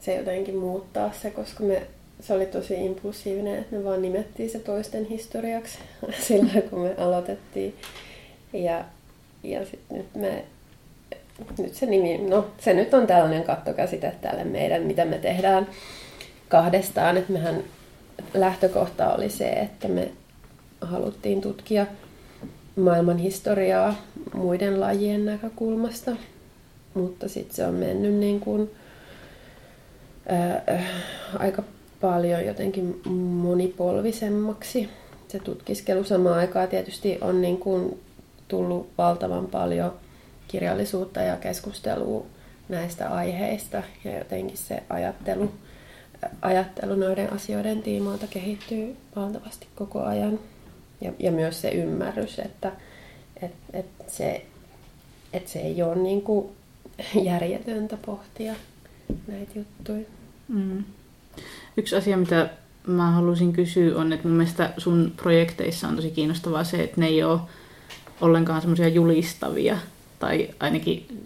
se 0.00 0.16
jotenkin 0.16 0.56
muuttaa 0.56 1.12
se, 1.12 1.30
koska 1.30 1.64
me, 1.64 1.86
se 2.20 2.32
oli 2.32 2.46
tosi 2.46 2.86
impulsiivinen, 2.86 3.58
että 3.58 3.76
me 3.76 3.84
vaan 3.84 4.02
nimettiin 4.02 4.50
se 4.50 4.58
toisten 4.58 5.04
historiaksi 5.04 5.78
silloin, 6.26 6.62
kun 6.62 6.80
me 6.80 6.94
aloitettiin. 6.98 7.74
Ja, 8.52 8.84
ja 9.42 9.64
sitten 9.66 9.96
nyt 9.96 10.14
me 10.14 10.44
nyt 11.58 11.74
se 11.74 11.86
nimi, 11.86 12.18
no 12.18 12.46
se 12.58 12.74
nyt 12.74 12.94
on 12.94 13.06
tällainen 13.06 13.44
kattokäsite 13.44 14.12
tälle 14.20 14.44
meidän, 14.44 14.82
mitä 14.82 15.04
me 15.04 15.18
tehdään 15.18 15.66
kahdestaan. 16.48 17.16
Että 17.16 17.32
mehän 17.32 17.64
lähtökohta 18.34 19.14
oli 19.14 19.30
se, 19.30 19.48
että 19.48 19.88
me 19.88 20.10
haluttiin 20.80 21.40
tutkia 21.40 21.86
maailman 22.76 23.18
historiaa 23.18 23.94
muiden 24.34 24.80
lajien 24.80 25.24
näkökulmasta, 25.24 26.16
mutta 26.96 27.28
sitten 27.28 27.56
se 27.56 27.66
on 27.66 27.74
mennyt 27.74 28.14
niin 28.14 28.40
kuin, 28.40 28.70
ää, 30.28 30.62
äh, 30.70 30.84
aika 31.38 31.62
paljon 32.00 32.44
jotenkin 32.46 33.00
monipolvisemmaksi. 33.42 34.88
Se 35.28 35.38
tutkiskelu 35.38 36.04
samaan 36.04 36.38
aikaan 36.38 36.68
tietysti 36.68 37.18
on 37.20 37.42
niin 37.42 37.58
kuin 37.58 38.00
tullut 38.48 38.88
valtavan 38.98 39.46
paljon 39.46 39.94
kirjallisuutta 40.48 41.20
ja 41.20 41.36
keskustelua 41.36 42.26
näistä 42.68 43.08
aiheista 43.08 43.82
ja 44.04 44.18
jotenkin 44.18 44.56
se 44.56 44.82
ajattelu, 44.90 45.52
ajattelu 46.42 46.94
noiden 46.94 47.32
asioiden 47.32 47.82
tiimoilta 47.82 48.26
kehittyy 48.26 48.96
valtavasti 49.16 49.66
koko 49.74 50.02
ajan. 50.02 50.38
Ja, 51.00 51.12
ja 51.18 51.32
myös 51.32 51.60
se 51.60 51.68
ymmärrys, 51.68 52.38
että 52.38 52.72
et, 53.42 53.52
et 53.72 53.86
se, 54.06 54.44
et 55.32 55.48
se 55.48 55.58
ei 55.58 55.82
ole 55.82 55.94
niin 55.94 56.22
kuin 56.22 56.50
järjetöntä 57.22 57.96
pohtia 58.06 58.54
näitä 59.26 59.52
juttuja. 59.58 60.06
Mm. 60.48 60.84
Yksi 61.76 61.96
asia, 61.96 62.16
mitä 62.16 62.50
mä 62.86 63.10
halusin 63.10 63.52
kysyä, 63.52 63.98
on, 63.98 64.12
että 64.12 64.28
mun 64.28 64.36
mielestä 64.36 64.72
sun 64.78 65.12
projekteissa 65.16 65.88
on 65.88 65.96
tosi 65.96 66.10
kiinnostavaa 66.10 66.64
se, 66.64 66.82
että 66.82 67.00
ne 67.00 67.06
ei 67.06 67.22
ole 67.22 67.40
ollenkaan 68.20 68.60
semmoisia 68.60 68.88
julistavia. 68.88 69.78
Tai 70.18 70.50
ainakin 70.60 71.24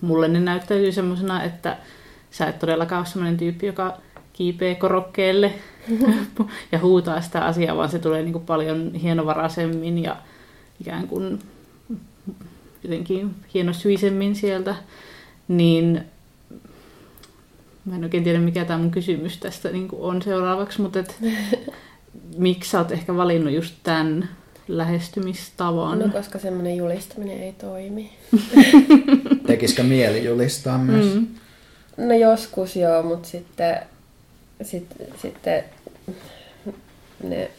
mulle 0.00 0.28
ne 0.28 0.40
näyttäytyy 0.40 0.92
semmoisena, 0.92 1.42
että 1.42 1.76
sä 2.30 2.46
et 2.46 2.58
todellakaan 2.58 2.98
ole 2.98 3.06
semmoinen 3.06 3.36
tyyppi, 3.36 3.66
joka 3.66 3.96
kiipee 4.32 4.74
korokkeelle 4.74 5.52
ja 6.72 6.78
huutaa 6.78 7.20
sitä 7.20 7.44
asiaa, 7.44 7.76
vaan 7.76 7.88
se 7.88 7.98
tulee 7.98 8.22
niin 8.22 8.32
kuin 8.32 8.46
paljon 8.46 8.94
hienovaraisemmin 8.94 10.02
ja 10.02 10.16
ikään 10.80 11.08
kuin 11.08 11.38
jotenkin 12.82 13.34
hienosyisemmin 13.54 14.36
sieltä. 14.36 14.74
Niin 15.48 16.04
mä 17.84 17.96
en 17.96 18.04
oikein 18.04 18.24
tiedä, 18.24 18.38
mikä 18.38 18.64
tämä 18.64 18.78
mun 18.78 18.90
kysymys 18.90 19.38
tästä 19.38 19.68
niin 19.68 19.88
kuin 19.88 20.02
on 20.02 20.22
seuraavaksi, 20.22 20.80
mutta 20.80 20.98
et, 20.98 21.16
miksi 22.36 22.70
sä 22.70 22.78
oot 22.78 22.92
ehkä 22.92 23.16
valinnut 23.16 23.52
just 23.52 23.74
tämän 23.82 24.28
lähestymistavan? 24.68 25.98
No 25.98 26.08
koska 26.08 26.38
semmoinen 26.38 26.76
julistaminen 26.76 27.42
ei 27.42 27.52
toimi. 27.52 28.12
Tekisikö 29.46 29.82
mieli 29.82 30.24
julistaa 30.24 30.78
myös? 30.78 31.14
Mm. 31.14 31.26
No 31.96 32.14
joskus 32.14 32.76
joo, 32.76 33.02
mutta 33.02 33.28
sitten, 33.28 33.80
sitten, 34.62 35.06
sitten 35.22 35.64
ne, 37.22 37.50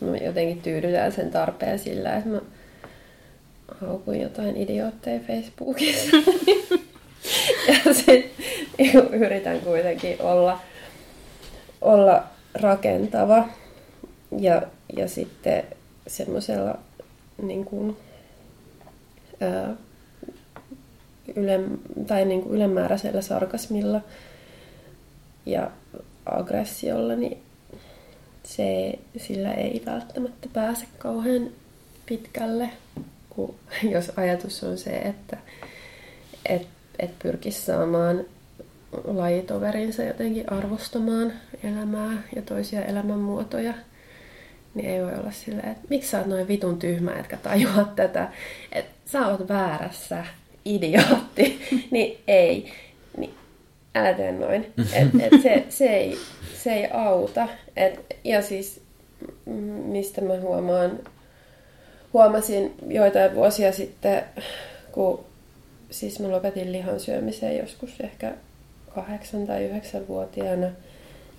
me 0.00 0.18
jotenkin 0.18 0.62
tyydytään 0.62 1.12
sen 1.12 1.30
tarpeen 1.30 1.78
sillä, 1.78 2.16
että 2.16 2.28
mä 2.28 2.40
haukun 3.80 4.20
jotain 4.20 4.56
idiootteja 4.56 5.20
Facebookissa. 5.20 6.16
ja 7.68 7.94
sitten 7.94 8.30
yritän 9.12 9.60
kuitenkin 9.60 10.22
olla, 10.22 10.60
olla 11.80 12.24
rakentava 12.54 13.48
ja, 14.38 14.62
ja 14.96 15.08
sitten 15.08 15.64
semmoisella 16.06 16.78
niin 17.42 17.64
kuin, 17.64 17.96
ää, 19.40 19.76
yle, 21.36 21.60
tai 22.06 22.24
niin 22.24 22.42
kuin 22.42 22.54
ylimääräisellä 22.54 23.22
sarkasmilla 23.22 24.00
ja 25.46 25.70
aggressiolla, 26.26 27.16
niin 27.16 27.38
se, 28.44 28.98
sillä 29.16 29.54
ei 29.54 29.82
välttämättä 29.86 30.48
pääse 30.52 30.86
kauhean 30.98 31.48
pitkälle. 32.06 32.70
Kun, 33.36 33.54
jos 33.94 34.12
ajatus 34.16 34.64
on 34.64 34.78
se, 34.78 34.90
että 34.90 35.36
et, 36.48 36.66
et 36.98 37.18
pyrkisi 37.18 37.60
saamaan 37.60 38.24
lajitoverinsa 39.04 40.02
jotenkin 40.02 40.52
arvostamaan 40.52 41.32
elämää 41.64 42.22
ja 42.36 42.42
toisia 42.42 42.84
elämänmuotoja, 42.84 43.74
niin 44.74 44.90
ei 44.90 45.02
voi 45.02 45.14
olla 45.14 45.30
silleen, 45.30 45.68
että 45.68 45.86
miksi 45.90 46.10
sä 46.10 46.18
oot 46.18 46.26
noin 46.26 46.48
vitun 46.48 46.78
tyhmä, 46.78 47.12
etkä 47.12 47.36
tajua 47.36 47.84
tätä, 47.96 48.28
että 48.72 48.92
sä 49.06 49.26
oot 49.26 49.48
väärässä, 49.48 50.24
idiootti, 50.64 51.60
niin 51.90 52.18
ei. 52.28 52.72
Niin 53.16 53.34
älä 53.94 54.14
tee 54.14 54.32
noin. 54.32 54.72
Et, 54.92 55.08
et 55.20 55.42
se, 55.42 55.66
se, 55.68 55.84
ei, 55.84 56.18
se 56.54 56.72
ei 56.72 56.88
auta. 56.92 57.48
Et, 57.76 58.16
ja 58.24 58.42
siis 58.42 58.80
mistä 59.84 60.20
mä 60.20 60.40
huomaan, 60.40 60.98
huomasin 62.12 62.74
joitain 62.88 63.34
vuosia 63.34 63.72
sitten, 63.72 64.24
kun 64.92 65.24
siis 65.90 66.20
mä 66.20 66.30
lopetin 66.30 66.72
lihan 66.72 67.00
syömisen 67.00 67.58
joskus 67.58 68.00
ehkä 68.00 68.32
kahdeksan 68.94 69.46
tai 69.46 69.64
yhdeksän 69.64 70.08
vuotiaana. 70.08 70.66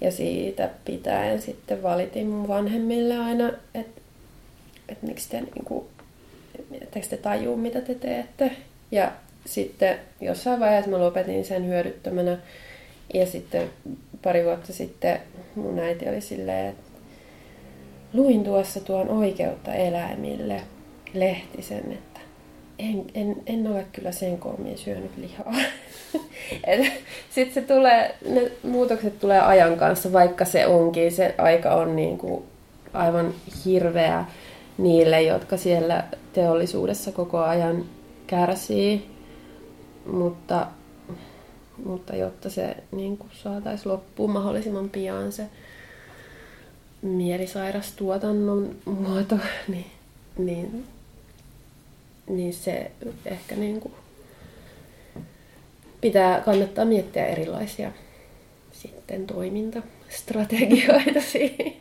Ja 0.02 0.12
siitä 0.12 0.70
pitäen 0.86 1.42
sitten 1.42 1.84
valitin 1.84 2.28
mun 2.28 2.48
vanhemmille 2.48 3.18
aina, 3.18 3.54
että 3.76 4.02
et 4.90 5.02
miksi 5.02 5.30
te 5.30 5.42
niinku, 5.42 5.88
etteikö 6.82 7.08
te 7.08 7.18
tajuu, 7.18 7.58
mitä 7.58 7.82
te 7.82 7.96
teette. 7.96 8.52
Ja 8.92 9.12
sitten 9.46 10.00
jossain 10.22 10.60
vaiheessa 10.60 10.92
mä 10.92 11.00
lopetin 11.00 11.46
sen 11.46 11.68
hyödyttömänä. 11.68 12.38
Ja 13.14 13.26
sitten 13.26 13.70
pari 14.22 14.46
vuotta 14.46 14.74
sitten 14.74 15.20
mun 15.56 15.80
äiti 15.80 16.10
oli 16.10 16.22
silleen, 16.22 16.70
että 16.70 16.83
luin 18.14 18.44
tuossa 18.44 18.80
tuon 18.80 19.10
oikeutta 19.10 19.74
eläimille 19.74 20.62
lehtisen, 21.14 21.92
että 21.92 22.20
en, 22.80 23.06
en, 23.14 23.36
en 23.46 23.68
ole 23.68 23.86
kyllä 23.92 24.12
sen 24.12 24.38
koommin 24.38 24.78
syönyt 24.78 25.18
lihaa. 25.18 25.54
Sitten 27.30 27.54
se 27.54 27.62
tulee, 27.62 28.16
ne 28.30 28.52
muutokset 28.64 29.20
tulee 29.20 29.40
ajan 29.40 29.78
kanssa, 29.78 30.14
vaikka 30.14 30.46
se 30.46 30.68
onkin, 30.68 31.12
se 31.12 31.36
aika 31.38 31.76
on 31.76 31.96
niin 31.96 32.18
kuin 32.18 32.44
aivan 32.94 33.34
hirveä 33.66 34.26
niille, 34.78 35.22
jotka 35.22 35.58
siellä 35.58 36.04
teollisuudessa 36.34 37.12
koko 37.12 37.40
ajan 37.40 37.86
kärsii. 38.28 39.10
Mutta, 40.06 40.68
mutta 41.86 42.16
jotta 42.16 42.50
se 42.50 42.78
niin 42.92 43.20
saataisiin 43.32 43.92
loppuun 43.92 44.32
mahdollisimman 44.32 44.90
pian 44.90 45.32
se 45.32 45.44
mielisairas 47.04 47.92
tuotannon 47.92 48.76
muoto, 48.86 49.38
niin, 49.68 49.92
niin, 50.38 50.86
niin 52.28 52.54
se 52.54 52.92
ehkä 53.26 53.56
niin 53.56 53.80
kuin 53.80 53.94
pitää, 56.02 56.42
kannattaa 56.42 56.86
miettiä 56.86 57.26
erilaisia 57.26 57.92
sitten 58.72 59.28
toimintastrategioita 59.28 61.22
siihen. 61.32 61.74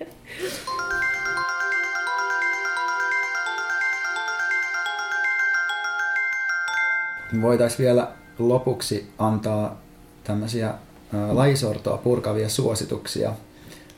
Voitaisiin 7.43 7.79
vielä 7.79 8.09
lopuksi 8.39 9.11
antaa 9.19 9.81
tämmöisiä 10.25 10.75
lajisortoa 11.33 11.99
purkavia 11.99 12.49
suosituksia. 12.49 13.33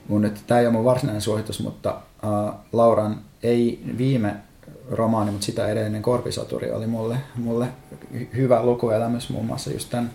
Mun 0.08 0.22
nyt, 0.22 0.42
tämä 0.46 0.60
ei 0.60 0.66
ole 0.66 0.72
mun 0.72 0.84
varsinainen 0.84 1.22
suositus, 1.22 1.60
mutta 1.60 2.00
uh, 2.22 2.54
Lauran 2.72 3.20
ei 3.42 3.82
viime 3.98 4.36
romaani, 4.90 5.30
mutta 5.30 5.46
sitä 5.46 5.68
edellinen 5.68 6.02
Korpisoturi 6.02 6.70
oli 6.70 6.86
mulle, 6.86 7.16
mulle 7.36 7.68
hyvä 8.36 8.62
lukuelämys 8.62 9.30
muun 9.30 9.46
muassa 9.46 9.72
just 9.72 9.90
tämän 9.90 10.10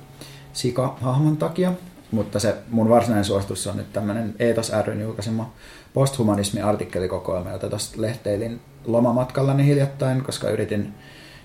Sika-hahmon 0.53 1.37
takia. 1.37 1.73
Mutta 2.11 2.39
se 2.39 2.55
mun 2.69 2.89
varsinainen 2.89 3.25
suositus 3.25 3.67
on 3.67 3.77
nyt 3.77 3.93
tämmöinen 3.93 4.35
Eetos 4.39 4.71
ryn 4.85 5.01
julkaisema 5.01 5.51
posthumanismi-artikkelikokoelma, 5.93 7.51
jota 7.51 7.69
tuosta 7.69 8.01
lehteilin 8.01 8.61
lomamatkallani 8.85 9.65
hiljattain, 9.65 10.23
koska 10.23 10.49
yritin 10.49 10.93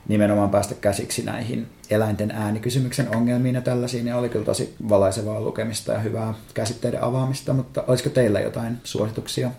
nimenomaan 0.08 0.50
päästä 0.50 0.74
käsiksi 0.74 1.22
näihin 1.22 1.68
eläinten 1.90 2.30
äänikysymyksen 2.30 3.16
ongelmiin 3.16 3.54
ja 3.54 3.60
tällaisiin, 3.60 4.06
ja 4.06 4.16
oli 4.16 4.28
kyllä 4.28 4.44
tosi 4.44 4.74
valaisevaa 4.88 5.40
lukemista 5.40 5.92
ja 5.92 5.98
hyvää 5.98 6.34
käsitteiden 6.54 7.04
avaamista, 7.04 7.52
mutta 7.52 7.84
olisiko 7.86 8.10
teillä 8.10 8.40
jotain 8.40 8.78
suosituksia? 8.84 9.50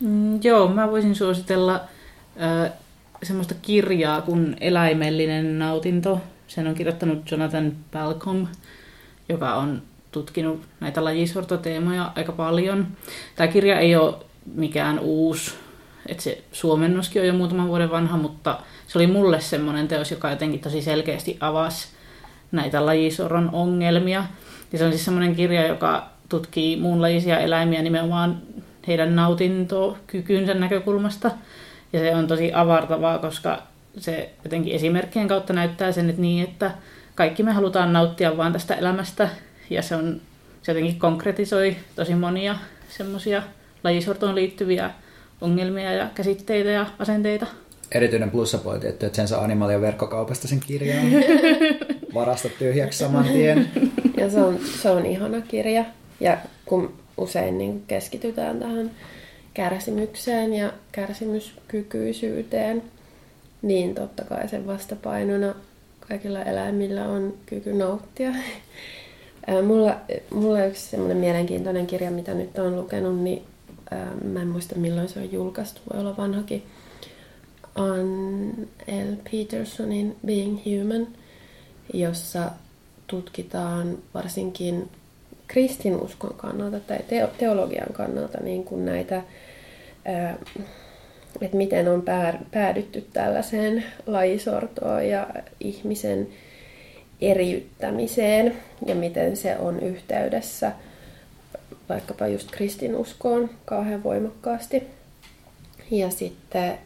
Mm, 0.00 0.40
joo, 0.42 0.68
mä 0.68 0.90
voisin 0.90 1.14
suositella 1.14 1.74
äh, 2.42 2.72
semmoista 3.22 3.54
kirjaa 3.62 4.20
kuin 4.20 4.56
Eläimellinen 4.60 5.58
nautinto. 5.58 6.20
Sen 6.46 6.66
on 6.66 6.74
kirjoittanut 6.74 7.30
Jonathan 7.30 7.72
Balcom, 7.92 8.46
joka 9.28 9.54
on 9.54 9.82
tutkinut 10.12 10.62
näitä 10.80 11.04
lajisortoteemoja 11.04 12.12
aika 12.16 12.32
paljon. 12.32 12.86
Tämä 13.36 13.48
kirja 13.48 13.78
ei 13.78 13.96
ole 13.96 14.14
mikään 14.54 14.98
uusi, 14.98 15.54
että 16.06 16.22
se 16.22 16.42
suomennoskin 16.52 17.22
on 17.22 17.28
jo 17.28 17.34
muutaman 17.34 17.68
vuoden 17.68 17.90
vanha, 17.90 18.16
mutta 18.16 18.58
se 18.86 18.98
oli 18.98 19.06
mulle 19.06 19.40
semmoinen 19.40 19.88
teos, 19.88 20.10
joka 20.10 20.30
jotenkin 20.30 20.60
tosi 20.60 20.82
selkeästi 20.82 21.36
avasi 21.40 21.88
näitä 22.52 22.86
lajisoron 22.86 23.50
ongelmia. 23.52 24.24
Ja 24.72 24.78
se 24.78 24.84
on 24.84 24.92
siis 24.92 25.04
semmoinen 25.04 25.34
kirja, 25.34 25.66
joka 25.66 26.06
tutkii 26.28 26.76
muunlajisia 26.76 27.38
eläimiä 27.38 27.82
nimenomaan 27.82 28.42
heidän 28.86 29.16
nautintokykynsä 29.16 30.54
näkökulmasta. 30.54 31.30
Ja 31.92 32.00
se 32.00 32.14
on 32.14 32.26
tosi 32.26 32.50
avartavaa, 32.54 33.18
koska 33.18 33.62
se 33.98 34.30
jotenkin 34.44 34.74
esimerkkien 34.74 35.28
kautta 35.28 35.52
näyttää 35.52 35.92
sen, 35.92 36.10
että 36.10 36.22
niin, 36.22 36.44
että 36.44 36.70
kaikki 37.14 37.42
me 37.42 37.52
halutaan 37.52 37.92
nauttia 37.92 38.36
vaan 38.36 38.52
tästä 38.52 38.74
elämästä. 38.74 39.28
Ja 39.70 39.82
se, 39.82 39.96
on, 39.96 40.20
se 40.62 40.72
jotenkin 40.72 40.98
konkretisoi 40.98 41.76
tosi 41.96 42.14
monia 42.14 42.56
semmoisia 42.88 43.42
lajisortoon 43.84 44.34
liittyviä 44.34 44.90
ongelmia 45.42 45.92
ja 45.92 46.08
käsitteitä 46.14 46.70
ja 46.70 46.86
asenteita. 46.98 47.46
Erityinen 47.92 48.30
plussapointi, 48.30 48.86
että 48.86 49.10
sen 49.12 49.28
saa 49.28 49.44
Animalian 49.44 49.80
verkkokaupasta 49.80 50.48
sen 50.48 50.60
kirjan. 50.60 51.06
Varasta 52.14 52.48
tyhjäksi 52.58 52.98
saman 52.98 53.24
tien. 53.24 53.70
Ja 54.16 54.30
se 54.30 54.40
on, 54.40 54.58
se 54.82 54.90
on 54.90 55.06
ihana 55.06 55.40
kirja. 55.40 55.84
Ja 56.20 56.38
kun 56.64 56.94
usein 57.16 57.58
niin 57.58 57.84
keskitytään 57.86 58.58
tähän 58.58 58.90
kärsimykseen 59.54 60.54
ja 60.54 60.72
kärsimyskykyisyyteen, 60.92 62.82
niin 63.62 63.94
totta 63.94 64.24
kai 64.24 64.48
sen 64.48 64.66
vastapainona 64.66 65.54
kaikilla 66.08 66.42
eläimillä 66.42 67.08
on 67.08 67.34
kyky 67.46 67.72
nauttia. 67.72 68.30
Mulla, 69.66 69.96
mulla 70.30 70.64
yksi 70.64 70.90
semmoinen 70.90 71.16
mielenkiintoinen 71.16 71.86
kirja, 71.86 72.10
mitä 72.10 72.34
nyt 72.34 72.58
olen 72.58 72.76
lukenut, 72.76 73.20
niin 73.20 73.42
mä 74.24 74.42
en 74.42 74.48
muista 74.48 74.74
milloin 74.74 75.08
se 75.08 75.20
on 75.20 75.32
julkaistu, 75.32 75.80
voi 75.92 76.00
olla 76.00 76.16
vanhakin, 76.16 76.62
on 77.74 78.52
L. 78.86 79.14
Petersonin 79.30 80.16
Being 80.26 80.58
Human, 80.64 81.08
jossa 81.92 82.50
tutkitaan 83.06 83.98
varsinkin 84.14 84.90
kristinuskon 85.46 86.34
kannalta 86.36 86.80
tai 86.80 86.98
teologian 87.38 87.92
kannalta 87.92 88.38
niin 88.40 88.64
kuin 88.64 88.84
näitä, 88.84 89.22
että 91.40 91.56
miten 91.56 91.88
on 91.88 92.02
päädytty 92.50 93.06
tällaiseen 93.12 93.84
lajisortoon 94.06 95.08
ja 95.08 95.26
ihmisen 95.60 96.28
eriyttämiseen 97.20 98.56
ja 98.86 98.94
miten 98.94 99.36
se 99.36 99.56
on 99.58 99.80
yhteydessä 99.80 100.72
vaikkapa 101.92 102.26
just 102.26 102.50
kristinuskoon 102.50 103.50
kauhean 103.64 104.02
voimakkaasti. 104.02 104.82
Ja 105.90 106.10
sitten, 106.10 106.78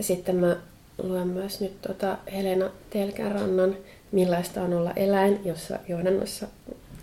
sitten 0.00 0.36
mä 0.36 0.56
luen 1.02 1.28
myös 1.28 1.60
nyt 1.60 1.82
tuota 1.82 2.18
Helena 2.32 2.70
Telkärannan 2.90 3.76
Millaista 4.12 4.62
on 4.62 4.74
olla 4.74 4.92
eläin, 4.96 5.40
jossa 5.44 5.78
johdannossa 5.88 6.46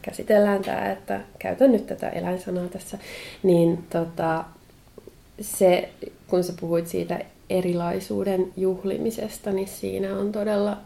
käsitellään 0.01 0.61
tämä, 0.61 0.91
että 0.91 1.21
käytän 1.39 1.71
nyt 1.71 1.87
tätä 1.87 2.09
eläinsanaa 2.09 2.67
tässä, 2.67 2.97
niin 3.43 3.83
tota, 3.89 4.45
se, 5.41 5.89
kun 6.27 6.43
sä 6.43 6.53
puhuit 6.59 6.87
siitä 6.87 7.19
erilaisuuden 7.49 8.53
juhlimisesta, 8.57 9.51
niin 9.51 9.67
siinä 9.67 10.17
on 10.17 10.31
todella 10.31 10.77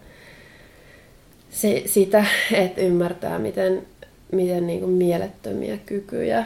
se, 1.50 1.84
sitä, 1.86 2.26
että 2.54 2.82
ymmärtää, 2.82 3.40
miten, 3.40 3.88
miten 4.34 4.68
niin 4.68 4.80
kuin 4.80 4.92
mielettömiä 4.92 5.78
kykyjä 5.78 6.46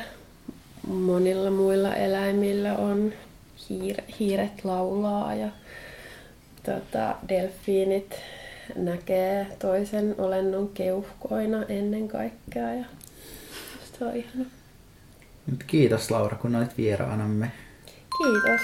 monilla 0.87 1.51
muilla 1.51 1.95
eläimillä 1.95 2.73
on. 2.77 3.13
Hiir, 3.69 4.01
hiiret 4.19 4.65
laulaa 4.65 5.35
ja 5.35 5.47
tota, 6.63 7.15
delfiinit 7.29 8.15
näkee 8.75 9.47
toisen 9.59 10.15
olennon 10.17 10.69
keuhkoina 10.69 11.63
ennen 11.69 12.07
kaikkea. 12.07 12.73
Ja 12.73 12.85
se 13.97 14.05
on 14.05 14.15
ihana. 14.15 14.45
Kiitos 15.67 16.11
Laura, 16.11 16.37
kun 16.37 16.55
olit 16.55 16.77
vieraanamme. 16.77 17.51
Kiitos. 18.17 18.61